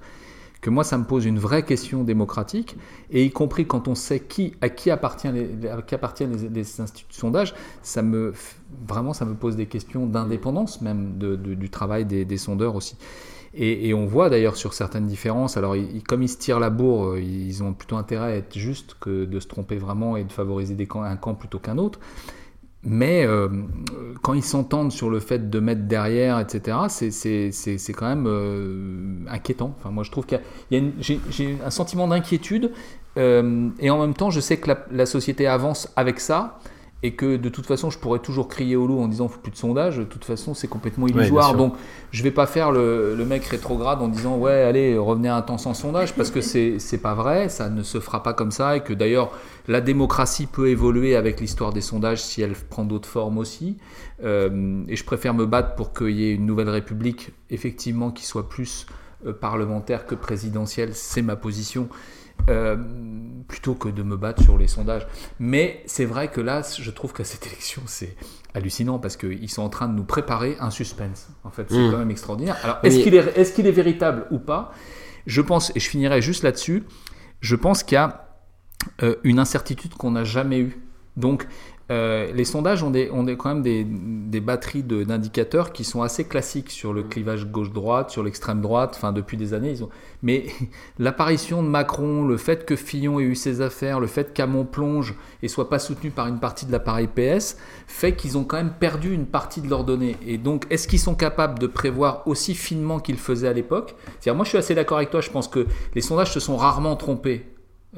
que 0.60 0.68
moi 0.68 0.84
ça 0.84 0.98
me 0.98 1.04
pose 1.04 1.24
une 1.24 1.38
vraie 1.38 1.62
question 1.62 2.04
démocratique 2.04 2.76
et 3.10 3.24
y 3.24 3.30
compris 3.30 3.64
quand 3.66 3.88
on 3.88 3.94
sait 3.94 4.20
qui 4.20 4.52
à 4.60 4.68
qui 4.68 4.90
appartient 4.90 5.28
les, 5.32 5.68
à 5.70 5.80
qui 5.80 5.94
appartiennent 5.94 6.36
les, 6.36 6.50
les 6.50 6.80
instituts 6.82 7.08
de 7.08 7.14
sondage, 7.14 7.54
ça 7.82 8.02
me 8.02 8.34
vraiment 8.86 9.14
ça 9.14 9.24
me 9.24 9.32
pose 9.32 9.56
des 9.56 9.64
questions 9.64 10.06
d'indépendance 10.06 10.82
même 10.82 11.16
de- 11.16 11.34
de- 11.34 11.54
du 11.54 11.70
travail 11.70 12.04
des, 12.04 12.26
des 12.26 12.36
sondeurs 12.36 12.74
aussi. 12.74 12.94
Et, 13.52 13.92
on 13.94 14.06
voit 14.06 14.30
d'ailleurs 14.30 14.56
sur 14.56 14.74
certaines 14.74 15.06
différences, 15.06 15.56
alors 15.56 15.74
comme 16.08 16.22
ils 16.22 16.28
se 16.28 16.38
tirent 16.38 16.60
la 16.60 16.70
bourre, 16.70 17.14
euh, 17.14 17.20
ils 17.20 17.62
ont 17.64 17.72
plutôt 17.72 17.96
intérêt 17.96 18.32
à 18.32 18.36
être 18.36 18.56
justes 18.56 18.96
que 19.00 19.24
de 19.24 19.40
se 19.40 19.48
tromper 19.48 19.76
vraiment 19.76 20.16
et 20.16 20.22
de 20.22 20.30
favoriser 20.30 20.76
un 20.94 21.16
camp 21.16 21.34
plutôt 21.34 21.58
qu'un 21.58 21.76
autre. 21.76 21.98
Mais 22.84 23.26
euh, 23.26 23.48
quand 24.22 24.34
ils 24.34 24.44
s'entendent 24.44 24.92
sur 24.92 25.10
le 25.10 25.18
fait 25.20 25.50
de 25.50 25.60
mettre 25.60 25.82
derrière, 25.82 26.38
etc., 26.38 26.78
c'est- 26.88 27.92
quand 27.92 28.06
même 28.08 28.26
euh, 28.28 29.16
inquiétant. 29.28 29.74
Enfin, 29.78 29.90
moi, 29.90 30.04
je 30.04 30.10
trouve 30.12 30.26
qu'il 30.26 30.40
y 30.70 30.76
a- 30.76 30.82
j'ai 31.00 31.58
un 31.64 31.70
sentiment 31.70 32.06
d'inquiétude 32.08 32.70
et 33.16 33.90
en 33.90 33.98
même 34.00 34.14
temps, 34.14 34.30
je 34.30 34.40
sais 34.40 34.56
que 34.58 34.70
la 34.92 35.04
société 35.06 35.46
avance 35.48 35.92
avec 35.96 36.20
ça 36.20 36.58
et 37.02 37.14
que 37.14 37.36
de 37.36 37.48
toute 37.48 37.66
façon, 37.66 37.90
je 37.90 37.98
pourrais 37.98 38.18
toujours 38.18 38.48
crier 38.48 38.76
au 38.76 38.86
loup 38.86 39.00
en 39.00 39.08
disant 39.08 39.28
faut 39.28 39.40
plus 39.40 39.52
de 39.52 39.56
sondage. 39.56 39.98
De 39.98 40.04
toute 40.04 40.24
façon, 40.24 40.52
c'est 40.52 40.68
complètement 40.68 41.06
illusoire. 41.06 41.54
Donc, 41.54 41.74
je 42.10 42.22
vais 42.22 42.30
pas 42.30 42.46
faire 42.46 42.72
le, 42.72 43.14
le 43.14 43.24
mec 43.24 43.44
rétrograde 43.44 44.02
en 44.02 44.08
disant 44.08 44.36
ouais, 44.36 44.62
allez, 44.62 44.98
revenez 44.98 45.28
un 45.28 45.42
temps 45.42 45.58
sans 45.58 45.74
sondage 45.74 46.14
parce 46.14 46.30
que 46.30 46.40
c'est 46.40 46.78
c'est 46.78 46.98
pas 46.98 47.14
vrai, 47.14 47.48
ça 47.48 47.70
ne 47.70 47.82
se 47.82 48.00
fera 48.00 48.22
pas 48.22 48.34
comme 48.34 48.50
ça 48.50 48.76
et 48.76 48.80
que 48.80 48.92
d'ailleurs 48.92 49.30
la 49.68 49.80
démocratie 49.80 50.46
peut 50.46 50.68
évoluer 50.68 51.16
avec 51.16 51.40
l'histoire 51.40 51.72
des 51.72 51.80
sondages 51.80 52.22
si 52.22 52.42
elle 52.42 52.52
prend 52.52 52.84
d'autres 52.84 53.08
formes 53.08 53.38
aussi. 53.38 53.78
Euh, 54.22 54.82
et 54.88 54.96
je 54.96 55.04
préfère 55.04 55.32
me 55.32 55.46
battre 55.46 55.74
pour 55.76 55.94
qu'il 55.94 56.10
y 56.10 56.24
ait 56.24 56.34
une 56.34 56.44
nouvelle 56.44 56.68
république 56.68 57.30
effectivement 57.50 58.10
qui 58.10 58.26
soit 58.26 58.48
plus 58.48 58.86
parlementaire 59.40 60.06
que 60.06 60.14
présidentielle, 60.14 60.94
c'est 60.94 61.22
ma 61.22 61.36
position. 61.36 61.88
euh, 62.48 62.74
plutôt 63.48 63.74
que 63.74 63.90
de 63.90 64.02
me 64.02 64.16
battre 64.16 64.42
sur 64.42 64.56
les 64.56 64.66
sondages. 64.66 65.06
Mais 65.38 65.82
c'est 65.84 66.06
vrai 66.06 66.28
que 66.28 66.40
là, 66.40 66.62
je 66.78 66.90
trouve 66.90 67.12
qu'à 67.12 67.22
cette 67.24 67.46
élection, 67.46 67.82
c'est 67.84 68.16
hallucinant 68.54 68.98
parce 68.98 69.18
qu'ils 69.18 69.50
sont 69.50 69.60
en 69.62 69.68
train 69.68 69.88
de 69.88 69.92
nous 69.94 70.04
préparer 70.04 70.56
un 70.58 70.70
suspense. 70.70 71.28
En 71.44 71.50
fait, 71.50 71.66
c'est 71.68 71.76
Mm. 71.76 71.90
quand 71.90 71.98
même 71.98 72.10
extraordinaire. 72.10 72.56
Alors, 72.62 72.78
est-ce 72.82 73.00
qu'il 73.00 73.14
est, 73.14 73.36
est, 73.36 73.58
est 73.58 73.70
véritable 73.72 74.26
ou 74.30 74.38
pas? 74.38 74.72
Je 75.26 75.42
pense, 75.42 75.70
et 75.76 75.80
je 75.80 75.88
finirai 75.90 76.22
juste 76.22 76.42
là-dessus, 76.42 76.84
je 77.40 77.56
pense 77.56 77.82
qu'il 77.82 77.96
y 77.96 77.98
a 77.98 78.26
euh, 79.02 79.16
une 79.22 79.38
incertitude 79.38 79.92
qu'on 79.94 80.12
n'a 80.12 80.24
jamais 80.24 80.60
eue. 80.60 80.80
Donc, 81.18 81.46
euh, 81.90 82.30
les 82.32 82.44
sondages 82.44 82.82
ont, 82.84 82.90
des, 82.90 83.10
ont 83.10 83.24
des- 83.24 83.36
quand 83.36 83.48
même 83.48 83.62
des, 83.62 83.84
des 83.84 84.40
batteries 84.40 84.82
de- 84.84 85.02
d'indicateurs 85.02 85.72
qui 85.72 85.82
sont 85.84 86.02
assez 86.02 86.24
classiques 86.24 86.70
sur 86.70 86.92
le 86.92 87.02
clivage 87.02 87.46
gauche-droite, 87.46 88.10
sur 88.10 88.22
l'extrême 88.22 88.60
droite, 88.60 88.92
enfin 88.96 89.12
depuis 89.12 89.36
des 89.36 89.54
années. 89.54 89.70
Ils 89.72 89.82
ont... 89.84 89.88
Mais 90.22 90.46
l'apparition 90.98 91.62
de 91.62 91.68
Macron, 91.68 92.24
le 92.24 92.36
fait 92.36 92.64
que 92.64 92.76
Fillon 92.76 93.18
ait 93.18 93.24
eu 93.24 93.34
ses 93.34 93.60
affaires, 93.60 93.98
le 93.98 94.06
fait 94.06 94.32
qu'Amon 94.32 94.64
plonge 94.64 95.14
et 95.42 95.48
soit 95.48 95.68
pas 95.68 95.78
soutenu 95.80 96.10
par 96.10 96.28
une 96.28 96.38
partie 96.38 96.64
de 96.66 96.72
l'appareil 96.72 97.08
PS, 97.08 97.56
fait 97.86 98.14
qu'ils 98.14 98.38
ont 98.38 98.44
quand 98.44 98.58
même 98.58 98.74
perdu 98.78 99.12
une 99.12 99.26
partie 99.26 99.60
de 99.60 99.68
leurs 99.68 99.84
données. 99.84 100.16
Et 100.26 100.38
donc, 100.38 100.66
est-ce 100.70 100.86
qu'ils 100.86 101.00
sont 101.00 101.14
capables 101.14 101.58
de 101.58 101.66
prévoir 101.66 102.26
aussi 102.26 102.54
finement 102.54 103.00
qu'ils 103.00 103.16
le 103.16 103.20
faisaient 103.20 103.48
à 103.48 103.52
l'époque? 103.52 103.94
C'est-à-dire, 104.20 104.36
moi 104.36 104.44
je 104.44 104.50
suis 104.50 104.58
assez 104.58 104.74
d'accord 104.74 104.98
avec 104.98 105.10
toi, 105.10 105.20
je 105.20 105.30
pense 105.30 105.48
que 105.48 105.66
les 105.94 106.00
sondages 106.00 106.32
se 106.32 106.40
sont 106.40 106.56
rarement 106.56 106.94
trompés 106.96 107.46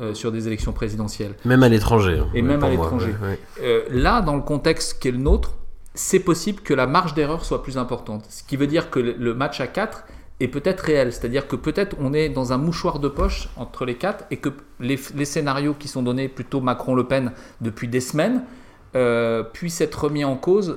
euh, 0.01 0.15
sur 0.15 0.33
des 0.33 0.47
élections 0.47 0.73
présidentielles. 0.73 1.35
Même 1.45 1.63
à 1.63 1.69
l'étranger. 1.69 2.19
hein, 2.21 2.29
Et 2.35 2.43
même 2.43 2.63
à 2.65 2.71
l'étranger. 2.71 3.15
ouais, 3.23 3.29
ouais. 3.29 3.39
Euh, 3.63 3.83
là, 3.91 4.21
dans 4.23 4.37
le 4.37 4.43
contexte 4.43 4.99
qui 5.01 5.09
est 5.09 5.13
le 5.13 5.19
nôtre, 5.19 5.55
c'est 5.95 6.21
possible 6.21 6.61
que 6.63 6.73
la 6.73 6.87
marge 6.87 7.13
d'erreur 7.15 7.45
soit 7.45 7.63
plus 7.63 7.77
importante. 7.77 8.25
Ce 8.31 8.43
qui 8.43 8.57
veut 8.57 8.67
dire 8.67 8.89
que 8.91 8.99
le- 9.01 9.35
match 9.35 9.61
à 9.61 9.67
4 9.67 10.05
est 10.41 10.49
peut-être 10.49 10.81
réel. 10.81 11.13
C'est-à-dire 11.13 11.47
que 11.47 11.57
peut-être 11.57 11.95
on 12.01 12.15
est 12.15 12.31
dans 12.31 12.53
un 12.55 12.57
mouchoir 12.59 12.99
de 12.99 13.09
poche 13.09 13.49
entre 13.57 13.85
les 13.85 13.97
quatre 13.97 14.25
et 14.31 14.39
que 14.39 14.49
les, 14.81 14.99
les 15.15 15.25
scénarios 15.27 15.75
qui 15.75 15.89
sont 15.89 16.03
donnés 16.03 16.29
plutôt 16.29 16.61
Macron-Le 16.63 17.05
Pen 17.05 17.33
depuis 17.61 17.87
des 17.89 18.01
semaines 18.01 18.43
euh, 18.97 19.43
puissent 19.43 19.81
être 19.83 20.05
remis 20.05 20.25
en 20.25 20.37
cause 20.37 20.75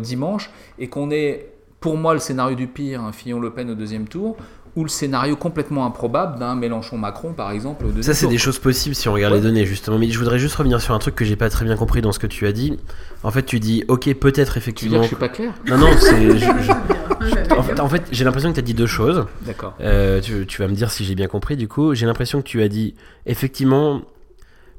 dimanche 0.00 0.50
et 0.78 0.88
qu'on 0.88 1.10
ait, 1.10 1.52
pour 1.80 1.96
moi, 1.96 2.14
le 2.14 2.20
scénario 2.20 2.56
du 2.56 2.66
pire, 2.66 3.02
un 3.02 3.12
Fillon-Le 3.12 3.50
Pen 3.50 3.70
au 3.70 3.74
deuxième 3.74 4.08
tour, 4.08 4.36
ou 4.76 4.82
le 4.84 4.88
scénario 4.88 5.36
complètement 5.36 5.86
improbable 5.86 6.38
d'un 6.38 6.54
Mélenchon-Macron, 6.54 7.32
par 7.32 7.50
exemple, 7.50 7.84
au 7.86 7.88
deuxième 7.88 8.14
Ça, 8.14 8.20
c'est 8.20 8.26
des 8.28 8.36
choses 8.38 8.58
possibles 8.58 8.94
si 8.94 9.08
on 9.08 9.12
regarde 9.14 9.32
Ouais. 9.32 9.38
les 9.40 9.44
données, 9.44 9.64
justement. 9.66 9.98
Mais 9.98 10.08
je 10.10 10.18
voudrais 10.18 10.38
juste 10.38 10.54
revenir 10.54 10.80
sur 10.82 10.94
un 10.94 10.98
truc 10.98 11.14
que 11.14 11.24
j'ai 11.24 11.34
pas 11.36 11.48
très 11.50 11.64
bien 11.64 11.76
compris 11.76 12.02
dans 12.02 12.12
ce 12.12 12.18
que 12.18 12.26
tu 12.26 12.46
as 12.46 12.52
dit. 12.52 12.78
En 13.24 13.30
fait, 13.30 13.42
tu 13.44 13.58
dis, 13.58 13.84
ok, 13.88 14.12
peut-être 14.14 14.20
Tu 14.20 14.28
veux 14.28 14.42
dire 14.42 14.56
effectivement. 14.58 14.96
que 14.98 15.02
je 15.04 15.08
suis 15.08 15.16
pas 15.16 15.28
clair? 15.30 15.52
Non, 15.66 15.78
non, 15.78 15.88
c'est. 15.98 16.30
je- 16.38 16.38
je- 16.38 17.54
En 17.56 17.62
fait, 17.62 17.80
en 17.80 17.88
fait, 17.88 18.02
j'ai 18.12 18.24
l'impression 18.24 18.50
que 18.50 18.54
tu 18.54 18.60
as 18.60 18.62
dit 18.62 18.74
deux 18.74 18.86
choses. 18.86 19.24
D'accord. 19.46 19.74
Euh, 19.80 20.20
tu, 20.20 20.46
tu 20.46 20.60
vas 20.60 20.68
me 20.68 20.74
dire 20.74 20.90
si 20.90 21.04
j'ai 21.04 21.14
bien 21.14 21.26
compris. 21.26 21.56
Du 21.56 21.66
coup, 21.68 21.94
j'ai 21.94 22.04
l'impression 22.06 22.42
que 22.42 22.46
tu 22.46 22.62
as 22.62 22.68
dit, 22.68 22.94
effectivement, 23.24 24.02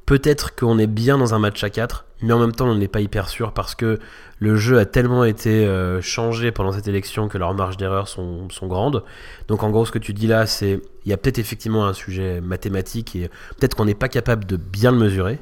peut-être 0.06 0.54
qu'on 0.54 0.78
est 0.78 0.86
bien 0.86 1.18
dans 1.18 1.34
un 1.34 1.38
match 1.38 1.62
à 1.64 1.70
4, 1.70 2.06
mais 2.22 2.32
en 2.32 2.38
même 2.40 2.52
temps, 2.52 2.66
on 2.68 2.74
n'est 2.74 2.88
pas 2.88 3.00
hyper 3.00 3.28
sûr 3.28 3.52
parce 3.52 3.74
que 3.74 3.98
le 4.40 4.56
jeu 4.56 4.78
a 4.78 4.84
tellement 4.84 5.24
été 5.24 5.66
euh, 5.66 6.00
changé 6.00 6.50
pendant 6.52 6.72
cette 6.72 6.88
élection 6.88 7.28
que 7.28 7.38
leurs 7.38 7.54
marges 7.54 7.76
d'erreur 7.76 8.08
sont, 8.08 8.48
sont 8.50 8.66
grandes. 8.66 9.04
Donc, 9.48 9.62
en 9.62 9.70
gros, 9.70 9.84
ce 9.86 9.92
que 9.92 9.98
tu 9.98 10.12
dis 10.12 10.26
là, 10.26 10.46
c'est 10.46 10.80
il 11.04 11.10
y 11.10 11.12
a 11.12 11.16
peut-être 11.16 11.38
effectivement 11.38 11.86
un 11.86 11.92
sujet 11.92 12.40
mathématique 12.40 13.16
et 13.16 13.28
peut-être 13.58 13.74
qu'on 13.74 13.84
n'est 13.84 13.94
pas 13.94 14.08
capable 14.08 14.44
de 14.46 14.56
bien 14.56 14.90
le 14.92 14.98
mesurer. 14.98 15.38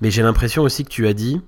Mais 0.00 0.10
j'ai 0.10 0.22
l'impression 0.22 0.62
aussi 0.62 0.84
que 0.84 0.90
tu 0.90 1.06
as 1.06 1.12
dit 1.14 1.40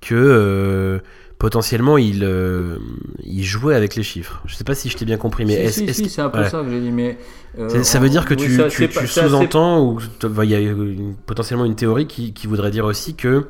que 0.00 0.14
euh, 0.14 0.98
potentiellement 1.38 1.98
il, 1.98 2.22
euh, 2.24 2.78
il 3.24 3.44
jouait 3.44 3.74
avec 3.74 3.96
les 3.96 4.02
chiffres. 4.02 4.40
Je 4.46 4.54
sais 4.54 4.64
pas 4.64 4.74
si 4.74 4.88
je 4.88 4.96
t'ai 4.96 5.04
bien 5.04 5.16
compris, 5.18 5.44
mais 5.44 5.70
si, 5.70 5.92
c'est 6.08 6.22
un 6.22 6.28
peu 6.30 6.38
ouais. 6.40 6.48
ça 6.48 6.62
que 6.62 6.70
j'ai 6.70 6.80
dit, 6.80 6.90
mais... 6.92 7.18
euh, 7.58 7.82
Ça 7.82 7.98
veut 7.98 8.08
dire 8.08 8.24
que 8.24 8.34
oui, 8.34 8.46
tu, 8.46 8.62
assez- 8.62 8.88
sous-entends 9.06 9.84
ou 9.84 9.98
il 10.42 10.50
y 10.50 10.54
a 10.54 10.60
une- 10.60 11.14
potentiellement 11.26 11.64
une 11.64 11.74
théorie 11.76 12.06
qui, 12.06 12.32
qui 12.32 12.46
voudrait 12.46 12.70
dire 12.70 12.84
aussi 12.84 13.14
que 13.14 13.46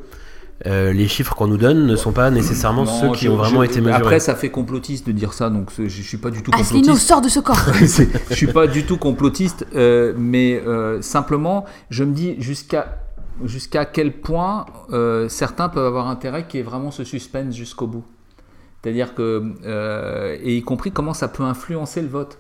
euh, 0.66 0.92
les 0.92 1.08
chiffres 1.08 1.34
qu'on 1.34 1.46
nous 1.48 1.56
donne 1.56 1.86
ne 1.86 1.96
sont 1.96 2.12
pas 2.12 2.30
nécessairement 2.30 2.84
Non, 2.84 3.00
ceux 3.00 3.10
qui 3.12 3.24
je- 3.26 3.30
ont 3.30 3.36
vraiment 3.36 3.60
je- 3.62 3.66
été 3.70 3.80
mesurés. 3.80 3.96
Après, 4.00 4.20
ça 4.20 4.34
fait 4.34 4.50
complotiste 4.50 5.06
de 5.06 5.12
dire 5.12 5.32
ça, 5.32 5.50
donc 5.50 5.70
je, 5.76 5.88
je 5.88 6.02
suis 6.02 6.18
pas 6.18 6.30
du 6.30 6.42
tout 6.42 6.50
Asselineau, 6.54 6.80
complotiste. 6.88 7.08
sors 7.08 7.20
de 7.20 7.28
ce 7.28 7.40
corps 7.40 7.60
je 8.30 8.34
suis 8.34 8.46
pas 8.46 8.66
du 8.66 8.84
tout 8.84 8.96
complotiste, 8.96 9.66
euh, 9.74 10.12
mais 10.16 10.62
euh, 10.66 11.02
simplement, 11.02 11.64
je 11.90 12.04
me 12.04 12.12
dis 12.12 12.36
jusqu'à 12.38 12.98
jusqu'à 13.44 13.84
quel 13.86 14.12
point 14.12 14.66
euh, 14.92 15.28
certains 15.28 15.68
peuvent 15.68 15.86
avoir 15.86 16.06
intérêt 16.08 16.46
qu'il 16.46 16.58
y 16.58 16.60
ait 16.60 16.66
vraiment 16.66 16.90
ce 16.90 17.02
suspense 17.02 17.54
jusqu'au 17.56 17.86
bout. 17.86 18.04
C'est-à-dire 18.82 19.14
que, 19.14 19.42
euh, 19.64 20.36
et 20.42 20.56
y 20.56 20.62
compris 20.62 20.90
comment 20.92 21.14
ça 21.14 21.28
peut 21.28 21.42
influencer 21.44 22.02
le 22.02 22.08
vote. 22.08 22.38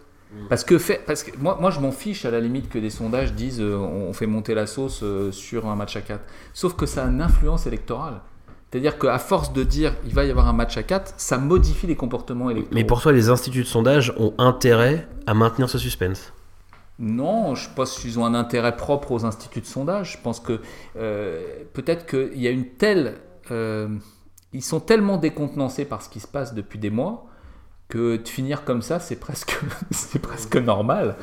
Parce 0.48 0.64
que, 0.64 0.78
fait, 0.78 1.02
parce 1.06 1.22
que 1.22 1.30
moi, 1.38 1.58
moi, 1.60 1.70
je 1.70 1.80
m'en 1.80 1.92
fiche 1.92 2.24
à 2.24 2.30
la 2.30 2.40
limite 2.40 2.68
que 2.68 2.78
des 2.78 2.90
sondages 2.90 3.32
disent 3.32 3.60
euh, 3.60 3.76
on 3.76 4.12
fait 4.12 4.26
monter 4.26 4.54
la 4.54 4.66
sauce 4.66 5.00
euh, 5.02 5.30
sur 5.32 5.66
un 5.66 5.76
match 5.76 5.96
à 5.96 6.00
4. 6.00 6.20
Sauf 6.52 6.74
que 6.74 6.86
ça 6.86 7.04
a 7.04 7.08
une 7.08 7.20
influence 7.20 7.66
électorale. 7.66 8.20
C'est-à-dire 8.70 8.98
qu'à 8.98 9.18
force 9.18 9.52
de 9.52 9.62
dire 9.64 9.94
il 10.06 10.14
va 10.14 10.24
y 10.24 10.30
avoir 10.30 10.48
un 10.48 10.54
match 10.54 10.76
à 10.78 10.82
4, 10.82 11.14
ça 11.18 11.36
modifie 11.36 11.86
les 11.86 11.96
comportements 11.96 12.48
électoraux. 12.48 12.74
Mais 12.74 12.84
pour 12.84 13.02
toi, 13.02 13.12
les 13.12 13.28
instituts 13.28 13.62
de 13.62 13.66
sondage 13.66 14.14
ont 14.18 14.32
intérêt 14.38 15.06
à 15.26 15.34
maintenir 15.34 15.68
ce 15.68 15.78
suspense? 15.78 16.32
Non, 16.98 17.54
je 17.54 17.68
pense 17.74 17.98
qu'ils 17.98 18.18
ont 18.18 18.24
un 18.24 18.34
intérêt 18.34 18.76
propre 18.76 19.12
aux 19.12 19.24
instituts 19.24 19.60
de 19.60 19.66
sondage. 19.66 20.12
Je 20.12 20.18
pense 20.22 20.40
que 20.40 20.60
euh, 20.96 21.42
peut-être 21.74 22.06
qu'il 22.06 22.40
y 22.40 22.46
a 22.46 22.50
une 22.50 22.68
telle. 22.68 23.18
ils 23.50 24.62
sont 24.62 24.80
tellement 24.80 25.18
décontenancés 25.18 25.84
par 25.84 26.00
ce 26.00 26.08
qui 26.08 26.20
se 26.20 26.28
passe 26.28 26.54
depuis 26.54 26.78
des 26.78 26.90
mois 26.90 27.26
que 27.92 28.16
de 28.16 28.26
finir 28.26 28.64
comme 28.64 28.80
ça, 28.80 28.98
c'est 29.00 29.16
presque, 29.16 29.60
c'est 29.90 30.18
presque 30.18 30.56
normal. 30.56 31.16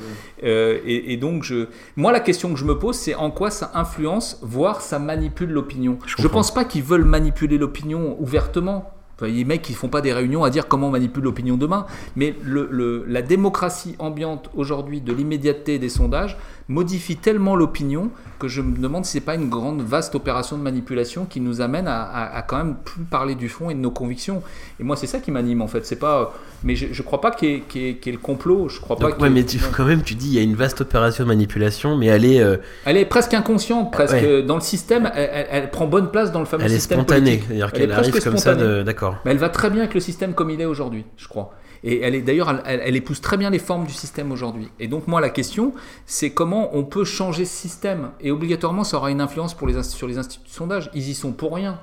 Euh, 0.43 0.77
et, 0.85 1.13
et 1.13 1.17
donc, 1.17 1.41
je, 1.43 1.65
moi, 1.95 2.11
la 2.11 2.19
question 2.19 2.53
que 2.53 2.59
je 2.59 2.65
me 2.65 2.77
pose, 2.77 2.95
c'est 2.95 3.15
en 3.15 3.31
quoi 3.31 3.49
ça 3.49 3.71
influence, 3.73 4.37
voire 4.43 4.81
ça 4.81 4.99
manipule 4.99 5.49
l'opinion. 5.49 5.97
Je 6.05 6.15
comprends. 6.15 6.29
pense 6.29 6.53
pas 6.53 6.65
qu'ils 6.65 6.83
veulent 6.83 7.05
manipuler 7.05 7.57
l'opinion 7.57 8.15
ouvertement. 8.19 8.93
Enfin, 9.15 9.31
les 9.31 9.45
mecs, 9.45 9.67
ils 9.69 9.75
font 9.75 9.89
pas 9.89 10.01
des 10.01 10.13
réunions 10.13 10.43
à 10.43 10.49
dire 10.51 10.67
comment 10.67 10.87
on 10.87 10.91
manipule 10.91 11.23
l'opinion 11.23 11.57
demain. 11.57 11.87
Mais 12.15 12.35
le, 12.43 12.67
le- 12.71 13.03
la 13.07 13.21
démocratie 13.23 13.95
ambiante 13.97 14.49
aujourd'hui 14.55 15.01
de 15.01 15.11
l'immédiateté 15.11 15.79
des 15.79 15.89
sondages 15.89 16.37
modifie 16.69 17.17
tellement 17.17 17.55
l'opinion 17.55 18.09
que 18.39 18.47
je 18.47 18.61
me 18.61 18.77
demande 18.77 19.03
si 19.03 19.13
c'est 19.13 19.19
pas 19.21 19.35
une 19.35 19.49
grande, 19.49 19.81
vaste 19.81 20.15
opération 20.15 20.57
de 20.57 20.61
manipulation 20.63 21.25
qui 21.25 21.41
nous 21.41 21.59
amène 21.59 21.87
à, 21.89 22.03
à- 22.03 22.37
à 22.37 22.41
quand 22.41 22.55
même 22.57 22.75
plus 22.85 23.03
parler 23.03 23.35
du 23.35 23.49
fond 23.49 23.69
et 23.69 23.73
de 23.73 23.79
nos 23.79 23.91
convictions. 23.91 24.41
Et 24.79 24.83
moi, 24.83 24.95
c'est 24.95 25.07
ça 25.07 25.19
qui 25.19 25.29
m'anime 25.31 25.61
en 25.61 25.67
fait. 25.67 25.85
C'est 25.85 25.97
pas, 25.97 26.33
mais 26.63 26.75
je, 26.75 26.85
je 26.93 27.01
crois 27.01 27.19
pas 27.19 27.31
qu'il 27.31 27.49
y, 27.49 27.53
ait- 27.55 27.59
qu'il 27.67 27.81
y 27.81 27.87
ait- 27.89 27.95
qu'il 27.97 28.11
y 28.13 28.15
ait 28.15 28.17
le 28.17 28.23
complot. 28.23 28.69
Je 28.69 28.79
crois 28.79 28.95
pas. 28.95 29.09
Donc, 29.09 29.19
ouais, 29.19 29.29
mais 29.29 29.43
tu, 29.43 29.57
quand 29.75 29.83
même, 29.83 30.03
tu 30.03 30.15
dis 30.15 30.27
il 30.29 30.33
y 30.35 30.39
a 30.39 30.41
une 30.43 30.55
vaste 30.55 30.79
opération 30.79 31.25
de 31.25 31.27
manipulation, 31.27 31.97
mais 31.97 32.05
elle 32.05 32.23
est, 32.23 32.39
euh, 32.39 32.57
Elle 32.85 32.95
est 32.97 33.05
presque 33.05 33.33
inconsciente, 33.33 33.91
presque 33.91 34.13
Ouais. 34.13 34.43
dans 34.43 34.55
le 34.55 34.61
système. 34.61 35.11
Elle, 35.13 35.29
elle- 35.33 35.47
elle 35.49 35.71
prend 35.71 35.87
bonne 35.87 36.11
place 36.11 36.31
dans 36.31 36.39
le 36.39 36.45
fameux 36.45 36.63
elle 36.63 36.71
est 36.71 36.75
système 36.75 36.99
spontanée. 36.99 37.21
politique. 37.39 37.45
C'est-à-dire 37.47 37.65
Elle 37.73 37.79
qu'elle 37.79 37.89
est 37.89 37.93
arrive 37.93 38.23
comme 38.23 38.37
ça, 38.37 38.53
spontanée. 38.53 38.63
de- 38.77 38.83
d'accord. 38.83 39.15
Mais 39.25 39.31
elle 39.31 39.37
va 39.37 39.49
très 39.49 39.69
bien 39.69 39.81
avec 39.81 39.95
le 39.95 39.99
système 39.99 40.33
comme 40.33 40.49
il 40.51 40.61
est 40.61 40.65
aujourd'hui, 40.65 41.03
je 41.17 41.27
crois. 41.27 41.51
Et 41.83 42.01
elle 42.01 42.15
est 42.15 42.21
d'ailleurs, 42.21 42.61
elle, 42.65 42.95
épouse 42.95 43.21
très 43.21 43.37
bien 43.37 43.49
les 43.49 43.59
formes 43.59 43.85
du 43.85 43.93
système 43.93 44.31
aujourd'hui. 44.31 44.69
Et 44.79 44.87
donc 44.87 45.07
moi, 45.07 45.21
la 45.21 45.29
question, 45.29 45.73
c'est 46.05 46.31
comment 46.31 46.75
on 46.75 46.83
peut 46.83 47.05
changer 47.05 47.45
ce 47.45 47.55
système. 47.55 48.11
Et 48.19 48.31
obligatoirement, 48.31 48.83
ça 48.83 48.97
aura 48.97 49.11
une 49.11 49.21
influence 49.21 49.53
pour 49.53 49.67
les, 49.67 49.75
inst- 49.77 49.95
sur 49.95 50.07
les 50.07 50.17
instituts 50.17 50.47
de 50.47 50.53
sondage. 50.53 50.89
Ils 50.93 51.09
y 51.09 51.13
sont 51.13 51.31
pour 51.31 51.55
rien. 51.55 51.79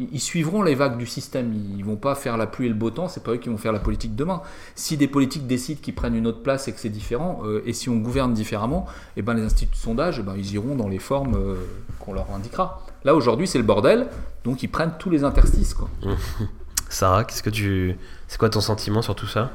Ils, 0.00 0.08
ils 0.12 0.20
suivront 0.20 0.62
les 0.62 0.74
vagues 0.74 0.98
du 0.98 1.06
système. 1.06 1.54
Ils 1.76 1.84
vont 1.84 1.96
pas 1.96 2.14
faire 2.14 2.36
la 2.36 2.46
pluie 2.46 2.66
et 2.66 2.68
le 2.68 2.74
beau 2.74 2.90
temps. 2.90 3.08
C'est 3.08 3.22
pas 3.22 3.32
eux 3.32 3.36
qui 3.36 3.48
vont 3.48 3.56
faire 3.58 3.72
la 3.72 3.78
politique 3.78 4.14
demain. 4.16 4.42
Si 4.74 4.96
des 4.96 5.08
politiques 5.08 5.46
décident 5.46 5.80
qu'ils 5.80 5.94
prennent 5.94 6.16
une 6.16 6.26
autre 6.26 6.42
place 6.42 6.68
et 6.68 6.72
que 6.72 6.80
c'est 6.80 6.88
différent, 6.88 7.40
euh, 7.44 7.62
et 7.64 7.72
si 7.72 7.88
on 7.88 7.96
gouverne 7.96 8.34
différemment, 8.34 8.86
et 9.16 9.22
ben 9.22 9.34
les 9.34 9.42
instituts 9.42 9.72
de 9.72 9.80
sondage, 9.80 10.18
eh 10.18 10.22
ben, 10.22 10.34
ils 10.36 10.52
iront 10.54 10.74
dans 10.74 10.88
les 10.88 10.98
formes 10.98 11.36
euh, 11.36 11.54
qu'on 12.00 12.12
leur 12.12 12.30
indiquera. 12.34 12.84
Là 13.04 13.14
aujourd'hui, 13.14 13.46
c'est 13.46 13.58
le 13.58 13.64
bordel. 13.64 14.08
Donc 14.44 14.62
ils 14.62 14.68
prennent 14.68 14.94
tous 14.98 15.10
les 15.10 15.24
interstices. 15.24 15.74
Quoi. 15.74 15.88
Sarah, 16.88 17.24
qu'est-ce 17.24 17.42
que 17.42 17.50
tu, 17.50 17.96
c'est 18.28 18.38
quoi 18.38 18.48
ton 18.50 18.60
sentiment 18.60 19.02
sur 19.02 19.14
tout 19.14 19.26
ça 19.26 19.50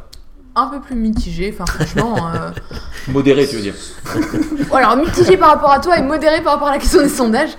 Un 0.56 0.68
peu 0.68 0.82
plus 0.82 0.96
mitigé, 0.96 1.54
enfin 1.54 1.66
franchement. 1.66 2.16
euh, 2.34 2.52
Modéré, 3.08 3.48
tu 3.48 3.56
veux 3.58 3.62
dire. 3.62 3.76
Alors, 4.74 4.98
mitigé 4.98 5.38
par 5.38 5.50
rapport 5.50 5.72
à 5.72 5.80
toi 5.80 5.98
et 5.98 6.02
modéré 6.02 6.42
par 6.42 6.54
rapport 6.54 6.68
à 6.70 6.72
la 6.72 6.80
question 6.80 7.02
des 7.02 7.10
sondages. 7.10 7.52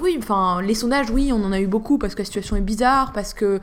Oui, 0.00 0.16
enfin, 0.18 0.60
les 0.62 0.74
sondages, 0.74 1.10
oui, 1.10 1.30
on 1.32 1.44
en 1.44 1.52
a 1.52 1.60
eu 1.60 1.66
beaucoup 1.66 1.98
parce 1.98 2.14
que 2.14 2.20
la 2.20 2.24
situation 2.24 2.56
est 2.56 2.60
bizarre, 2.62 3.12
parce 3.12 3.34
que, 3.34 3.60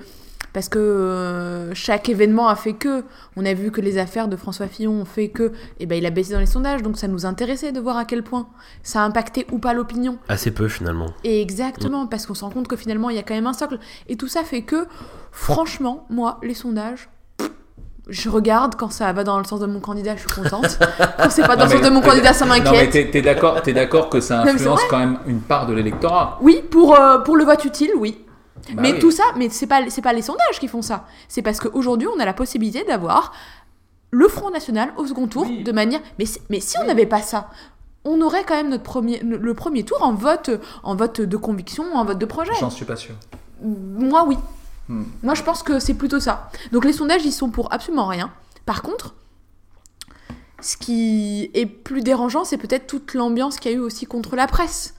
parce 0.53 0.69
que 0.69 0.79
euh, 0.79 1.73
chaque 1.73 2.07
événement 2.07 2.47
a 2.47 2.55
fait 2.55 2.73
que. 2.73 3.03
On 3.35 3.45
a 3.45 3.53
vu 3.53 3.71
que 3.71 3.81
les 3.81 3.97
affaires 3.97 4.27
de 4.29 4.37
François 4.37 4.67
Fillon 4.67 4.93
ont 4.93 5.05
fait 5.05 5.27
que. 5.27 5.51
Et 5.81 5.85
ben, 5.85 5.97
il 5.97 6.05
a 6.05 6.09
baissé 6.11 6.31
dans 6.33 6.39
les 6.39 6.45
sondages, 6.45 6.81
donc 6.81 6.97
ça 6.97 7.07
nous 7.09 7.25
intéressait 7.25 7.73
de 7.73 7.79
voir 7.81 7.97
à 7.97 8.05
quel 8.05 8.23
point 8.23 8.47
ça 8.81 9.01
a 9.01 9.03
impacté 9.05 9.45
ou 9.51 9.59
pas 9.59 9.73
l'opinion. 9.73 10.17
Assez 10.29 10.51
peu 10.51 10.67
finalement. 10.69 11.07
Et 11.25 11.41
exactement, 11.41 12.07
parce 12.07 12.25
qu'on 12.25 12.33
se 12.35 12.43
rend 12.45 12.51
compte 12.51 12.67
que 12.69 12.77
finalement, 12.77 13.09
il 13.09 13.17
y 13.17 13.19
a 13.19 13.23
quand 13.23 13.33
même 13.33 13.47
un 13.47 13.53
socle. 13.53 13.79
Et 14.07 14.15
tout 14.15 14.29
ça 14.29 14.43
fait 14.43 14.61
que, 14.61 14.87
franchement, 15.31 16.05
moi, 16.09 16.39
les 16.41 16.53
sondages. 16.53 17.09
Je 18.07 18.29
regarde 18.29 18.75
quand 18.75 18.91
ça 18.91 19.11
va 19.13 19.23
dans 19.23 19.39
le 19.39 19.45
sens 19.45 19.59
de 19.59 19.65
mon 19.65 19.79
candidat, 19.79 20.15
je 20.15 20.19
suis 20.21 20.29
contente. 20.29 20.77
Quand 21.17 21.31
c'est 21.31 21.41
pas 21.41 21.55
dans 21.55 21.65
Non, 21.65 21.71
le 21.71 21.77
sens 21.77 21.85
de 21.87 21.89
mon 21.89 22.01
candidat, 22.01 22.33
ça 22.33 22.45
Non, 22.45 22.53
mais 22.53 22.61
m'inquiète. 22.61 23.09
t'es 23.09 23.21
d'accord, 23.23 23.59
t'es 23.63 23.73
d'accord 23.73 24.09
que 24.11 24.19
ça 24.19 24.41
influence 24.43 24.81
quand 24.91 24.99
même 24.99 25.17
une 25.25 25.39
part 25.41 25.65
de 25.65 25.73
l'électorat. 25.73 26.37
Oui, 26.39 26.63
pour, 26.69 26.99
euh, 26.99 27.17
pour 27.17 27.35
le 27.35 27.43
vote 27.45 27.65
utile, 27.65 27.89
oui. 27.97 28.23
Bah 28.73 28.81
mais 28.81 28.93
oui. 28.93 28.99
tout 28.99 29.11
ça, 29.11 29.23
mais 29.37 29.49
c'est 29.49 29.67
pas, 29.67 29.81
c'est 29.89 30.01
pas 30.01 30.13
les 30.13 30.21
sondages 30.21 30.59
qui 30.59 30.67
font 30.67 30.81
ça. 30.81 31.07
C'est 31.27 31.41
parce 31.41 31.59
qu'aujourd'hui, 31.59 32.07
on 32.07 32.19
a 32.19 32.25
la 32.25 32.33
possibilité 32.33 32.83
d'avoir 32.83 33.31
le 34.11 34.27
Front 34.27 34.49
National 34.49 34.93
au 34.97 35.05
second 35.05 35.27
tour 35.27 35.43
Oui. 35.47 35.63
de 35.63 35.71
manière. 35.71 36.01
Mais, 36.19 36.25
mais 36.49 36.59
si 36.59 36.77
on 36.79 36.85
n'avait 36.85 37.05
pas 37.05 37.21
ça, 37.21 37.49
on 38.05 38.21
aurait 38.21 38.43
quand 38.43 38.55
même 38.55 38.69
notre 38.69 38.83
premier, 38.83 39.19
le 39.19 39.53
premier 39.53 39.83
tour 39.83 40.01
en 40.01 40.13
vote, 40.13 40.49
en 40.83 40.95
vote 40.95 41.21
de 41.21 41.37
conviction, 41.37 41.83
en 41.95 42.05
vote 42.05 42.17
de 42.19 42.25
projet. 42.25 42.53
J'en 42.59 42.69
suis 42.69 42.85
pas 42.85 42.95
sûr. 42.95 43.15
Moi, 43.61 44.23
oui. 44.27 44.37
Hmm. 44.87 45.03
Moi, 45.23 45.33
je 45.33 45.43
pense 45.43 45.63
que 45.63 45.79
c'est 45.79 45.95
plutôt 45.95 46.19
ça. 46.19 46.49
Donc, 46.71 46.85
les 46.85 46.93
sondages, 46.93 47.25
ils 47.25 47.31
sont 47.31 47.49
pour 47.49 47.73
absolument 47.73 48.05
rien. 48.07 48.31
Par 48.65 48.81
contre, 48.83 49.15
ce 50.61 50.77
qui 50.77 51.49
est 51.53 51.65
plus 51.65 52.01
dérangeant, 52.01 52.43
c'est 52.45 52.57
peut-être 52.57 52.87
toute 52.87 53.13
l'ambiance 53.13 53.57
qu'il 53.59 53.71
y 53.71 53.73
a 53.73 53.77
eu 53.77 53.81
aussi 53.81 54.05
contre 54.05 54.35
la 54.35 54.47
presse. 54.47 54.95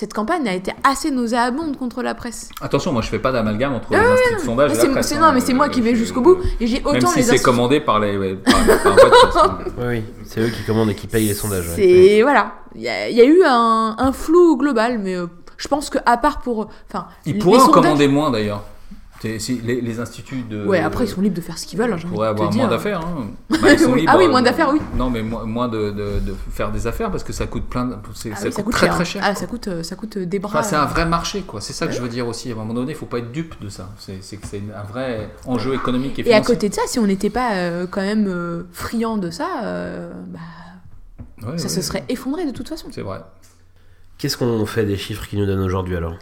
Cette 0.00 0.14
campagne 0.14 0.46
a 0.48 0.54
été 0.54 0.70
assez 0.84 1.10
nauséabonde 1.10 1.76
contre 1.76 2.04
la 2.04 2.14
presse. 2.14 2.50
Attention, 2.60 2.92
moi 2.92 3.02
je 3.02 3.08
fais 3.08 3.18
pas 3.18 3.32
d'amalgame 3.32 3.74
entre 3.74 3.90
les 3.90 3.96
instituts 3.98 4.34
de 4.36 4.38
sondage 4.42 4.70
et 4.70 4.74
c'est- 4.76 4.86
la 4.86 4.92
presse. 4.92 5.12
hein. 5.12 5.18
non, 5.20 5.32
mais 5.32 5.40
c'est 5.40 5.54
moi 5.54 5.68
qui 5.68 5.80
vais 5.80 5.96
jusqu'au 5.96 6.20
bout. 6.20 6.36
Et 6.60 6.68
j'ai 6.68 6.76
Même 6.76 6.86
autant 6.86 7.08
si 7.08 7.16
les 7.16 7.22
c'est 7.24 7.30
instituts- 7.32 7.42
commandé 7.44 7.80
par 7.80 7.98
les. 7.98 8.16
ouais, 8.16 8.34
par- 8.36 8.64
par 8.84 9.58
Oui, 9.78 9.84
oui, 9.88 10.04
c'est 10.22 10.38
eux 10.40 10.50
qui 10.50 10.62
commandent 10.62 10.90
et 10.90 10.94
qui 10.94 11.08
payent 11.08 11.26
les 11.26 11.34
sondages. 11.34 11.66
ouais. 11.70 11.74
C'est 11.74 12.22
voilà, 12.22 12.52
il 12.76 12.82
y, 12.82 12.88
a 12.88 13.08
il 13.08 13.16
y 13.16 13.20
a 13.20 13.24
eu 13.24 13.42
un, 13.44 13.96
un 13.98 14.12
flou 14.12 14.56
global, 14.56 15.00
mais 15.00 15.16
euh, 15.16 15.26
je 15.56 15.66
pense 15.66 15.90
que 15.90 15.98
à 16.06 16.16
part 16.16 16.42
pour, 16.42 16.68
enfin, 16.88 17.08
Ils 17.26 17.36
pourraient 17.36 17.56
en 17.56 17.64
sondages- 17.66 17.82
commander 17.82 18.06
moins 18.06 18.30
d'ailleurs. 18.30 18.62
Si 19.20 19.60
les, 19.64 19.80
les 19.80 19.98
instituts 20.00 20.42
de. 20.42 20.64
Ouais, 20.64 20.78
après 20.78 21.04
ils 21.04 21.08
sont 21.08 21.20
libres 21.20 21.34
de 21.34 21.40
faire 21.40 21.58
ce 21.58 21.66
qu'ils 21.66 21.76
veulent. 21.78 21.92
hein, 21.92 21.98
pourraient 22.08 22.28
avoir 22.28 22.52
moins 22.54 22.68
d'affaires. 22.68 23.00
Hein. 23.00 23.26
Bah, 23.50 23.56
Oui. 23.88 24.04
Ah 24.06 24.16
oui, 24.16 24.26
euh, 24.26 24.30
moins 24.30 24.42
d'affaires, 24.42 24.70
oui. 24.72 24.78
Non, 24.96 25.10
mais 25.10 25.22
moins, 25.22 25.44
moins 25.44 25.66
de, 25.68 25.90
de- 25.90 26.20
de 26.20 26.34
faire 26.52 26.70
des 26.70 26.86
affaires 26.86 27.10
parce 27.10 27.24
que 27.24 27.32
ça 27.32 27.46
coûte 27.48 27.64
plein. 27.68 27.86
de- 27.86 27.94
Ah 27.94 27.98
ça, 28.14 28.28
oui, 28.28 28.30
coûte 28.44 28.52
ça 28.54 28.62
coûte 28.62 28.72
très 28.74 28.86
cher. 28.86 28.94
très 28.94 29.02
hein. 29.02 29.04
cher. 29.04 29.22
Ah, 29.24 29.34
ça 29.34 29.46
coûte, 29.46 29.66
euh, 29.68 29.82
ça 29.82 29.96
coûte 29.96 30.18
des 30.18 30.38
bras. 30.38 30.60
Enfin, 30.60 30.62
c'est 30.68 30.76
un 30.76 30.84
euh. 30.84 30.86
vrai 30.86 31.04
marché, 31.06 31.42
quoi. 31.42 31.60
C'est 31.60 31.72
ça 31.72 31.86
que 31.88 31.92
je 31.92 32.00
veux 32.00 32.08
dire 32.08 32.28
aussi. 32.28 32.50
À 32.50 32.52
un 32.52 32.56
moment 32.58 32.74
donné, 32.74 32.92
il 32.92 32.96
faut 32.96 33.06
pas 33.06 33.18
être 33.18 33.32
dupe 33.32 33.60
de 33.60 33.68
ça. 33.68 33.88
C'est 33.98 34.22
c'est 34.22 34.36
que 34.36 34.46
c'est 34.46 34.62
un 34.76 34.84
vrai 34.84 35.30
enjeu 35.46 35.74
économique 35.74 36.18
et 36.18 36.22
Et 36.22 36.24
à 36.32 36.36
financier. 36.36 36.54
côté 36.54 36.68
de 36.68 36.74
ça, 36.74 36.82
si 36.86 36.98
on 37.00 37.06
n'était 37.06 37.30
pas 37.30 37.54
euh, 37.54 37.86
quand 37.90 38.02
même 38.02 38.26
euh, 38.28 38.62
friand 38.72 39.16
de 39.16 39.30
ça, 39.30 39.48
euh, 39.64 40.12
bah, 40.28 40.38
Ouais, 41.40 41.56
ça 41.56 41.64
ouais, 41.64 41.68
se 41.68 41.82
serait 41.82 42.04
effondré 42.08 42.46
de 42.46 42.50
toute 42.50 42.68
façon. 42.68 42.88
C'est 42.90 43.00
vrai. 43.02 43.20
Qu'est-ce 44.18 44.36
qu'on 44.36 44.66
fait 44.66 44.82
des 44.82 44.96
chiffres 44.96 45.28
qu'ils 45.28 45.38
nous 45.38 45.46
donnent 45.46 45.62
aujourd'hui 45.62 45.96
alors? 45.96 46.14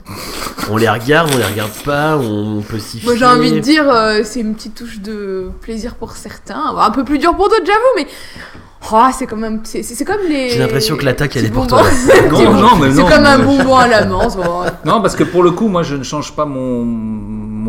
On 0.70 0.76
les 0.76 0.86
regarde, 0.86 1.30
on 1.32 1.38
les 1.38 1.44
regarde 1.44 1.72
pas, 1.82 2.18
on 2.18 2.60
peut 2.60 2.78
s'y 2.78 3.00
Moi 3.02 3.16
j'ai 3.16 3.24
envie 3.24 3.52
de 3.52 3.58
dire, 3.58 3.88
euh, 3.88 4.20
c'est 4.22 4.40
une 4.40 4.54
petite 4.54 4.74
touche 4.74 5.00
de 5.00 5.48
plaisir 5.62 5.94
pour 5.94 6.12
certains, 6.12 6.76
un 6.76 6.90
peu 6.90 7.04
plus 7.04 7.18
dur 7.18 7.34
pour 7.34 7.48
d'autres, 7.48 7.64
j'avoue, 7.64 7.80
mais 7.96 8.06
oh, 8.92 9.08
c'est 9.18 9.26
quand 9.26 9.36
même, 9.36 9.60
c'est 9.64 9.82
c'est 9.82 10.04
comme 10.04 10.20
les. 10.28 10.50
J'ai 10.50 10.58
l'impression 10.58 10.98
que 10.98 11.06
l'attaque, 11.06 11.36
elle 11.36 11.46
est 11.46 11.50
pour 11.50 11.66
toi. 11.66 11.84
Non, 12.30 12.52
non, 12.52 12.92
C'est 12.94 13.02
comme 13.02 13.24
un 13.24 13.38
bonbon 13.38 13.76
à 13.76 13.88
la 13.88 14.04
menthe. 14.04 14.36
bon. 14.36 14.64
Non, 14.84 15.00
parce 15.00 15.16
que 15.16 15.24
pour 15.24 15.42
le 15.42 15.52
coup, 15.52 15.68
moi, 15.68 15.82
je 15.82 15.96
ne 15.96 16.02
change 16.02 16.36
pas 16.36 16.44
mon, 16.44 16.84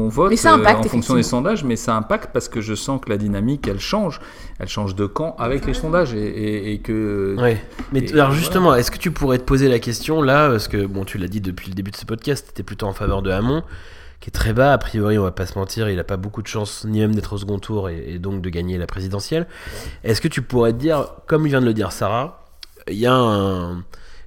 vote 0.07 0.29
Mais 0.29 0.35
ça 0.37 0.53
impacte, 0.53 0.81
euh, 0.83 0.87
en 0.87 0.89
fonction 0.89 1.15
des 1.15 1.23
sondages, 1.23 1.63
mais 1.63 1.75
ça 1.75 1.95
impacte 1.95 2.31
parce 2.33 2.49
que 2.49 2.61
je 2.61 2.73
sens 2.75 2.99
que 3.03 3.09
la 3.09 3.17
dynamique, 3.17 3.67
elle 3.67 3.79
change. 3.79 4.19
Elle 4.59 4.67
change 4.67 4.95
de 4.95 5.05
camp 5.05 5.35
avec 5.39 5.65
les 5.65 5.73
sondages 5.73 6.13
et, 6.13 6.19
et- 6.25 6.73
et 6.73 6.79
que... 6.79 7.35
Ouais. 7.39 7.61
Mais 7.91 7.99
Et 7.99 8.13
alors 8.13 8.27
voilà. 8.27 8.39
justement, 8.41 8.75
est-ce 8.75 8.91
que 8.91 8.97
tu 8.97 9.11
pourrais 9.11 9.37
te 9.37 9.43
poser 9.43 9.69
la 9.69 9.79
question 9.79 10.21
là, 10.21 10.49
parce 10.49 10.67
que 10.67 10.85
bon, 10.85 11.05
tu 11.05 11.17
l'as 11.17 11.27
dit 11.27 11.41
depuis 11.41 11.69
le 11.69 11.75
début 11.75 11.91
de 11.91 11.95
ce 11.97 12.05
podcast, 12.05 12.45
tu 12.45 12.51
étais 12.51 12.63
plutôt 12.63 12.87
en 12.87 12.93
faveur 12.93 13.21
de 13.21 13.29
Hamon, 13.31 13.63
qui 14.19 14.29
est 14.29 14.31
très 14.31 14.53
bas, 14.53 14.73
a 14.73 14.77
priori, 14.79 15.19
on 15.19 15.23
va 15.23 15.31
pas 15.31 15.45
se 15.45 15.57
mentir, 15.59 15.89
il 15.89 15.99
a 15.99 16.03
pas 16.03 16.17
beaucoup 16.17 16.41
de 16.41 16.47
chance 16.47 16.85
ni 16.87 16.99
même 17.01 17.13
d'être 17.13 17.33
au 17.33 17.37
second 17.37 17.59
tour 17.59 17.89
et, 17.89 18.13
et 18.13 18.19
donc 18.19 18.41
de 18.41 18.49
gagner 18.49 18.77
la 18.79 18.87
présidentielle. 18.87 19.45
Est-ce 20.03 20.21
que 20.21 20.27
tu 20.27 20.41
pourrais 20.41 20.73
te 20.73 20.77
dire, 20.79 21.05
comme 21.27 21.45
vient 21.45 21.61
de 21.61 21.65
le 21.67 21.73
dire 21.75 21.91
Sarah, 21.91 22.43
il 22.89 22.97
y 22.97 23.05
a 23.05 23.13
un, 23.13 23.83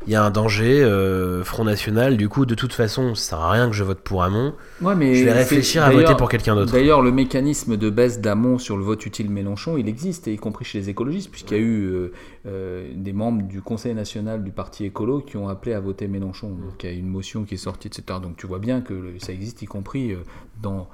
il 0.06 0.12
y 0.12 0.16
a 0.16 0.24
un 0.24 0.30
danger, 0.30 0.82
euh, 0.82 1.44
Front 1.44 1.64
National, 1.64 2.16
du 2.16 2.30
coup, 2.30 2.46
de 2.46 2.54
toute 2.54 2.72
façon, 2.72 3.14
ça 3.14 3.30
sert 3.30 3.40
à 3.40 3.50
rien 3.50 3.68
que 3.68 3.76
je 3.76 3.84
vote 3.84 4.00
pour 4.00 4.22
Hamon, 4.22 4.54
Ouais, 4.80 4.94
mais 4.94 5.14
je 5.14 5.24
vais 5.24 5.32
réfléchir 5.32 5.84
à 5.84 5.90
voter 5.90 6.14
pour 6.14 6.30
quelqu'un 6.30 6.54
d'autre. 6.54 6.72
D'ailleurs, 6.72 7.02
le 7.02 7.12
mécanisme 7.12 7.76
de 7.76 7.90
baisse 7.90 8.20
d'amont 8.20 8.56
sur 8.56 8.78
le 8.78 8.82
vote 8.82 9.04
utile 9.04 9.30
Mélenchon, 9.30 9.76
il 9.76 9.88
existe, 9.88 10.26
et 10.26 10.32
y 10.32 10.36
compris 10.38 10.64
chez 10.64 10.78
les 10.78 10.88
écologistes, 10.88 11.30
puisqu'il 11.30 11.56
y 11.56 11.60
a 11.60 11.62
eu 11.62 11.84
euh, 11.84 12.12
euh, 12.46 12.90
des 12.94 13.12
membres 13.12 13.42
du 13.42 13.60
Conseil 13.60 13.94
national 13.94 14.42
du 14.42 14.52
Parti 14.52 14.86
écolo 14.86 15.20
qui 15.20 15.36
ont 15.36 15.48
appelé 15.48 15.74
à 15.74 15.80
voter 15.80 16.08
Mélenchon. 16.08 16.48
Donc 16.48 16.82
il 16.82 16.90
y 16.90 16.92
a 16.94 16.96
une 16.96 17.08
motion 17.08 17.44
qui 17.44 17.54
est 17.54 17.58
sortie, 17.58 17.88
etc. 17.88 18.20
Donc 18.22 18.38
tu 18.38 18.46
vois 18.46 18.58
bien 18.58 18.80
que 18.80 19.14
ça 19.18 19.32
existe, 19.32 19.60
y 19.60 19.66
compris 19.66 20.16
dans, 20.62 20.88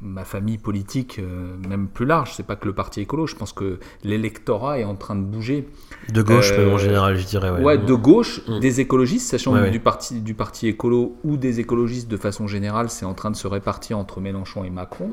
ma 0.00 0.24
famille 0.24 0.58
politique, 0.58 1.18
euh, 1.18 1.56
même 1.68 1.88
plus 1.88 2.06
large, 2.06 2.32
c'est 2.34 2.46
pas 2.46 2.54
que 2.54 2.66
le 2.66 2.72
parti 2.72 3.00
écolo, 3.00 3.26
je 3.26 3.34
pense 3.34 3.52
que 3.52 3.80
l'électorat 4.04 4.78
est 4.78 4.84
en 4.84 4.94
train 4.94 5.16
de 5.16 5.22
bouger. 5.24 5.68
De 6.12 6.22
gauche, 6.22 6.52
Euh, 6.52 6.66
même 6.66 6.74
en 6.74 6.78
général, 6.78 7.16
je 7.16 7.26
dirais. 7.26 7.50
Ouais, 7.50 7.62
Ouais, 7.64 7.78
de 7.78 7.94
gauche, 7.94 8.40
Mm. 8.46 8.60
des 8.60 8.80
écologistes, 8.80 9.28
sachant 9.28 9.52
Ouais, 9.52 9.58
que 9.58 9.64
ouais. 9.64 9.70
du 9.70 9.80
parti 9.80 10.20
du 10.20 10.34
parti 10.34 10.68
écolo 10.68 11.16
ou 11.24 11.36
des 11.36 11.58
écologistes 11.58 12.08
de 12.08 12.16
façon 12.16 12.46
générale, 12.46 12.90
c'est 12.90 13.04
en 13.04 13.14
train 13.14 13.30
de 13.32 13.36
se 13.36 13.48
répartir 13.48 13.98
entre 13.98 14.20
Mélenchon 14.20 14.62
et 14.62 14.70
Macron. 14.70 15.10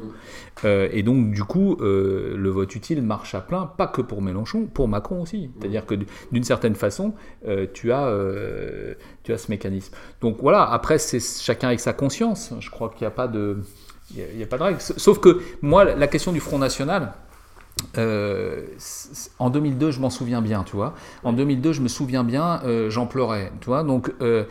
Euh, 0.66 0.88
et 0.92 1.02
donc 1.02 1.32
du 1.32 1.44
coup, 1.44 1.78
euh, 1.82 2.36
le 2.38 2.50
vote 2.50 2.76
utile 2.76 3.02
marche 3.02 3.34
à 3.34 3.42
plein, 3.42 3.66
pas 3.66 3.88
que 3.88 4.02
pour 4.02 4.22
Mélenchon, 4.22 4.68
pour 4.72 4.88
Macron 4.88 5.22
aussi. 5.24 5.50
C'est-à-dire 5.60 5.86
que 5.88 5.96
d'une 6.32 6.44
certaine 6.44 6.76
façon, 6.76 7.14
euh, 7.48 7.66
tu 7.74 7.92
as 7.92 8.06
euh, 8.06 8.94
tu 9.24 9.34
as 9.34 9.38
ce 9.40 9.50
mécanisme. 9.50 9.94
Donc 10.22 10.38
voilà. 10.42 10.64
Après, 10.70 11.00
c'est 11.00 11.20
chacun 11.20 11.70
avec 11.70 11.80
sa 11.80 11.94
conscience. 11.94 12.54
Je 12.60 12.70
crois 12.70 12.90
qu'il 12.90 13.02
n'y 13.02 13.08
a 13.08 13.12
pas 13.12 13.28
de 13.28 13.58
il 14.12 14.38
y 14.38 14.44
a- 14.44 14.48
pas 14.48 14.58
de 14.58 14.64
règle. 14.64 14.80
Sauf 14.80 15.20
que 15.20 15.42
moi, 15.62 15.84
la 15.84 16.08
question 16.08 16.32
du 16.32 16.40
Front 16.40 16.60
National, 16.60 17.14
euh, 17.98 18.66
en 19.40 19.50
2002, 19.50 19.92
je 19.92 20.00
m'en 20.00 20.10
souviens 20.10 20.42
bien, 20.42 20.64
tu 20.64 20.76
vois. 20.76 20.94
En 21.24 21.34
2002, 21.34 21.74
je 21.74 21.82
me 21.82 21.88
souviens 21.88 22.24
bien, 22.24 22.62
euh, 22.66 22.90
j'en 22.90 23.06
pleurais, 23.06 23.52
tu 23.60 23.66
vois. 23.68 23.84
Donc, 23.84 24.12
euh, 24.22 24.46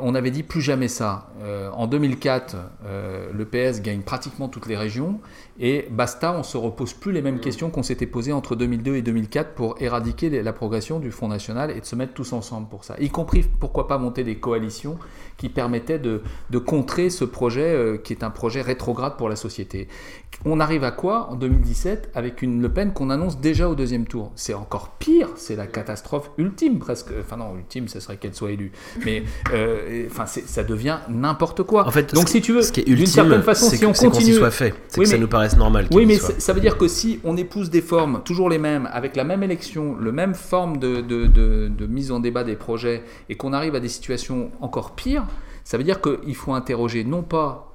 on 0.00 0.14
avait 0.14 0.30
dit 0.30 0.42
plus 0.42 0.60
jamais 0.60 0.88
ça. 0.88 1.28
En 1.74 1.86
2004, 1.86 2.56
euh, 2.86 3.28
le 3.32 3.44
PS 3.44 3.82
gagne 3.82 4.00
pratiquement 4.00 4.48
toutes 4.48 4.66
les 4.66 4.76
régions 4.76 5.20
et 5.62 5.86
basta, 5.90 6.32
on 6.32 6.42
se 6.42 6.56
repose 6.56 6.94
plus 6.94 7.12
les 7.12 7.20
mêmes 7.20 7.38
questions 7.38 7.70
qu'on 7.70 7.82
s'était 7.82 8.06
posées 8.06 8.32
entre 8.32 8.56
2002 8.56 8.96
et 8.96 9.02
2004 9.02 9.52
pour 9.52 9.76
éradiquer 9.80 10.42
la 10.42 10.52
progression 10.54 10.98
du 11.00 11.10
Front 11.10 11.28
National 11.28 11.70
et 11.70 11.80
de 11.80 11.84
se 11.84 11.94
mettre 11.96 12.14
tous 12.14 12.32
ensemble 12.32 12.68
pour 12.68 12.84
ça. 12.84 12.96
Y 12.98 13.10
compris, 13.10 13.44
pourquoi 13.60 13.86
pas 13.86 13.98
monter 13.98 14.24
des 14.24 14.36
coalitions 14.36 14.96
qui 15.36 15.48
permettaient 15.50 15.98
de, 15.98 16.22
de 16.50 16.58
contrer 16.58 17.10
ce 17.10 17.24
projet 17.24 17.62
euh, 17.74 17.96
qui 17.98 18.12
est 18.12 18.24
un 18.24 18.30
projet 18.30 18.60
rétrograde 18.62 19.16
pour 19.16 19.28
la 19.28 19.36
société. 19.36 19.88
On 20.44 20.60
arrive 20.60 20.84
à 20.84 20.90
quoi 20.90 21.28
en 21.30 21.34
2017 21.36 22.10
avec 22.14 22.40
une 22.42 22.62
Le 22.62 22.68
Pen 22.70 22.92
qu'on 22.92 23.10
annonce 23.10 23.38
déjà 23.40 23.68
au 23.68 23.74
deuxième 23.74 24.06
tour? 24.06 24.32
C'est 24.36 24.54
encore 24.54 24.90
pire, 24.98 25.28
c'est 25.36 25.56
la 25.56 25.66
catastrophe 25.66 26.30
ultime 26.38 26.78
presque. 26.78 27.08
Enfin 27.20 27.36
non, 27.36 27.56
ultime, 27.56 27.88
ce 27.88 28.00
serait 28.00 28.16
qu'elle 28.16 28.34
soit 28.34 28.52
élue. 28.52 28.72
Mais 29.04 29.22
euh, 29.52 30.06
enfin, 30.10 30.24
ça 30.26 30.62
devient 30.64 30.98
n'importe 31.10 31.62
quoi. 31.64 31.86
En 31.86 31.90
fait, 31.90 32.14
donc 32.14 32.28
ce 32.28 32.34
si 32.34 32.40
tu 32.42 32.52
veux, 32.52 32.62
Ce 32.62 32.72
qui 32.72 32.80
est 32.80 32.84
d'une 32.84 32.94
ultime, 32.94 33.06
certaine 33.06 33.42
façon, 33.42 33.66
c'est 33.68 33.76
si 33.76 33.84
on 33.86 33.92
qu'on 33.92 34.10
continue, 34.10 34.34
soit 34.34 34.50
fait. 34.50 34.74
C'est 34.88 34.98
Oui, 34.98 35.04
que 35.04 35.10
ça 35.10 35.16
mais- 35.16 35.22
nous 35.22 35.28
normal. 35.56 35.88
oui, 35.92 36.06
mais 36.06 36.16
ça 36.16 36.38
ça 36.38 36.52
veut 36.52 36.60
dire 36.60 36.76
que 36.78 36.88
si 36.88 37.20
on 37.24 37.36
épouse 37.36 37.70
des 37.70 37.82
formes 37.82 38.22
toujours 38.24 38.48
les 38.50 38.58
mêmes, 38.58 38.88
avec 38.92 39.16
la 39.16 39.24
même 39.24 39.42
élection, 39.42 39.96
le 39.96 40.12
même 40.12 40.34
forme 40.34 40.78
de, 40.78 41.00
de- 41.00 41.26
de- 41.26 41.68
de 41.68 41.86
mise 41.86 42.10
en 42.12 42.20
débat 42.20 42.44
des 42.44 42.56
projets, 42.56 43.02
et 43.28 43.36
qu'on 43.36 43.52
arrive 43.52 43.74
à 43.74 43.80
des 43.80 43.88
situations 43.88 44.50
encore 44.60 44.92
pires, 44.94 45.26
ça 45.64 45.78
veut 45.78 45.84
dire 45.84 46.00
qu'il 46.00 46.34
faut 46.34 46.52
interroger 46.54 47.04
non 47.04 47.22
pas 47.22 47.66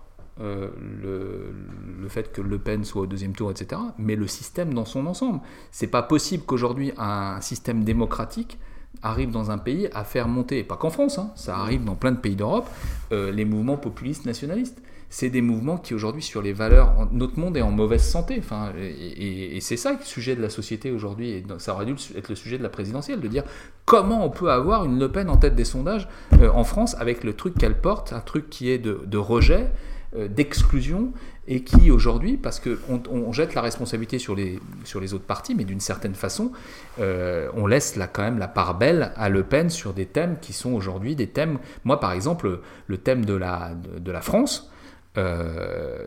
euh, 0.42 0.68
le, 1.02 1.54
le 2.02 2.10
fait 2.10 2.32
que 2.34 2.42
Le 2.42 2.58
Pen 2.60 2.84
soit 2.84 3.04
au 3.04 3.06
deuxième 3.08 3.32
tour, 3.34 3.52
etc., 3.52 3.80
mais 3.98 4.16
le 4.18 4.28
système 4.28 4.74
dans 4.74 4.84
son 4.86 5.06
ensemble. 5.06 5.40
C'est 5.72 5.88
pas 5.88 6.02
possible 6.04 6.44
qu'aujourd'hui 6.46 6.92
un 6.98 7.40
système 7.40 7.84
démocratique 7.86 8.58
arrive 9.02 9.32
dans 9.32 9.52
un 9.52 9.58
pays 9.58 9.88
à 9.94 10.04
faire 10.04 10.28
monter, 10.28 10.60
et 10.60 10.64
pas 10.64 10.76
qu'en 10.78 10.90
France, 10.90 11.20
hein, 11.20 11.30
ça 11.36 11.58
arrive 11.58 11.84
dans 11.86 11.96
plein 11.96 12.12
de 12.12 12.18
pays 12.18 12.36
d'Europe, 12.36 12.68
euh, 13.12 13.32
les 13.32 13.46
mouvements 13.46 13.78
populistes 13.78 14.26
nationalistes. 14.26 14.82
C'est 15.10 15.30
des 15.30 15.42
mouvements 15.42 15.78
qui 15.78 15.94
aujourd'hui 15.94 16.22
sur 16.22 16.42
les 16.42 16.54
valeurs, 16.54 17.08
notre 17.12 17.40
monde 17.40 17.56
est 17.58 17.62
en 17.62 17.72
mauvaise 17.72 18.04
santé. 18.04 18.36
Enfin, 18.40 18.74
et 18.78 19.60
c'est 19.62 19.78
ça 19.78 19.92
le 19.92 19.98
sujet 20.04 20.36
de 20.36 20.42
la 20.42 20.50
société 20.50 20.92
aujourd'hui, 20.92 21.30
et 21.30 21.44
ça 21.60 21.74
aurait 21.74 21.86
dû 21.86 21.96
être 22.16 22.30
le 22.30 22.36
sujet 22.36 22.58
de 22.58 22.64
la 22.64 22.70
présidentielle, 22.70 23.22
de 23.22 23.28
dire 23.28 23.44
comment 23.86 24.26
on 24.26 24.30
peut 24.30 24.52
avoir 24.52 24.86
une 24.86 25.00
Le 25.00 25.12
Pen 25.12 25.30
en 25.30 25.38
tête 25.38 25.56
des 25.56 25.66
sondages 25.66 26.08
euh, 26.40 26.50
en 26.50 26.64
France 26.64 26.96
avec 27.00 27.24
le 27.24 27.34
truc 27.34 27.56
qu'elle 27.58 27.80
porte, 27.80 28.14
un 28.14 28.20
truc 28.20 28.50
qui 28.50 28.70
est 28.70 28.80
de, 28.80 29.02
de 29.06 29.18
rejet, 29.18 29.72
euh, 30.16 30.28
d'exclusion, 30.28 31.12
et 31.48 31.64
qui 31.64 31.92
aujourd'hui, 31.92 32.38
parce 32.38 32.60
qu'on 32.60 33.04
on, 33.10 33.32
jette 33.32 33.54
la 33.54 33.62
responsabilité 33.62 34.18
sur 34.18 34.36
les, 34.36 34.60
sur 34.84 35.00
les 35.00 35.14
autres 35.14 35.26
partis, 35.26 35.54
mais 35.54 35.64
d'une 35.64 35.80
certaine 35.80 36.16
façon, 36.16 36.52
euh, 37.00 37.50
on 37.54 37.68
laisse 37.68 37.96
là 37.96 38.08
quand 38.08 38.24
même 38.24 38.40
la 38.40 38.48
part 38.48 38.78
belle 38.78 39.12
à 39.16 39.30
Le 39.30 39.44
Pen 39.44 39.70
sur 39.70 39.94
des 39.94 40.06
thèmes 40.06 40.38
qui 40.42 40.54
sont 40.54 40.74
aujourd'hui 40.74 41.16
des 41.16 41.28
thèmes. 41.28 41.60
Moi, 41.84 42.00
par 42.00 42.14
exemple, 42.14 42.62
le 42.88 42.98
thème 42.98 43.26
de 43.26 43.34
la, 43.34 43.74
de, 44.00 44.12
la 44.12 44.22
France, 44.22 44.72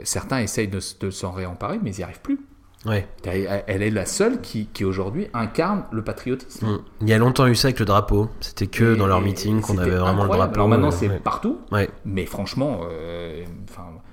certains 0.05 0.39
essayent 0.41 0.69
de, 0.69 0.81
s'en 1.11 1.33
réemparer, 1.33 1.79
mais 1.83 1.91
ils 1.93 1.99
n'y 1.99 2.05
arrivent 2.05 2.21
plus. 2.21 2.39
Ouais. 2.87 3.09
Elle 3.25 3.83
est 3.83 3.91
la 3.91 4.07
seule 4.07 4.41
qui, 4.41 4.67
qui 4.67 4.85
aujourd'hui 4.85 5.27
incarne 5.35 5.83
le 5.91 6.03
patriotisme. 6.05 6.67
Mm. 6.69 6.79
Il 7.03 7.09
y 7.09 7.13
a 7.13 7.19
longtemps 7.19 7.49
eu 7.49 7.57
ça 7.57 7.69
avec 7.69 7.81
le 7.81 7.85
drapeau. 7.85 8.29
C'était 8.41 8.69
que 8.69 8.95
Et- 8.95 8.97
dans 8.97 9.09
leur 9.09 9.19
et 9.19 9.25
meeting 9.25 9.61
qu'on 9.61 9.79
avait 9.79 9.91
vraiment 9.91 10.23
le 10.23 10.29
drapeau. 10.29 10.55
Alors 10.55 10.69
maintenant, 10.69 10.89
euh, 10.89 10.93
c'est 10.93 11.09
ouais. 11.09 11.19
partout. 11.19 11.59
Ouais. 11.73 11.91
Mais 12.05 12.25
franchement, 12.25 12.83
euh, 12.89 13.45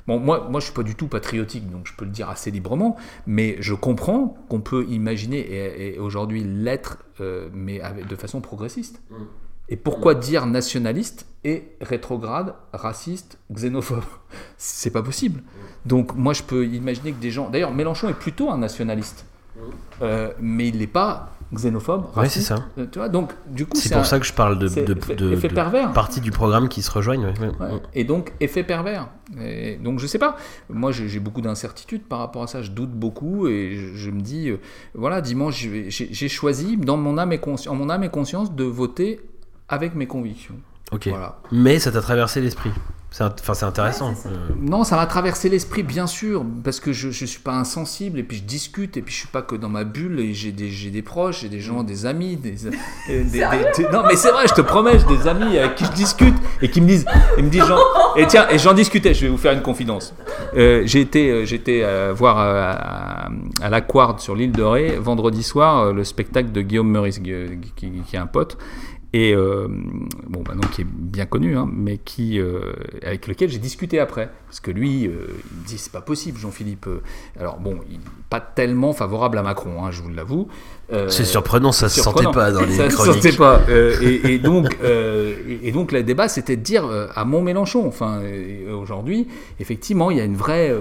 bon, 0.08 0.20
moi, 0.20 0.48
moi, 0.50 0.60
je 0.60 0.66
suis 0.66 0.74
pas 0.74 0.82
du 0.82 0.96
tout 0.96 1.08
patriotique, 1.08 1.70
donc 1.70 1.86
je 1.88 1.94
peux 1.96 2.06
le 2.06 2.12
dire 2.12 2.28
assez 2.28 2.50
librement. 2.50 2.96
Mais 3.28 3.56
je 3.60 3.76
comprends 3.76 4.36
qu'on 4.50 4.62
peut 4.62 4.84
imaginer 4.90 5.38
et, 5.40 5.96
et 5.96 6.00
aujourd'hui 6.00 6.44
l'être, 6.44 6.98
euh, 7.22 7.50
mais 7.54 7.82
avec- 7.82 8.08
de 8.08 8.16
façon 8.16 8.42
progressiste. 8.42 9.00
Et 9.70 9.78
pourquoi 9.78 10.14
dire 10.16 10.46
nationaliste 10.46 11.26
et 11.44 11.64
rétrograde, 11.82 12.54
raciste, 12.74 13.38
xénophobe? 13.52 14.04
C'est 14.58 14.92
pas 14.92 15.02
possible. 15.02 15.42
Donc 15.86 16.16
moi, 16.16 16.34
je 16.34 16.44
peux 16.44 16.66
imaginer 16.68 17.12
que 17.14 17.20
des 17.22 17.32
gens. 17.32 17.50
D'ailleurs, 17.50 17.74
Mélenchon 17.74 18.10
est 18.10 18.14
plutôt 18.14 18.50
un 18.50 18.58
nationaliste, 18.58 19.26
Euh, 20.02 20.34
mais 20.42 20.68
il 20.68 20.80
n'est 20.80 20.86
pas 20.88 21.30
xénophobe. 21.54 22.02
Ouais, 22.08 22.24
raciste. 22.24 22.48
c'est 22.48 22.56
ça. 22.56 22.66
Euh, 22.78 22.86
Tu 22.92 23.00
vois, 23.00 23.08
donc 23.08 23.32
du 23.48 23.66
coup, 23.66 23.78
C'est 23.78 23.94
un- 23.94 23.98
pour 23.98 24.06
ça 24.06 24.20
que 24.20 24.26
je 24.26 24.34
parle 24.34 24.60
de, 24.60 24.68
c'est 24.68 24.84
de, 24.84 24.94
effet- 24.94 25.16
de- 25.16 25.48
pervers. 25.48 25.94
parties 25.94 26.20
du 26.20 26.32
programme 26.32 26.68
qui 26.68 26.82
se 26.82 26.92
rejoignent. 26.92 27.26
ouais, 27.28 27.40
ouais. 27.40 27.48
Ouais. 27.60 27.80
Et 27.94 28.04
donc, 28.04 28.34
effet 28.42 28.64
pervers. 28.64 29.08
Et 29.42 29.78
donc, 29.78 30.00
je 30.00 30.08
sais 30.08 30.20
pas. 30.20 30.36
Moi, 30.70 30.92
j'ai 30.92 31.20
beaucoup 31.20 31.40
d'incertitudes 31.42 32.04
par 32.04 32.20
rapport 32.20 32.44
à 32.44 32.48
ça. 32.48 32.62
Je 32.62 32.72
doute 32.72 32.92
beaucoup 32.92 33.48
et 33.48 33.76
je, 33.78 33.96
je 33.96 34.12
me 34.12 34.20
dis, 34.22 34.50
euh, 34.50 34.58
voilà, 34.94 35.22
dimanche, 35.22 35.56
j'ai 35.58 35.90
j'ai 35.90 36.30
choisi, 36.30 36.76
dans 36.78 36.98
mon 36.98 37.18
âme 37.18 37.32
et 37.32 37.40
conscience, 37.40 37.72
en 37.74 37.76
mon 37.78 37.90
âme 37.90 38.04
et 38.04 38.10
conscience, 38.10 38.54
de 38.54 38.64
voter 38.66 39.22
avec 39.70 39.96
mes 39.96 40.08
convictions. 40.08 40.56
Ok. 40.92 41.08
Voilà. 41.08 41.40
Mais 41.52 41.80
ça 41.80 41.92
t'a 41.92 42.02
traversé 42.02 42.42
l'esprit. 42.42 42.72
Enfin, 43.18 43.54
c'est 43.54 43.64
intéressant. 43.64 44.10
Ouais, 44.10 44.16
c'est 44.18 44.24
ça. 44.28 44.36
Euh, 44.36 44.50
Non, 44.60 44.84
ça 44.84 44.98
m'a 44.98 45.06
traversé 45.06 45.48
l'esprit, 45.48 45.84
bien 45.84 46.06
sûr, 46.06 46.46
parce 46.66 46.82
que 46.82 46.92
je 46.92 47.08
ne 47.08 47.14
suis 47.14 47.40
pas 47.40 47.54
insensible, 47.56 48.20
et 48.20 48.24
puis 48.24 48.38
je 48.38 48.44
discute, 48.44 48.98
et 48.98 49.02
puis 49.02 49.14
je 49.14 49.20
suis 49.20 49.28
pas 49.30 49.42
que 49.42 49.56
dans 49.56 49.70
ma 49.70 49.86
bulle, 49.86 50.20
et 50.20 50.34
j'ai 50.34 50.52
des, 50.52 50.70
j'ai 50.70 50.90
des 50.90 51.02
proches, 51.02 51.40
j'ai 51.42 51.48
des 51.50 51.62
gens, 51.62 51.84
des 51.84 52.06
amis, 52.06 52.36
des, 52.36 52.52
des- 52.52 53.24
des- 53.24 53.24
des- 53.24 53.90
non 53.94 54.04
mais 54.06 54.18
c'est 54.18 54.32
vrai, 54.32 54.48
je 54.50 54.54
te 54.54 54.60
promets, 54.60 55.00
j'ai 55.00 55.18
des 55.18 55.28
amis 55.30 55.58
avec 55.58 55.76
qui 55.76 55.86
je 55.86 55.92
discute, 55.94 56.36
et 56.62 56.70
qui 56.70 56.82
me 56.82 56.88
disent, 56.88 57.06
ils 57.38 57.46
me 57.46 57.50
disent, 57.50 57.64
et 58.18 58.28
tiens, 58.28 58.48
et 58.50 58.58
j'en 58.60 58.74
discutais, 58.74 59.14
je 59.14 59.22
vais 59.22 59.30
vous 59.32 59.38
faire 59.38 59.54
une 59.54 59.62
confidence. 59.64 60.14
Euh, 60.58 60.82
j'ai 60.86 61.00
été, 61.00 61.32
euh, 61.32 61.46
j'ai 61.46 61.56
été 61.56 61.86
euh, 61.86 62.12
voir 62.14 62.38
à, 62.38 63.30
à 63.62 63.70
l'Aquard 63.70 64.20
sur 64.20 64.36
l'île 64.36 64.52
de 64.52 64.62
Ré, 64.64 64.98
vendredi 65.00 65.42
soir, 65.42 65.94
le 65.94 66.04
spectacle 66.04 66.52
de 66.52 66.62
Guillaume 66.62 66.90
Meurice, 66.92 67.20
qui, 67.20 67.32
qui- 67.78 67.92
qui 68.06 68.16
est 68.18 68.20
un 68.20 68.28
pote, 68.28 68.58
et 69.18 69.34
euh, 69.34 69.70
bon, 70.28 70.42
bah 70.42 70.56
non, 70.56 70.68
qui 70.74 70.82
est 70.82 70.88
bien 70.88 71.26
connu, 71.26 71.56
hein, 71.56 71.70
mais 71.72 71.98
qui, 71.98 72.38
euh, 72.38 72.74
avec 73.02 73.28
lequel 73.28 73.50
j'ai 73.50 73.60
discuté 73.60 73.98
après. 73.98 74.30
Parce 74.48 74.60
que 74.60 74.72
lui, 74.72 75.08
euh, 75.08 75.12
il 75.52 75.62
me 75.62 75.66
dit 75.66 75.78
c'est 75.78 75.94
pas 75.94 76.02
possible, 76.02 76.38
Jean-Philippe. 76.38 76.90
Alors 77.40 77.58
bon, 77.60 77.80
il 77.90 78.00
n'est 78.00 78.04
pas 78.30 78.42
tellement 78.42 78.92
favorable 78.92 79.38
à 79.38 79.42
Macron, 79.42 79.86
hein, 79.86 79.92
je 79.92 80.02
vous 80.02 80.10
l'avoue. 80.10 80.50
C'est 81.08 81.24
surprenant, 81.24 81.72
ça 81.72 81.88
se 81.88 82.02
sentait 82.02 82.26
pas 82.34 82.52
dans 82.52 82.66
les 82.66 82.76
Ça 82.76 82.90
se 82.90 82.96
chroniques. 82.96 83.24
sentait 83.24 83.38
pas. 83.38 83.62
Et, 83.70 84.34
et 84.34 84.38
donc, 84.38 84.78
et, 84.84 85.70
et 85.70 85.72
donc, 85.72 85.94
le 85.94 86.04
débat, 86.04 86.28
c'était 86.28 86.58
de 86.58 86.62
dire 86.62 86.86
à 87.16 87.24
mon 87.24 87.42
Mélenchon. 87.42 87.88
Enfin, 87.88 88.22
aujourd'hui, 88.70 89.30
effectivement, 89.62 90.12
il 90.12 90.18
y 90.18 90.22
a 90.22 90.26
une 90.26 90.36
vraie, 90.36 90.76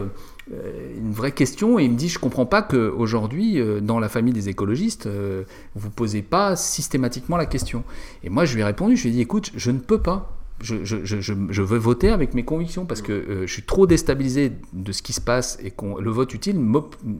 une 0.50 1.12
vraie 1.12 1.32
question. 1.32 1.78
Et 1.78 1.84
il 1.84 1.92
me 1.92 1.96
dit, 1.96 2.08
je 2.08 2.18
comprends 2.18 2.46
pas 2.46 2.62
que 2.62 2.90
aujourd'hui, 2.90 3.60
euh, 3.60 3.80
dans 3.80 3.98
la 3.98 4.08
famille 4.08 4.32
des 4.32 4.48
écologistes, 4.48 5.06
euh, 5.06 5.44
vous 5.74 5.90
posez 5.90 6.22
pas 6.22 6.56
systématiquement 6.56 7.36
la 7.36 7.46
question. 7.46 7.84
Et 8.22 8.28
moi, 8.28 8.44
je 8.44 8.54
lui 8.54 8.60
ai 8.60 8.64
répondu, 8.64 8.96
je 8.96 9.04
lui 9.04 9.10
ai 9.10 9.12
dit, 9.12 9.20
écoute, 9.20 9.50
je 9.54 9.70
ne 9.70 9.78
peux 9.78 10.00
pas. 10.00 10.36
Je, 10.60 10.84
je, 10.84 11.04
je, 11.04 11.20
je, 11.20 11.62
veux 11.62 11.78
voter 11.78 12.10
avec 12.10 12.32
mes 12.32 12.44
convictions 12.44 12.86
parce 12.86 13.02
que 13.02 13.12
euh, 13.12 13.46
je 13.46 13.52
suis 13.52 13.64
trop 13.64 13.86
déstabilisé 13.86 14.52
de 14.72 14.92
ce 14.92 15.02
qui 15.02 15.12
se 15.12 15.20
passe 15.20 15.58
et 15.62 15.72
qu'on 15.72 15.98
le 15.98 16.10
vote 16.10 16.32
utile, 16.32 16.56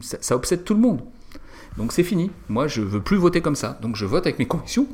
ça, 0.01 0.17
ça 0.21 0.35
obsède 0.35 0.63
tout 0.63 0.73
le 0.73 0.79
monde. 0.79 1.01
Donc 1.77 1.91
c'est 1.91 2.03
fini. 2.03 2.31
Moi, 2.47 2.67
je 2.67 2.81
veux 2.81 3.01
plus 3.01 3.17
voter 3.17 3.41
comme 3.41 3.55
ça. 3.55 3.77
Donc 3.81 3.97
je 3.97 4.05
vote 4.05 4.25
avec 4.25 4.39
mes 4.39 4.45
convictions. 4.45 4.87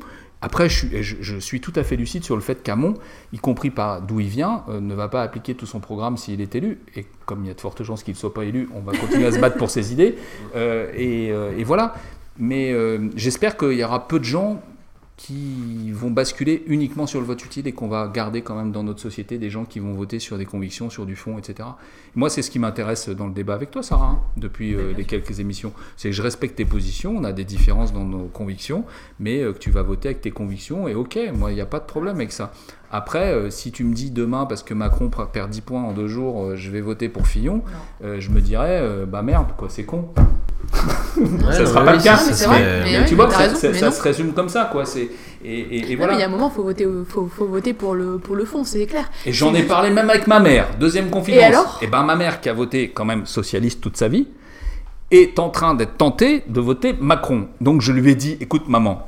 Après, 0.44 0.68
je 0.68 1.38
suis, 1.38 1.60
tout 1.60 1.72
à 1.76 1.84
fait 1.84 1.94
lucide 1.94 2.24
sur 2.24 2.34
le 2.34 2.42
fait 2.42 2.64
qu'Amon, 2.64 2.94
y 3.32 3.38
compris 3.38 3.70
par 3.70 4.02
d'où 4.02 4.18
il 4.18 4.26
vient, 4.26 4.64
euh, 4.68 4.80
ne 4.80 4.92
va 4.92 5.08
pas 5.08 5.22
appliquer 5.22 5.54
tout 5.54 5.66
son 5.66 5.78
programme 5.78 6.16
s'il 6.16 6.40
est 6.40 6.56
élu. 6.56 6.80
Et 6.96 7.06
comme 7.26 7.44
il 7.44 7.48
y 7.48 7.50
a 7.50 7.54
de 7.54 7.60
fortes 7.60 7.84
chances 7.84 8.02
qu'il 8.02 8.14
ne 8.14 8.18
soit 8.18 8.34
pas 8.34 8.44
élu, 8.44 8.68
on 8.74 8.80
va 8.80 8.92
continuer 8.96 9.26
à 9.26 9.30
se 9.30 9.38
battre 9.38 9.56
pour 9.56 9.70
ses 9.70 9.92
idées. 9.92 10.16
Euh, 10.56 10.90
et, 10.96 11.30
euh, 11.30 11.56
et 11.56 11.62
voilà. 11.62 11.94
Mais 12.38 12.74
j'espère 13.14 13.56
qu'il 13.56 13.74
y 13.74 13.84
aura 13.84 14.08
peu 14.08 14.18
de 14.18 14.24
gens 14.24 14.60
qui 15.22 15.92
vont 15.92 16.10
basculer 16.10 16.64
uniquement 16.66 17.06
sur 17.06 17.20
le 17.20 17.26
vote 17.26 17.44
utile 17.44 17.68
et 17.68 17.72
qu'on 17.72 17.86
va 17.86 18.10
garder 18.12 18.42
quand 18.42 18.56
même 18.56 18.72
dans 18.72 18.82
notre 18.82 19.00
société 19.00 19.38
des 19.38 19.50
gens 19.50 19.64
qui 19.64 19.78
vont 19.78 19.92
voter 19.92 20.18
sur 20.18 20.36
des 20.36 20.46
convictions, 20.46 20.90
sur 20.90 21.06
du 21.06 21.14
fond, 21.14 21.38
etc. 21.38 21.68
Moi, 22.16 22.28
c'est 22.28 22.42
ce 22.42 22.50
qui 22.50 22.58
m'intéresse 22.58 23.08
dans 23.08 23.28
le 23.28 23.32
débat 23.32 23.54
avec 23.54 23.70
toi, 23.70 23.84
Sarah, 23.84 24.06
hein, 24.06 24.20
depuis 24.36 24.74
euh, 24.74 24.92
les 24.96 25.04
quelques 25.04 25.38
émissions. 25.38 25.72
C'est 25.96 26.08
que 26.08 26.16
je 26.16 26.22
respecte 26.22 26.56
tes 26.56 26.64
positions, 26.64 27.14
on 27.16 27.22
a 27.22 27.32
des 27.32 27.44
différences 27.44 27.92
dans 27.92 28.04
nos 28.04 28.24
convictions, 28.24 28.84
mais 29.20 29.42
euh, 29.42 29.52
que 29.52 29.58
tu 29.58 29.70
vas 29.70 29.82
voter 29.82 30.08
avec 30.08 30.22
tes 30.22 30.32
convictions, 30.32 30.88
et 30.88 30.96
ok, 30.96 31.16
moi, 31.36 31.52
il 31.52 31.54
n'y 31.54 31.60
a 31.60 31.66
pas 31.66 31.78
de 31.78 31.86
problème 31.86 32.16
avec 32.16 32.32
ça. 32.32 32.52
Après, 32.90 33.32
euh, 33.32 33.48
si 33.48 33.70
tu 33.70 33.84
me 33.84 33.94
dis 33.94 34.10
demain, 34.10 34.44
parce 34.44 34.64
que 34.64 34.74
Macron 34.74 35.08
perd 35.32 35.50
10 35.50 35.60
points 35.60 35.84
en 35.84 35.92
deux 35.92 36.08
jours, 36.08 36.56
je 36.56 36.68
vais 36.68 36.80
voter 36.80 37.08
pour 37.08 37.28
Fillon, 37.28 37.62
je 38.02 38.28
me 38.30 38.40
dirais, 38.40 39.06
bah 39.06 39.22
merde, 39.22 39.52
quoi, 39.56 39.68
c'est 39.70 39.84
con. 39.84 40.08
Ouais, 40.72 41.52
ça 41.52 41.60
non, 41.60 41.66
sera 41.66 41.80
mais 41.80 41.86
pas 41.86 41.96
le 41.96 42.02
cas. 42.02 42.16
ça- 42.16 42.24
ça 42.24 42.26
Mais 42.26 42.32
c'est 42.32 42.44
serait, 42.44 42.46
vrai, 42.62 42.80
mais 42.84 42.92
Mais 42.92 42.98
oui, 43.00 43.04
tu 43.08 43.14
vois, 43.14 43.30
ça, 43.30 43.36
raison, 43.38 43.56
ça- 43.56 43.68
mais 43.68 43.78
ça 43.78 43.86
non. 43.86 43.92
se 43.92 44.02
résume 44.02 44.32
comme 44.32 44.48
ça, 44.48 44.68
quoi. 44.72 44.84
C'est 44.86 45.08
et, 45.44 45.58
et- 45.60 45.76
et 45.78 45.90
Non, 45.92 45.96
voilà. 45.98 46.12
mais 46.12 46.18
il 46.18 46.20
y 46.20 46.24
a 46.24 46.26
un 46.26 46.30
moment, 46.30 46.50
faut 46.50 46.62
voter, 46.62 46.86
faut, 47.08 47.28
faut 47.34 47.46
voter 47.46 47.72
pour 47.74 47.94
le, 47.94 48.18
pour 48.18 48.34
le 48.36 48.44
fond, 48.44 48.64
c'est 48.64 48.86
clair. 48.86 49.10
Et 49.26 49.32
j'en 49.32 49.52
ai 49.54 49.62
parlé 49.64 49.90
même 49.90 50.08
avec 50.08 50.26
ma 50.26 50.40
mère. 50.40 50.68
Deuxième 50.80 51.10
confidence. 51.10 51.40
Et 51.40 51.44
alors? 51.44 51.78
Eh 51.82 51.86
ben 51.88 52.02
ma 52.04 52.16
mère 52.16 52.40
qui 52.40 52.48
a 52.48 52.52
voté 52.54 52.90
quand 52.90 53.04
même 53.04 53.26
socialiste 53.26 53.80
toute 53.80 53.96
sa 53.96 54.08
vie 54.08 54.28
est 55.10 55.38
en 55.38 55.50
train 55.50 55.74
d'être 55.74 55.96
tentée 55.98 56.42
de 56.48 56.60
voter 56.60 56.94
Macron. 56.98 57.48
Donc 57.60 57.82
je 57.82 57.92
lui 57.92 58.10
ai 58.10 58.14
dit, 58.14 58.38
écoute 58.40 58.68
maman, 58.68 59.06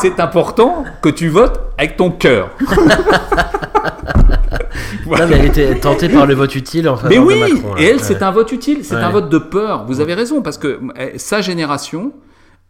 c'est 0.00 0.20
important 0.20 0.84
que 1.02 1.08
tu 1.08 1.28
votes 1.28 1.60
avec 1.78 1.96
ton 1.96 2.10
cœur. 2.10 2.50
Voilà. 2.60 2.74
Non, 5.26 5.30
mais 5.30 5.38
elle 5.38 5.46
était 5.46 5.78
tentée 5.80 6.08
par 6.08 6.26
le 6.26 6.34
vote 6.34 6.54
utile 6.54 6.88
en 6.88 6.98
Mais 7.08 7.18
oui, 7.18 7.34
de 7.34 7.40
Macron. 7.54 7.74
là. 7.74 7.80
et 7.80 7.84
elle, 7.86 7.96
Ouais. 7.96 8.02
c'est 8.02 8.22
un 8.22 8.30
vote 8.30 8.50
utile, 8.52 8.84
c'est 8.84 8.94
Ouais. 8.96 9.02
un 9.02 9.10
vote 9.10 9.28
de 9.28 9.38
peur. 9.38 9.84
Vous 9.86 10.00
avez 10.00 10.14
raison, 10.14 10.40
parce 10.42 10.56
que 10.58 10.80
eh, 10.98 11.18
sa 11.18 11.40
génération 11.42 12.12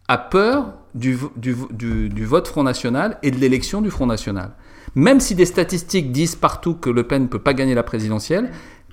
a 0.09 0.19
peur 0.19 0.67
du, 0.95 1.15
vo- 1.15 1.33
du, 1.37 1.53
vo- 1.53 1.69
du- 1.71 2.09
du 2.09 2.25
vote 2.25 2.49
Front 2.49 2.63
National 2.65 3.19
et 3.23 3.31
de 3.31 3.37
l'élection 3.39 3.81
du 3.81 3.91
Front 3.91 4.07
National. 4.07 4.51
Même 4.95 5.21
si 5.21 5.35
des 5.35 5.45
statistiques 5.47 6.13
disent 6.13 6.37
partout 6.37 6.75
que 6.75 6.91
Le 6.91 7.05
Pen 7.05 7.23
ne 7.23 7.29
peut 7.29 7.39
pas 7.39 7.55
gagner 7.55 7.75
la 7.75 7.83
présidentielle, 7.85 8.51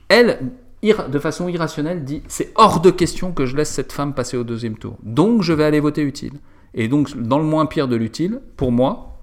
elle, 0.10 0.40
de 0.84 1.20
façon 1.20 1.48
irrationnelle, 1.50 2.04
dit 2.04 2.22
c'est 2.28 2.52
hors 2.56 2.80
de 2.80 2.92
question 2.92 3.32
que 3.32 3.46
je 3.46 3.56
laisse 3.56 3.70
cette 3.70 3.92
femme 3.92 4.14
passer 4.14 4.38
au 4.38 4.44
deuxième 4.44 4.78
tour. 4.78 4.98
Donc 5.04 5.42
je 5.42 5.54
vais 5.54 5.64
aller 5.64 5.80
voter 5.80 6.02
utile. 6.04 6.34
Et 6.74 6.88
donc, 6.88 7.16
dans 7.18 7.38
le 7.38 7.44
moins 7.44 7.66
pire 7.66 7.88
de 7.88 7.96
l'utile, 7.96 8.42
pour 8.58 8.72
moi, 8.72 9.20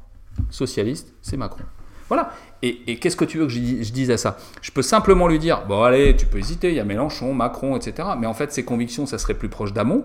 socialiste, 0.51 1.15
c'est 1.23 1.37
Macron. 1.37 1.63
Voilà. 2.09 2.33
Et, 2.63 2.91
et 2.91 2.99
qu'est-ce 2.99 3.17
que 3.17 3.25
tu 3.25 3.39
veux 3.39 3.47
que 3.47 3.53
je, 3.53 3.59
dis- 3.59 3.85
je 3.85 3.93
dise 3.93 4.11
à 4.11 4.17
ça? 4.17 4.37
Je 4.63 4.71
peux 4.71 4.83
simplement 4.83 5.29
lui 5.29 5.39
dire, 5.39 5.63
bon 5.69 5.83
allez, 5.83 6.17
tu 6.17 6.27
peux 6.27 6.39
hésiter, 6.39 6.69
il 6.71 6.75
y 6.75 6.81
a 6.81 6.85
Mélenchon, 6.85 7.35
Macron, 7.35 7.77
etc. 7.77 8.09
Mais 8.19 8.27
en 8.27 8.35
fait, 8.35 8.53
ses 8.53 8.65
convictions, 8.65 9.07
ça 9.07 9.19
serait 9.19 9.35
plus 9.35 9.49
proche 9.49 9.73
d'Amon. 9.73 10.05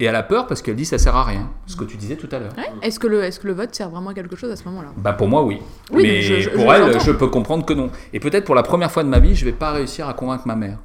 Et 0.00 0.06
elle 0.06 0.16
a 0.16 0.22
peur 0.24 0.48
parce 0.48 0.62
qu'elle 0.62 0.74
dit 0.74 0.84
ça 0.84 0.98
sert 0.98 1.14
à 1.14 1.22
rien. 1.22 1.48
Ce 1.66 1.76
que 1.76 1.84
tu 1.84 1.96
disais 1.96 2.16
tout 2.16 2.28
à 2.32 2.40
l'heure. 2.40 2.52
Ouais. 2.56 2.64
Est-ce 2.82 2.98
que, 2.98 3.06
le, 3.06 3.22
est 3.22 3.38
que 3.40 3.46
le 3.46 3.52
vote 3.52 3.72
sert 3.72 3.88
vraiment 3.88 4.10
à 4.10 4.14
quelque 4.14 4.34
chose 4.34 4.50
à 4.50 4.56
ce 4.56 4.64
moment-là? 4.64 4.88
Bah 4.96 5.12
pour 5.12 5.28
moi 5.28 5.44
oui. 5.44 5.60
Oui, 5.92 6.02
mais 6.02 6.22
je- 6.22 6.40
je- 6.40 6.50
pour 6.50 6.62
je 6.62 6.66
elle, 6.82 7.00
je 7.00 7.12
peux 7.12 7.28
comprendre 7.28 7.64
que 7.64 7.72
non. 7.72 7.88
Et 8.12 8.18
peut-être 8.18 8.44
pour 8.44 8.56
la 8.56 8.64
première 8.64 8.90
fois 8.90 9.04
de 9.04 9.08
ma 9.08 9.20
vie, 9.20 9.36
je 9.36 9.44
vais 9.44 9.52
pas 9.52 9.70
réussir 9.70 10.08
à 10.08 10.14
convaincre 10.14 10.44
ma 10.48 10.56
mère. 10.56 10.78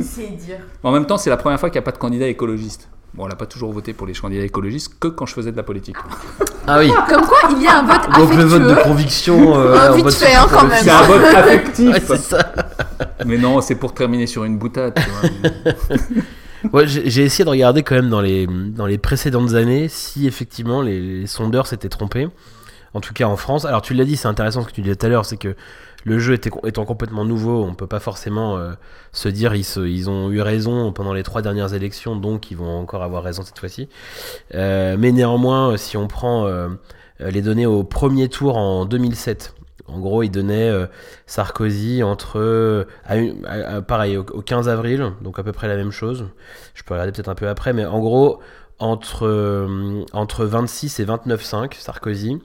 C'est 0.00 0.28
dire. 0.36 0.60
En 0.82 0.90
même 0.92 1.04
temps, 1.04 1.18
c'est 1.18 1.28
la 1.28 1.36
première 1.36 1.60
fois 1.60 1.68
qu'il 1.68 1.74
n'y 1.78 1.82
a 1.82 1.84
pas 1.84 1.92
de 1.92 1.98
candidat 1.98 2.28
écologiste. 2.28 2.88
Bon, 3.16 3.24
elle 3.24 3.30
n'a 3.30 3.36
pas 3.36 3.46
toujours 3.46 3.72
voté 3.72 3.92
pour 3.94 4.06
les 4.06 4.12
candidats 4.12 4.44
écologistes 4.44 4.92
que 5.00 5.08
quand 5.08 5.24
je 5.26 5.32
faisais 5.34 5.50
de 5.50 5.56
la 5.56 5.62
politique. 5.62 5.96
Ah 6.66 6.78
oui. 6.78 6.90
Comme 7.08 7.24
quoi, 7.26 7.38
il 7.50 7.62
y 7.62 7.66
a 7.66 7.78
un 7.78 7.82
vote 7.82 8.02
Donc 8.18 8.30
affectueux. 8.30 8.36
le 8.36 8.44
vote 8.44 8.62
de 8.76 8.82
conviction. 8.82 9.56
euh, 9.58 9.76
Ah, 9.80 9.96
mode 9.96 10.12
fait, 10.12 10.34
hein, 10.34 10.46
quand 10.50 10.66
même. 10.66 10.78
C'est 10.82 10.90
un 10.90 11.02
vote 11.02 11.24
affectif. 11.24 11.90
Ouais, 11.92 12.02
c'est 12.06 12.16
ça. 12.18 12.52
mais 13.24 13.38
non, 13.38 13.60
c'est 13.62 13.76
pour 13.76 13.94
terminer 13.94 14.26
sur 14.26 14.44
une 14.44 14.58
boutade. 14.58 14.98
Ouais, 16.72 16.86
j'ai 16.88 17.08
j'ai 17.08 17.22
essayé 17.22 17.44
de 17.44 17.50
regarder 17.50 17.82
quand 17.84 17.94
même 17.94 18.08
dans 18.10 18.20
les, 18.20 18.46
dans 18.48 18.86
les 18.86 18.98
précédentes 18.98 19.54
années 19.54 19.86
si 19.88 20.26
effectivement 20.26 20.82
les, 20.82 21.00
les 21.20 21.26
sondeurs 21.26 21.66
s'étaient 21.68 21.88
trompés. 21.90 22.28
En 22.94 23.00
tout 23.00 23.12
cas 23.12 23.26
en 23.26 23.36
France. 23.36 23.64
Alors 23.64 23.82
tu 23.82 23.94
l'as 23.94 24.04
dit, 24.04 24.16
c'est 24.16 24.28
intéressant 24.28 24.62
ce 24.62 24.68
que 24.68 24.72
tu 24.72 24.80
disais 24.80 24.96
tout 24.96 25.06
à 25.06 25.08
l'heure, 25.08 25.24
c'est 25.24 25.36
que 25.36 25.54
le 26.06 26.20
jeu 26.20 26.34
était, 26.34 26.50
étant 26.64 26.84
complètement 26.84 27.24
nouveau, 27.24 27.64
on 27.64 27.74
peut 27.74 27.88
pas 27.88 27.98
forcément 27.98 28.56
euh, 28.56 28.74
se 29.10 29.28
dire 29.28 29.54
ils, 29.56 30.08
ont 30.08 30.30
eu 30.30 30.40
raison 30.40 30.92
pendant 30.92 31.12
les 31.12 31.24
trois 31.24 31.42
dernières 31.42 31.74
élections, 31.74 32.14
donc 32.14 32.52
ils 32.52 32.56
vont 32.56 32.78
encore 32.78 33.02
avoir 33.02 33.24
raison 33.24 33.42
cette 33.42 33.58
fois-ci. 33.58 33.88
Euh, 34.54 34.96
mais 34.96 35.10
néanmoins, 35.10 35.72
euh, 35.72 35.76
si 35.76 35.96
on 35.96 36.06
prend 36.06 36.48
les 37.18 37.42
données 37.42 37.66
au 37.66 37.82
premier 37.82 38.28
tour 38.28 38.56
en 38.56 38.84
2007, 38.84 39.54
en 39.88 39.98
gros, 39.98 40.22
il 40.22 40.30
donnait 40.30 40.72
Sarkozy 41.26 42.04
entre. 42.04 42.86
pareil, 43.88 44.16
au, 44.16 44.20
au 44.20 44.42
15 44.42 44.68
avril, 44.68 45.12
donc 45.22 45.40
à 45.40 45.42
peu 45.42 45.52
près 45.52 45.66
la 45.66 45.76
même 45.76 45.90
chose. 45.90 46.26
Je 46.74 46.84
peux 46.84 46.94
regarder 46.94 47.10
peut-être 47.10 47.28
un 47.28 47.34
peu 47.34 47.48
après, 47.48 47.72
mais 47.72 47.84
en 47.84 47.98
gros, 47.98 48.40
entre, 48.78 49.26
euh, 49.26 50.04
entre 50.12 50.44
26 50.44 51.00
et 51.00 51.04
29,5, 51.06 51.74
Sarkozy, 51.78 52.38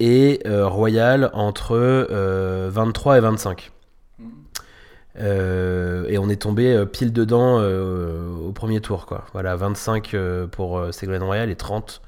et 0.00 0.40
euh, 0.46 0.66
Royal 0.66 1.30
entre 1.32 1.72
euh, 1.76 2.68
23 2.72 3.18
et 3.18 3.20
25. 3.20 3.70
Euh, 5.18 6.04
et 6.08 6.18
on 6.18 6.28
est 6.28 6.42
tombé 6.42 6.74
euh, 6.74 6.84
pile 6.84 7.12
dedans 7.12 7.58
euh, 7.60 8.28
au 8.46 8.52
premier 8.52 8.80
tour, 8.80 9.06
quoi. 9.06 9.24
Voilà, 9.32 9.56
25 9.56 10.12
euh, 10.12 10.46
pour 10.46 10.78
euh, 10.78 10.92
Ségolène 10.92 11.22
Royal 11.22 11.48
et 11.48 11.56
30 11.56 12.02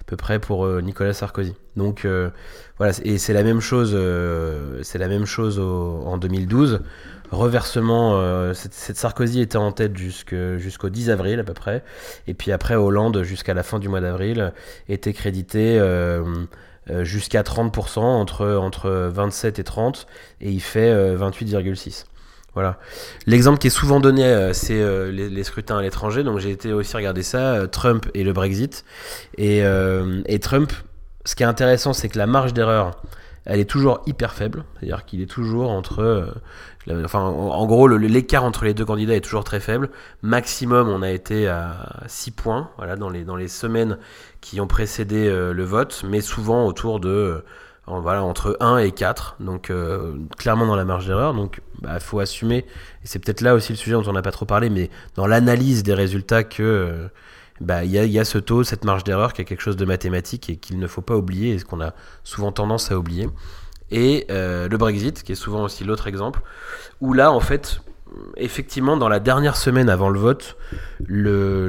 à 0.00 0.04
peu 0.06 0.16
près 0.16 0.38
pour 0.38 0.64
euh, 0.64 0.80
Nicolas 0.80 1.12
Sarkozy. 1.12 1.54
Donc 1.76 2.04
euh, 2.06 2.30
voilà, 2.78 2.94
et 3.04 3.18
c'est 3.18 3.34
la 3.34 3.42
même 3.42 3.60
chose, 3.60 3.92
euh, 3.94 4.78
c'est 4.82 4.98
la 4.98 5.08
même 5.08 5.26
chose 5.26 5.58
au- 5.58 6.02
en 6.06 6.16
2012. 6.16 6.80
Reversement, 7.34 8.12
euh, 8.14 8.54
cette, 8.54 8.96
Sarkozy 8.96 9.40
était 9.40 9.56
en 9.56 9.72
tête 9.72 9.96
jusqu'au 9.96 10.88
10 10.88 11.10
avril 11.10 11.40
à 11.40 11.44
peu 11.44 11.54
près, 11.54 11.82
et 12.26 12.34
puis 12.34 12.52
après 12.52 12.76
Hollande 12.76 13.22
jusqu'à 13.22 13.54
la 13.54 13.62
fin 13.62 13.78
du 13.78 13.88
mois 13.88 14.00
d'avril 14.00 14.52
était 14.88 15.12
crédité 15.12 15.78
euh, 15.78 16.22
euh, 16.90 17.04
jusqu'à 17.04 17.42
30% 17.42 17.98
entre 18.00 18.46
entre 18.56 18.90
27 18.90 19.58
et 19.58 19.64
30, 19.64 20.06
et 20.40 20.50
il 20.50 20.60
fait 20.60 20.90
euh, 20.90 21.16
28,6. 21.16 22.04
Voilà. 22.54 22.78
L'exemple 23.26 23.58
qui 23.58 23.66
est 23.66 23.70
souvent 23.70 23.98
donné, 23.98 24.52
c'est 24.52 24.80
les, 25.10 25.42
scrutins 25.42 25.76
à 25.76 25.82
l'étranger. 25.82 26.22
Donc 26.22 26.38
j'ai 26.38 26.52
été 26.52 26.72
aussi 26.72 26.96
regarder 26.96 27.24
ça, 27.24 27.66
Trump 27.66 28.06
et 28.14 28.22
le 28.22 28.32
Brexit. 28.32 28.84
Et 29.38 29.60
Trump, 30.40 30.72
ce 31.24 31.34
qui 31.34 31.42
est 31.42 31.46
intéressant, 31.46 31.92
c'est 31.94 32.08
que 32.08 32.16
la 32.16 32.28
marge 32.28 32.54
d'erreur, 32.54 33.02
elle 33.46 33.60
est 33.60 33.68
toujours 33.68 34.00
hyper 34.06 34.32
faible. 34.32 34.64
C'est-à-dire 34.74 35.04
qu'il 35.04 35.20
est 35.20 35.30
toujours 35.30 35.70
entre... 35.70 36.00
euh, 36.00 37.04
enfin, 37.04 37.20
en, 37.20 37.66
gros, 37.66 37.88
l'écart 37.88 38.44
entre 38.44 38.64
les 38.64 38.74
deux 38.74 38.84
candidats 38.84 39.14
est 39.14 39.20
toujours 39.20 39.44
très 39.44 39.60
faible. 39.60 39.90
Maximum, 40.22 40.88
on 40.88 41.02
a 41.02 41.10
été 41.10 41.48
à 41.48 42.02
6 42.06 42.30
points 42.32 42.70
voilà, 42.78 42.96
dans, 42.96 43.10
les, 43.10 43.24
dans 43.24 43.36
les 43.36 43.48
semaines 43.48 43.98
qui 44.40 44.60
ont 44.60 44.66
précédé 44.66 45.28
euh, 45.28 45.52
le 45.52 45.64
vote, 45.64 46.04
mais 46.08 46.20
souvent 46.20 46.66
autour 46.66 47.00
de... 47.00 47.08
euh, 47.08 47.44
voilà, 47.86 48.24
entre 48.24 48.56
1 48.60 48.78
et 48.78 48.92
4, 48.92 49.36
donc 49.40 49.70
clairement 50.38 50.66
dans 50.66 50.76
la 50.76 50.86
marge 50.86 51.06
d'erreur. 51.06 51.34
Donc 51.34 51.60
il 51.82 52.00
faut 52.00 52.18
assumer, 52.18 52.58
et 52.58 52.64
c'est 53.04 53.18
peut-être 53.18 53.42
là 53.42 53.54
aussi 53.54 53.72
le 53.72 53.76
sujet 53.76 53.92
dont 53.92 54.08
on 54.08 54.14
n'a 54.14 54.22
pas 54.22 54.32
trop 54.32 54.46
parlé, 54.46 54.70
mais 54.70 54.88
dans 55.16 55.26
l'analyse 55.26 55.82
des 55.82 55.92
résultats 55.92 56.44
que 56.44 57.10
bah, 57.60 57.84
il 57.84 57.90
y, 57.90 58.18
a, 58.18 58.24
ce 58.24 58.38
taux, 58.38 58.64
cette 58.64 58.84
marge 58.84 59.04
d'erreur 59.04 59.32
qui 59.32 59.42
est 59.42 59.44
quelque 59.44 59.62
chose 59.62 59.76
de 59.76 59.84
mathématique 59.84 60.50
et 60.50 60.56
qu'il 60.56 60.78
ne 60.78 60.86
faut 60.86 61.02
pas 61.02 61.16
oublier, 61.16 61.54
et 61.54 61.58
ce 61.58 61.64
qu'on 61.64 61.80
a 61.80 61.94
souvent 62.24 62.52
tendance 62.52 62.90
à 62.90 62.98
oublier. 62.98 63.28
Et 63.90 64.26
euh, 64.30 64.68
le 64.68 64.76
Brexit, 64.76 65.22
qui 65.22 65.32
est 65.32 65.36
souvent 65.36 65.62
aussi 65.62 65.84
l'autre 65.84 66.08
exemple, 66.08 66.40
où 67.00 67.12
là, 67.12 67.30
en 67.30 67.40
fait, 67.40 67.80
effectivement, 68.36 68.96
dans 68.96 69.08
la 69.08 69.20
dernière 69.20 69.56
semaine 69.56 69.88
avant 69.88 70.08
le 70.08 70.18
vote, 70.18 70.56
le 71.06 71.66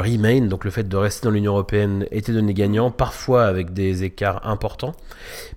Remain, 0.00 0.46
donc 0.46 0.64
le 0.64 0.70
fait 0.70 0.88
de 0.88 0.96
rester 0.96 1.26
dans 1.26 1.30
l'Union 1.30 1.52
Européenne, 1.52 2.06
était 2.10 2.32
donné 2.32 2.52
gagnant, 2.52 2.90
parfois 2.90 3.44
avec 3.44 3.72
des 3.72 4.02
écarts 4.04 4.46
importants. 4.48 4.94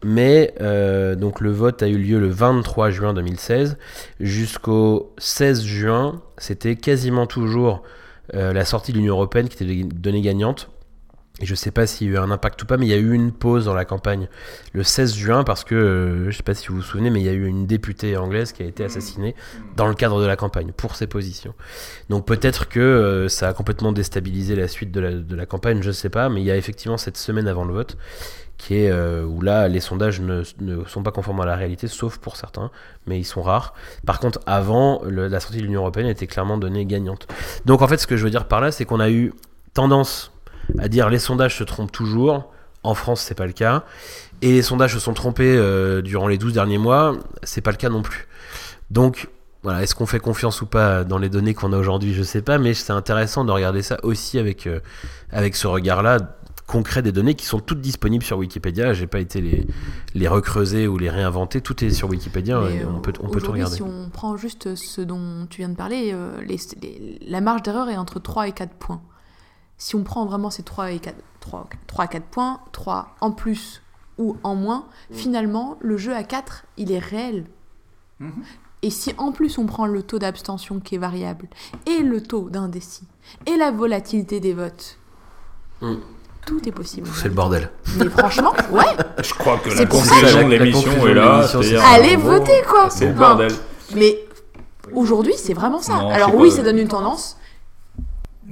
Mais 0.03 0.53
euh, 0.61 1.15
donc 1.15 1.41
le 1.41 1.51
vote 1.51 1.81
a 1.81 1.87
eu 1.87 1.97
lieu 1.97 2.19
le 2.19 2.29
23 2.29 2.91
juin 2.91 3.13
2016. 3.13 3.77
Jusqu'au 4.19 5.13
16 5.17 5.63
juin, 5.63 6.21
c'était 6.37 6.75
quasiment 6.75 7.25
toujours 7.25 7.83
euh, 8.33 8.53
la 8.53 8.65
sortie 8.65 8.91
de 8.91 8.97
l'Union 8.97 9.15
Européenne 9.15 9.49
qui 9.49 9.63
était 9.63 9.83
donnée 9.83 10.21
gagnante. 10.21 10.69
Et 11.39 11.45
je 11.45 11.55
sais 11.55 11.71
pas 11.71 11.87
s'il 11.87 12.07
y 12.07 12.09
a 12.11 12.13
eu 12.13 12.17
un 12.17 12.29
impact 12.29 12.61
ou 12.61 12.65
pas, 12.65 12.77
mais 12.77 12.85
il 12.85 12.89
y 12.89 12.93
a 12.93 12.97
eu 12.97 13.13
une 13.13 13.31
pause 13.31 13.65
dans 13.65 13.73
la 13.73 13.85
campagne 13.85 14.27
le 14.73 14.83
16 14.83 15.15
juin 15.15 15.43
parce 15.43 15.63
que, 15.63 15.73
euh, 15.73 16.29
je 16.29 16.37
sais 16.37 16.43
pas 16.43 16.53
si 16.53 16.67
vous 16.67 16.75
vous 16.75 16.81
souvenez, 16.81 17.09
mais 17.09 17.19
il 17.19 17.25
y 17.25 17.29
a 17.29 17.33
eu 17.33 17.47
une 17.47 17.65
députée 17.65 18.15
anglaise 18.15 18.51
qui 18.51 18.61
a 18.61 18.65
été 18.65 18.83
assassinée 18.83 19.33
dans 19.75 19.87
le 19.87 19.95
cadre 19.95 20.21
de 20.21 20.27
la 20.27 20.35
campagne 20.35 20.71
pour 20.71 20.95
ses 20.95 21.07
positions. 21.07 21.55
Donc 22.09 22.27
peut-être 22.27 22.69
que 22.69 22.79
euh, 22.79 23.27
ça 23.27 23.47
a 23.47 23.53
complètement 23.53 23.91
déstabilisé 23.91 24.55
la 24.55 24.67
suite 24.67 24.91
de 24.91 24.99
la, 24.99 25.11
de 25.13 25.35
la 25.35 25.45
campagne, 25.45 25.81
je 25.81 25.91
sais 25.91 26.09
pas, 26.09 26.29
mais 26.29 26.41
il 26.41 26.45
y 26.45 26.51
a 26.51 26.57
effectivement 26.57 26.97
cette 26.97 27.17
semaine 27.17 27.47
avant 27.47 27.63
le 27.63 27.73
vote 27.73 27.97
euh, 28.71 29.23
où 29.23 29.41
là 29.41 29.67
les 29.67 29.79
sondages 29.79 30.21
ne, 30.21 30.43
sont 30.85 31.03
pas 31.03 31.11
conformes 31.11 31.41
à 31.41 31.45
la 31.45 31.55
réalité, 31.55 31.87
sauf 31.87 32.17
pour 32.17 32.35
certains, 32.35 32.71
mais 33.07 33.19
ils 33.19 33.25
sont 33.25 33.41
rares. 33.41 33.73
Par 34.05 34.19
contre, 34.19 34.39
avant, 34.45 35.01
la 35.05 35.39
sortie 35.39 35.57
de 35.57 35.63
l'Union 35.63 35.81
Européenne 35.81 36.07
était 36.07 36.27
clairement 36.27 36.57
donnée 36.57 36.85
gagnante. 36.85 37.27
Donc 37.65 37.81
en 37.81 37.87
fait, 37.87 37.97
ce 37.97 38.07
que 38.07 38.17
je 38.17 38.23
veux 38.23 38.29
dire 38.29 38.45
par 38.45 38.61
là, 38.61 38.71
c'est 38.71 38.85
qu'on 38.85 38.99
a 38.99 39.09
eu 39.09 39.33
tendance 39.73 40.31
à 40.79 40.87
dire 40.87 41.09
les 41.09 41.19
sondages 41.19 41.57
se 41.57 41.63
trompent 41.63 41.91
toujours. 41.91 42.51
En 42.83 42.95
France, 42.95 43.21
c'est 43.21 43.35
pas 43.35 43.45
le 43.45 43.53
cas. 43.53 43.83
Et 44.41 44.53
les 44.53 44.61
sondages 44.63 44.93
se 44.93 44.99
sont 44.99 45.13
trompés 45.13 45.55
euh, 45.55 46.01
durant 46.01 46.27
les 46.27 46.37
12 46.37 46.53
derniers 46.53 46.79
mois, 46.79 47.15
c'est 47.43 47.61
pas 47.61 47.71
le 47.71 47.77
cas 47.77 47.89
non 47.89 48.01
plus. 48.01 48.27
Donc, 48.89 49.29
voilà, 49.61 49.83
est-ce 49.83 49.93
qu'on 49.93 50.07
fait 50.07 50.19
confiance 50.19 50.61
ou 50.61 50.65
pas 50.65 51.03
dans 51.03 51.19
les 51.19 51.29
données 51.29 51.53
qu'on 51.53 51.73
a 51.73 51.77
aujourd'hui? 51.77 52.15
Je 52.15 52.23
sais 52.23 52.41
pas, 52.41 52.57
mais 52.57 52.73
c'est 52.73 52.91
intéressant 52.91 53.45
de 53.45 53.51
regarder 53.51 53.83
ça 53.83 53.99
aussi 54.01 54.39
avec, 54.39 54.65
euh, 54.65 54.79
avec 55.31 55.55
ce 55.55 55.67
regard-là, 55.67 56.17
concret 56.71 57.01
des 57.01 57.11
données 57.11 57.35
qui 57.35 57.45
sont 57.45 57.59
toutes 57.59 57.81
disponibles 57.81 58.23
sur 58.23 58.37
Wikipédia. 58.37 58.93
J'ai 58.93 59.07
pas 59.07 59.19
été 59.19 59.41
les, 59.41 59.67
les 60.15 60.27
recreuser 60.27 60.87
ou 60.87 60.97
les 60.97 61.09
réinventer. 61.09 61.59
Tout 61.61 61.83
est 61.83 61.89
sur 61.91 62.09
Wikipédia. 62.09 62.61
Mais, 62.61 62.77
et 62.77 62.85
on 62.85 62.97
euh, 62.97 62.99
peut, 62.99 63.13
on 63.21 63.27
peut 63.29 63.41
tout 63.41 63.51
regarder. 63.51 63.75
Si 63.75 63.81
on 63.83 64.09
prend 64.09 64.37
juste 64.37 64.75
ce 64.75 65.01
dont 65.01 65.45
tu 65.49 65.57
viens 65.61 65.69
de 65.69 65.75
parler, 65.75 66.11
euh, 66.13 66.41
les- 66.41 66.57
les- 66.81 67.19
la 67.27 67.41
marge 67.41 67.61
d'erreur 67.63 67.89
est 67.89 67.97
entre 67.97 68.19
3 68.19 68.47
et 68.47 68.51
4 68.53 68.73
points. 68.73 69.01
Si 69.77 69.95
on 69.95 70.03
prend 70.03 70.25
vraiment 70.25 70.49
ces 70.49 70.63
3 70.63 70.91
et 70.91 70.99
4, 70.99 71.15
3, 71.41 71.67
3 71.87 72.05
à 72.05 72.07
4 72.07 72.25
points, 72.25 72.61
3 72.71 73.15
en 73.19 73.31
plus 73.31 73.81
ou 74.17 74.37
en 74.43 74.55
moins, 74.55 74.85
finalement, 75.11 75.77
le 75.81 75.97
jeu 75.97 76.15
à 76.15 76.23
4, 76.23 76.65
il 76.77 76.91
est 76.91 76.99
réel. 76.99 77.45
Mhm. 78.19 78.31
Et 78.83 78.89
si 78.91 79.13
en 79.17 79.31
plus 79.31 79.57
on 79.57 79.65
prend 79.65 79.85
le 79.87 80.03
taux 80.03 80.19
d'abstention 80.19 80.79
qui 80.79 80.95
est 80.95 80.99
variable, 80.99 81.47
et 81.87 82.01
le 82.03 82.21
taux 82.21 82.49
d'indécis, 82.49 83.07
et 83.47 83.57
la 83.57 83.71
volatilité 83.71 84.39
des 84.39 84.53
votes, 84.53 84.97
Mm. 85.81 85.95
Tout 86.45 86.67
est 86.67 86.71
possible. 86.71 87.07
C'est 87.13 87.27
le 87.27 87.33
bordel. 87.33 87.69
Mais 87.97 88.09
franchement, 88.09 88.53
ouais, 88.71 88.83
Je 89.23 89.33
crois 89.33 89.57
que 89.57 89.69
la 89.69 89.85
conclusion 89.85 90.47
de 90.47 90.53
la 90.55 90.63
l'émission 90.63 91.07
est 91.07 91.13
là. 91.13 91.43
ça. 91.47 91.59
allez 91.93 92.15
voter 92.15 92.61
quoi 92.67 92.89
C'est 92.89 93.07
le 93.07 93.13
bordel. 93.13 93.51
Mais 93.95 94.19
aujourd'hui, 94.93 95.33
c'est 95.37 95.53
vraiment 95.53 95.79
ça. 95.81 95.93
Non, 95.93 96.09
Alors 96.09 96.35
oui, 96.35 96.49
pas. 96.49 96.55
ça 96.57 96.63
donne 96.63 96.77
une 96.79 96.87
tendance. 96.87 97.37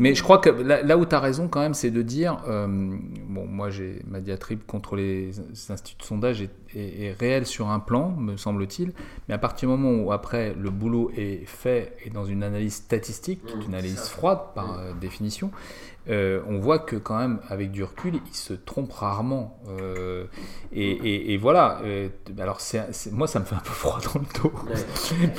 Mais 0.02 0.16
je 0.16 0.24
crois 0.24 0.38
que 0.38 0.50
là, 0.50 0.82
là 0.82 0.98
où 0.98 1.06
tu 1.06 1.14
as 1.14 1.20
raison 1.20 1.50
quand 1.50 1.60
même, 1.60 1.74
c'est 1.74 1.90
de 1.90 2.02
dire, 2.02 2.38
euh, 2.48 2.68
bon, 2.70 3.46
moi 3.48 3.70
j'ai 3.70 4.02
ma 4.08 4.22
diatribe 4.22 4.62
contre 4.66 4.96
les 4.96 5.32
instituts 5.70 5.98
de 6.00 6.06
sondage 6.06 6.42
est, 6.42 6.52
est- 6.74 7.02
est 7.08 7.16
réelle 7.20 7.46
sur 7.46 7.70
un 7.70 7.80
plan, 7.80 8.12
me 8.18 8.38
semble-t-il, 8.38 8.94
mais 9.28 9.34
à 9.34 9.38
partir 9.38 9.68
du 9.68 9.76
moment 9.76 10.02
où 10.02 10.14
après 10.14 10.56
le 10.58 10.70
boulot 10.70 11.12
est 11.18 11.44
fait 11.46 11.98
et 12.06 12.12
dans 12.12 12.24
une 12.24 12.44
analyse 12.44 12.76
statistique, 12.76 13.46
qui 13.46 13.54
est 13.58 13.66
une 13.66 13.74
analyse 13.74 14.00
froide 14.00 14.40
par 14.56 14.78
euh, 14.80 14.94
définition, 15.02 15.52
euh, 16.10 16.42
on 16.48 16.60
voit 16.60 16.80
que 16.80 16.96
quand 16.96 17.18
même 17.18 17.40
avec 17.50 17.72
du 17.72 17.84
recul, 17.84 18.16
il 18.16 18.36
se 18.36 18.54
trompe 18.54 18.92
rarement. 18.94 19.60
euh, 19.80 20.26
et, 20.74 20.90
et- 20.92 21.34
et 21.34 21.38
voilà. 21.38 21.80
euh, 21.84 22.10
alors 22.40 22.60
moi 23.12 23.28
ça 23.28 23.40
me 23.40 23.46
fait 23.46 23.56
un 23.56 23.60
peu 23.60 23.70
froid 23.72 24.00
dans 24.14 24.20
le 24.20 24.42
dos, 24.42 24.52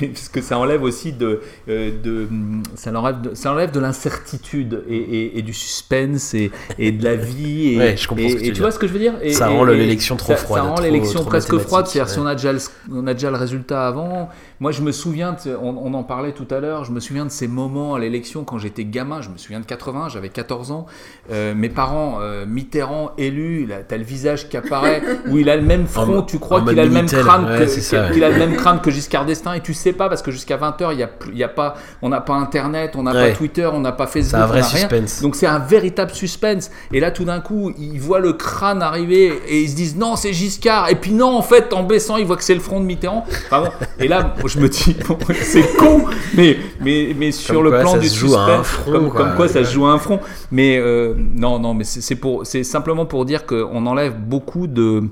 Mais 0.00 0.08
parce 0.08 0.28
que 0.28 0.40
ça 0.40 0.58
enlève 0.58 0.82
aussi 0.82 1.12
de, 1.12 1.40
de 1.66 2.28
ça 2.74 2.90
enlève 2.92 3.20
de, 3.20 3.34
ça 3.34 3.52
enlève 3.52 3.70
de 3.72 3.80
l'incertitude 3.80 4.84
et, 4.88 5.42
du 5.42 5.52
suspense 5.54 6.34
et, 6.34 6.50
de 6.78 7.04
la 7.04 7.16
vie. 7.16 7.74
Et, 7.74 7.78
Ouais, 7.78 7.96
je 7.96 8.06
comprends 8.08 8.24
et- 8.24 8.30
ce 8.30 8.36
que 8.48 8.50
tu 8.54 8.60
vois 8.60 8.70
ce 8.70 8.78
que 8.78 8.86
je 8.86 8.92
veux 8.92 8.98
dire 8.98 9.14
Ça 9.32 9.48
rend 9.48 9.64
l'élection 9.64 10.16
trop 10.16 10.34
froide, 10.36 10.62
Ça 10.62 10.68
rend 10.68 10.80
l'élection 10.80 11.24
presque 11.24 11.56
froide. 11.58 11.86
C'est-à-dire 11.86 12.10
si 12.10 12.18
ouais. 12.18 12.24
on 12.24 12.28
a 12.28 12.34
déjà 12.34 12.52
le, 12.52 12.58
on 12.92 13.06
a 13.06 13.14
déjà 13.14 13.30
le 13.30 13.36
résultat 13.36 13.86
avant. 13.86 14.28
Moi, 14.60 14.72
je 14.72 14.82
me 14.82 14.92
souviens, 14.92 15.32
de- 15.44 15.56
on, 15.56 15.74
on 15.82 15.94
en 15.94 16.02
parlait 16.02 16.32
tout 16.32 16.46
à 16.50 16.60
l'heure, 16.60 16.84
je 16.84 16.92
me 16.92 17.00
souviens 17.00 17.24
de 17.24 17.30
ces 17.30 17.48
moments 17.48 17.94
à 17.94 17.98
l'élection 17.98 18.44
quand 18.44 18.58
j'étais 18.58 18.84
gamin. 18.84 19.22
Je 19.22 19.30
me 19.30 19.38
souviens 19.38 19.58
de 19.60 19.64
80, 19.64 20.10
j'avais 20.10 20.28
14 20.28 20.70
ans. 20.70 20.84
Euh, 21.32 21.54
mes 21.54 21.70
parents, 21.70 22.18
euh, 22.20 22.44
Mitterrand 22.46 23.12
élu, 23.16 23.64
là, 23.64 23.76
t'as 23.86 23.96
le 23.96 24.04
visage 24.04 24.50
qui 24.50 24.58
apparaît, 24.58 25.02
où 25.28 25.38
il 25.38 25.48
a 25.48 25.56
le 25.56 25.62
même 25.62 25.86
front, 25.86 26.20
tu 26.22 26.38
crois 26.38 26.60
qu'il 26.60 26.78
a 26.78 26.84
le 26.84 26.90
même 26.90 27.06
crâne 27.06 27.46
que, 27.58 28.12
qu'il 28.12 28.22
a 28.22 28.28
le 28.28 28.36
même 28.38 28.54
crâne 28.56 28.80
que 28.82 28.90
Giscard 28.90 29.24
d'Estaing, 29.24 29.54
et 29.54 29.60
tu 29.60 29.72
sais 29.72 29.94
pas 29.94 30.10
parce 30.10 30.20
que 30.20 30.30
jusqu'à 30.30 30.58
20h, 30.58 30.92
il 30.92 30.98
y 30.98 31.02
a, 31.04 31.10
y 31.32 31.42
a 31.42 31.48
pas, 31.48 31.76
on 32.02 32.10
n'a 32.10 32.20
pas 32.20 32.34
Internet, 32.34 32.96
on 32.96 33.02
n'a 33.04 33.12
Ouais. 33.14 33.30
pas 33.30 33.36
Twitter, 33.36 33.68
on 33.72 33.80
n'a 33.80 33.92
pas 33.92 34.06
Facebook, 34.06 34.30
C'est 34.38 34.42
un 34.42 34.46
vrai 34.46 34.58
on 34.58 34.62
n'a 34.62 34.68
rien. 34.68 34.78
suspense. 34.88 35.22
Donc 35.22 35.36
c'est 35.36 35.46
un 35.46 35.58
véritable 35.58 36.10
suspense. 36.10 36.70
Et 36.92 37.00
là, 37.00 37.10
tout 37.10 37.24
d'un 37.24 37.40
coup, 37.40 37.72
ils 37.78 37.98
voient 37.98 38.20
le 38.20 38.34
crâne 38.34 38.82
arriver 38.82 39.32
et 39.48 39.62
ils 39.62 39.70
se 39.70 39.74
disent 39.74 39.96
non, 39.96 40.16
c'est 40.16 40.34
Giscard. 40.34 40.90
Et 40.90 40.96
puis 40.96 41.12
non, 41.12 41.34
en 41.34 41.42
fait, 41.42 41.72
en 41.72 41.82
baissant, 41.82 42.18
ils 42.18 42.26
voient 42.26 42.36
que 42.36 42.44
c'est 42.44 42.54
le 42.54 42.60
front 42.60 42.78
de 42.80 42.84
Mitterrand. 42.84 43.24
Enfin 43.46 43.62
bon, 43.62 43.70
et 43.98 44.06
là, 44.06 44.34
je 44.50 44.60
me 44.60 44.68
dis, 44.68 44.94
bon, 45.08 45.16
c'est 45.42 45.76
con, 45.76 46.04
mais, 46.34 46.56
mais, 46.80 47.14
mais 47.18 47.32
sur 47.32 47.54
Comme 47.54 47.64
le 47.64 47.70
quoi, 47.70 47.80
plan 47.80 47.96
du 47.98 48.08
se 48.08 48.14
joue 48.16 48.34
à 48.34 48.46
suspense, 48.46 48.58
un 48.60 48.62
front, 48.64 48.92
comme, 48.92 49.10
quoi. 49.10 49.20
comme 49.24 49.34
quoi 49.36 49.48
ça 49.48 49.64
se 49.64 49.72
joue 49.72 49.86
à 49.86 49.92
un 49.92 49.98
front. 49.98 50.20
Mais 50.50 50.78
euh, 50.78 51.14
non, 51.16 51.58
non, 51.58 51.74
mais 51.74 51.84
c'est 51.84 52.00
c'est 52.00 52.16
pour, 52.16 52.44
c'est 52.46 52.64
simplement 52.64 53.06
pour 53.06 53.24
dire 53.24 53.46
qu'on 53.46 53.86
enlève 53.86 54.14
beaucoup 54.18 54.66
de 54.66 55.04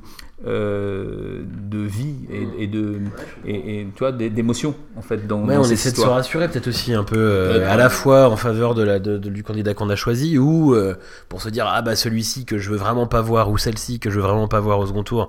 euh, 0.47 1.43
de 1.69 1.79
vie 1.79 2.15
et, 2.33 2.63
et 2.63 2.67
de 2.69 3.01
et, 3.45 3.81
et, 3.81 3.87
tu 3.95 3.99
vois 3.99 4.13
d'émotions 4.13 4.75
en 4.97 5.03
fait 5.03 5.27
dans, 5.27 5.41
Ouais, 5.45 5.55
dans 5.55 5.61
on 5.61 5.65
cette 5.65 5.73
essaie 5.73 5.91
de 5.91 5.97
se 5.97 6.03
rassurer 6.07 6.47
peut-être 6.49 6.69
aussi 6.69 6.95
un 6.95 7.03
peu 7.03 7.17
euh, 7.19 7.59
Ouais. 7.59 7.65
à 7.65 7.77
la 7.77 7.89
fois 7.89 8.29
en 8.29 8.37
faveur 8.37 8.75
de 8.77 8.83
la, 8.83 8.99
de- 9.01 9.19
de- 9.19 9.31
du 9.31 9.43
candidat 9.43 9.75
qu'on 9.75 9.91
a 9.91 9.97
choisi 9.97 10.39
ou 10.39 10.75
euh, 10.75 10.95
pour 11.29 11.43
se 11.43 11.49
dire 11.49 11.67
ah 11.69 11.83
bah 11.83 11.97
celui-ci 11.97 12.45
que 12.45 12.57
je 12.59 12.71
veux 12.71 12.77
vraiment 12.77 13.07
pas 13.09 13.21
voir 13.21 13.51
ou 13.51 13.59
celle-ci 13.59 13.99
que 13.99 14.11
je 14.11 14.17
veux 14.17 14.23
vraiment 14.27 14.47
pas 14.49 14.61
voir 14.61 14.79
au 14.79 14.87
second 14.87 15.03
tour 15.03 15.29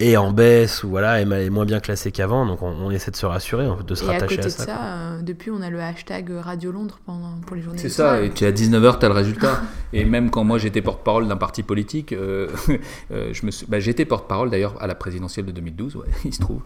est 0.00 0.16
en 0.16 0.30
baisse 0.30 0.84
ou 0.84 0.90
voilà 0.90 1.20
est, 1.20 1.50
moins 1.50 1.64
bien 1.64 1.80
classée 1.80 2.12
qu'avant 2.12 2.46
donc 2.46 2.62
on, 2.62 2.68
on 2.70 2.90
essaie 2.92 3.10
de 3.10 3.16
se 3.16 3.26
rassurer 3.26 3.66
en 3.66 3.76
fait, 3.76 3.84
de 3.84 3.94
se 3.96 4.04
Et 4.04 4.08
à 4.08 4.12
rattacher 4.12 4.36
côté 4.36 4.40
à 4.42 4.44
de 4.44 4.48
ça. 4.50 4.64
ça, 4.64 4.72
quoi. 4.72 4.74
euh, 4.84 5.22
depuis, 5.22 5.50
on 5.50 5.60
a 5.60 5.70
le 5.70 5.80
hashtag 5.80 6.30
Radio 6.40 6.70
Londres 6.70 7.00
pendant, 7.04 7.32
pour 7.44 7.56
les 7.56 7.62
journées 7.62 7.78
C'est 7.78 7.88
ça, 7.88 8.10
soir. 8.10 8.16
et 8.22 8.30
tu 8.30 8.44
es 8.44 8.46
à 8.46 8.52
19h, 8.52 8.98
tu 9.00 9.06
as 9.06 9.08
le 9.08 9.14
résultat. 9.14 9.60
Et 9.94 10.04
même 10.04 10.30
quand 10.30 10.44
moi 10.44 10.58
j'étais 10.58 10.82
porte-parole 10.82 11.26
d'un 11.28 11.36
parti 11.38 11.62
politique, 11.62 12.12
euh, 12.12 12.46
euh, 13.10 13.30
je 13.32 13.44
me 13.46 13.50
suis, 13.50 13.66
bah, 13.66 13.80
j'étais 13.80 14.04
porte-parole 14.04 14.50
d'ailleurs 14.50 14.74
à 14.80 14.86
la 14.86 14.94
présidentielle 14.94 15.46
de 15.46 15.50
2012, 15.52 15.96
ouais, 15.96 16.06
il 16.24 16.32
se 16.34 16.40
trouve, 16.40 16.60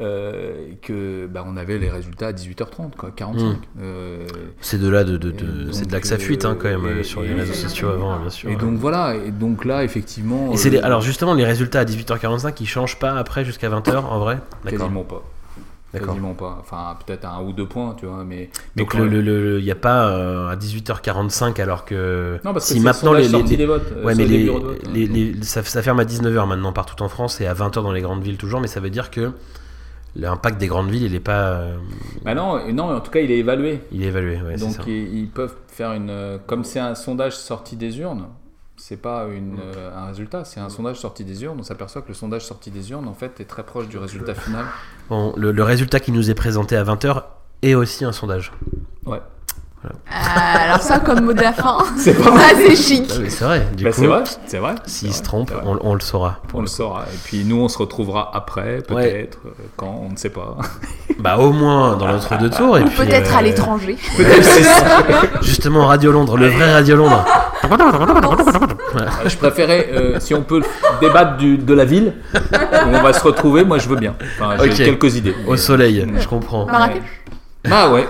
euh, 0.00 0.68
que 0.80 1.26
bah, 1.26 1.44
on 1.46 1.56
avait 1.56 1.78
les 1.78 1.90
résultats 1.90 2.28
à 2.28 2.32
18h30, 2.32 2.92
quoi, 2.96 3.10
45. 3.14 3.44
Mm. 3.44 3.56
Euh, 3.82 4.26
C'est 4.60 4.80
de 4.80 4.88
là 4.88 5.04
de, 5.04 5.16
de- 5.18 5.30
de- 5.30 5.72
c'est 5.72 5.86
de 5.86 5.92
là 5.92 6.00
que 6.00 6.06
ça 6.06 6.18
fuite 6.18 6.44
hein, 6.44 6.56
quand 6.58 6.68
même 6.68 7.00
et- 7.00 7.02
sur 7.04 7.22
les 7.22 7.34
réseaux 7.34 7.52
sociaux 7.52 7.88
avant 7.88 8.18
bien 8.20 8.30
sûr. 8.30 8.50
et 8.50 8.56
donc 8.56 8.78
voilà, 8.78 9.14
et 9.16 9.30
donc 9.30 9.64
là 9.64 9.84
effectivement. 9.84 10.52
Et 10.52 10.56
c'est 10.56 10.70
les- 10.70 10.78
alors 10.78 11.00
justement 11.00 11.34
les 11.34 11.44
résultats 11.44 11.80
à 11.80 11.84
18h45 11.84 12.54
ils 12.60 12.66
changent 12.66 12.77
pas 12.98 13.12
après 13.18 13.44
jusqu'à 13.44 13.68
20h 13.68 13.96
en 13.96 14.18
vrai 14.20 14.38
quasiment 14.66 15.04
pas. 15.04 15.22
D'accord. 15.94 16.08
Quasiment 16.08 16.34
pas. 16.34 16.58
Enfin, 16.60 16.96
peut-être 17.06 17.24
un 17.24 17.40
ou 17.42 17.52
deux 17.54 17.64
points, 17.66 17.94
tu 17.98 18.04
vois, 18.04 18.22
mais. 18.22 18.50
mais 18.76 18.82
Donc 18.82 18.92
quand 18.92 18.98
le- 18.98 19.58
il 19.58 19.64
n'y 19.64 19.70
a 19.70 19.74
pas 19.74 20.08
euh, 20.08 20.48
à 20.50 20.54
18h45 20.56 21.58
alors 21.62 21.86
que 21.86 22.38
Non, 22.44 22.52
parce 22.52 22.66
que 22.68 22.74
si 22.74 22.78
c'est 22.80 22.84
maintenant 22.84 23.12
le 23.14 23.20
les, 23.20 23.28
les- 23.28 23.56
des 23.56 23.64
votes, 23.66 23.90
euh, 23.96 24.04
ouais 24.04 24.14
mais 24.14 24.26
les 24.26 24.46
vote, 24.48 24.78
hein. 24.86 24.90
les- 24.92 25.42
ça, 25.42 25.62
ça 25.62 25.80
ferme 25.82 25.98
à 26.00 26.04
19h 26.04 26.46
maintenant 26.46 26.72
partout 26.74 27.02
en 27.02 27.08
France 27.08 27.40
et 27.40 27.46
à 27.46 27.54
20h 27.54 27.82
dans 27.82 27.92
les 27.92 28.02
grandes 28.02 28.22
villes 28.22 28.36
toujours 28.36 28.60
mais 28.60 28.66
ça 28.68 28.80
veut 28.80 28.90
dire 28.90 29.10
que 29.10 29.32
l'impact 30.14 30.58
des 30.58 30.66
grandes 30.66 30.90
villes 30.90 31.04
il 31.04 31.14
est 31.14 31.20
pas 31.20 31.52
euh, 31.52 31.76
Bah 32.22 32.34
non, 32.34 32.70
non, 32.72 32.94
en 32.94 33.00
tout 33.00 33.10
cas, 33.10 33.20
il 33.20 33.30
est 33.30 33.38
évalué. 33.38 33.80
il 33.90 34.02
est 34.02 34.06
évalué 34.08 34.40
ouais, 34.42 34.56
Donc 34.56 34.72
ça. 34.72 34.82
ils, 34.86 35.20
ils 35.20 35.28
peuvent 35.28 35.54
faire 35.68 35.92
une. 35.94 36.10
euh, 36.10 36.36
Comme 36.46 36.64
c'est 36.64 36.80
un 36.80 36.94
sondage 36.96 37.34
sorti 37.34 37.76
des 37.76 37.98
urnes, 37.98 38.26
c'est 38.78 38.96
pas 38.96 39.26
une, 39.26 39.58
euh, 39.60 39.90
un 39.94 40.06
résultat, 40.06 40.44
c'est 40.44 40.60
un 40.60 40.68
sondage 40.70 40.96
sorti 40.96 41.24
des 41.24 41.42
urnes. 41.42 41.58
On 41.60 41.62
s'aperçoit 41.62 42.00
que 42.02 42.08
le 42.08 42.14
sondage 42.14 42.46
sorti 42.46 42.70
des 42.70 42.90
urnes, 42.90 43.08
en 43.08 43.14
fait, 43.14 43.40
est 43.40 43.44
très 43.44 43.64
proche 43.64 43.88
du 43.88 43.98
résultat 43.98 44.34
final. 44.34 44.64
Bon, 45.10 45.34
le, 45.36 45.52
le 45.52 45.62
résultat 45.62 46.00
qui 46.00 46.12
nous 46.12 46.30
est 46.30 46.34
présenté 46.34 46.76
à 46.76 46.84
20h 46.84 47.22
est 47.62 47.74
aussi 47.74 48.04
un 48.04 48.12
sondage 48.12 48.52
Ouais. 49.04 49.20
Ah, 50.10 50.58
alors 50.64 50.82
ça, 50.82 50.98
comme 50.98 51.20
mot 51.20 51.32
de 51.32 51.40
la 51.40 51.52
fin, 51.52 51.78
C'est 51.96 52.14
pas 52.14 52.32
c'est 52.56 52.74
chic. 52.76 53.10
Ah, 53.14 53.18
mais 53.22 53.30
c'est 53.30 53.44
vrai 53.44 53.66
du 53.76 53.84
Bah, 53.84 53.90
coup 53.92 54.02
c'est 54.46 54.58
vrai, 54.58 54.74
s'il 54.86 55.14
se 55.14 55.22
trompe 55.22 55.52
on, 55.64 55.78
on 55.80 55.94
le 55.94 56.00
saura 56.00 56.40
On 56.52 56.60
le 56.60 56.66
saura. 56.66 57.04
Et 57.12 57.16
puis 57.24 57.44
nous, 57.44 57.60
on 57.60 57.68
se 57.68 57.78
retrouvera 57.78 58.30
après, 58.34 58.78
peut-être, 58.86 59.38
euh, 59.46 59.50
quand, 59.76 60.02
on 60.04 60.10
ne 60.12 60.16
sait 60.16 60.30
pas. 60.30 60.56
bah 61.20 61.38
au 61.38 61.52
moins 61.52 61.96
dans 61.96 62.08
l'autre 62.08 62.36
deux 62.38 62.50
tours 62.50 62.76
et 62.78 62.82
Ou 62.82 62.86
puis, 62.86 62.96
peut-être 62.96 63.32
euh, 63.34 63.38
à 63.38 63.42
l'étranger. 63.42 63.96
Peut-être 64.16 64.44
c'est 64.44 64.62
ça. 64.64 64.98
justement 65.42 65.86
Radio 65.86 66.10
Londres 66.12 66.36
le 66.36 66.48
vrai 66.48 66.72
Radio 66.72 66.96
Londres 66.96 67.24
Je 69.26 69.36
préférais, 69.36 69.88
euh, 69.92 70.20
si 70.20 70.34
on 70.34 70.42
peut 70.42 70.62
débattre 71.00 71.36
du- 71.36 71.58
de 71.58 71.74
la 71.74 71.84
ville, 71.84 72.14
où 72.34 72.88
on 72.92 73.02
va 73.02 73.12
se 73.12 73.22
retrouver, 73.22 73.64
moi 73.64 73.78
je 73.78 73.88
veux 73.88 73.96
bien. 73.96 74.14
Enfin, 74.40 74.56
j'ai 74.64 74.84
quelques 74.84 75.16
idées. 75.16 75.34
au 75.46 75.56
soleil 75.56 76.04
je 76.18 76.26
comprends 76.28 76.66
Marrakech 76.66 77.02
Bah 77.64 77.90
ouais. 77.92 78.06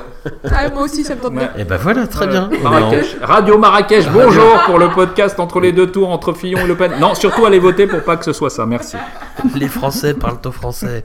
Ah, 0.53 0.69
Moi 0.69 0.83
aussi, 0.83 1.05
ça 1.05 1.15
me 1.15 1.21
tente 1.21 1.33
bien. 1.35 1.51
et 1.57 1.65
bah 1.65 1.79
voilà 1.81 2.07
très 2.07 2.27
Voilà. 2.27 2.47
bien 2.49 2.61
Marrakech. 2.61 3.17
Radio 3.23 3.57
Marrakech, 3.57 4.09
bonjour 4.13 4.59
pour 4.67 4.79
le 4.79 4.91
podcast 4.91 5.41
entre 5.41 5.59
les 5.61 5.73
deux 5.73 5.91
tours, 5.91 6.11
entre 6.11 6.35
Fillon 6.35 6.59
et 6.61 6.67
Le 6.67 6.77
Pen. 6.77 6.93
Non, 7.01 7.15
surtout 7.15 7.47
allez 7.47 7.59
voter 7.59 7.87
pour 7.87 8.03
pas 8.03 8.17
que 8.19 8.25
ce 8.27 8.33
soit 8.35 8.51
ça, 8.51 8.67
merci. 8.67 8.97
Les 9.55 9.69
Français 9.69 10.13
parlent 10.15 10.39
au 10.45 10.53
français. 10.53 11.03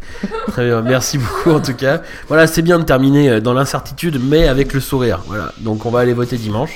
Très 0.48 0.66
bien, 0.66 0.82
merci 0.82 1.18
beaucoup 1.20 1.52
en 1.52 1.62
tout 1.62 1.74
cas. 1.74 2.02
Voilà, 2.28 2.46
c'est 2.48 2.62
bien 2.64 2.80
de 2.80 2.84
terminer 2.84 3.30
euh, 3.30 3.40
dans 3.40 3.54
l'incertitude, 3.54 4.20
mais 4.22 4.48
avec 4.48 4.74
le 4.74 4.82
sourire. 4.82 5.22
Voilà, 5.28 5.54
donc 5.60 5.86
on 5.86 5.90
va 5.90 6.02
aller 6.02 6.14
voter 6.14 6.36
dimanche. 6.38 6.76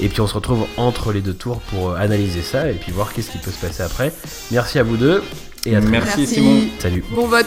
Et 0.00 0.08
puis 0.08 0.20
on 0.22 0.26
se 0.26 0.34
retrouve 0.34 0.64
entre 0.78 1.12
les 1.12 1.20
deux 1.20 1.34
tours 1.34 1.60
pour 1.70 1.90
euh, 1.90 1.96
analyser 1.96 2.42
ça 2.42 2.70
et 2.70 2.74
puis 2.74 2.92
voir 2.92 3.12
qu'est-ce 3.12 3.30
qui 3.30 3.38
peut 3.38 3.50
se 3.50 3.60
passer 3.64 3.82
après. 3.82 4.12
Merci 4.52 4.78
à 4.78 4.82
vous 4.84 4.96
deux 4.96 5.22
et 5.66 5.76
à 5.76 5.80
très 5.80 5.90
Merci, 5.90 6.20
Merci. 6.20 6.26
Simon. 6.34 6.60
Salut. 6.78 7.04
Bon 7.10 7.26
vote. 7.26 7.46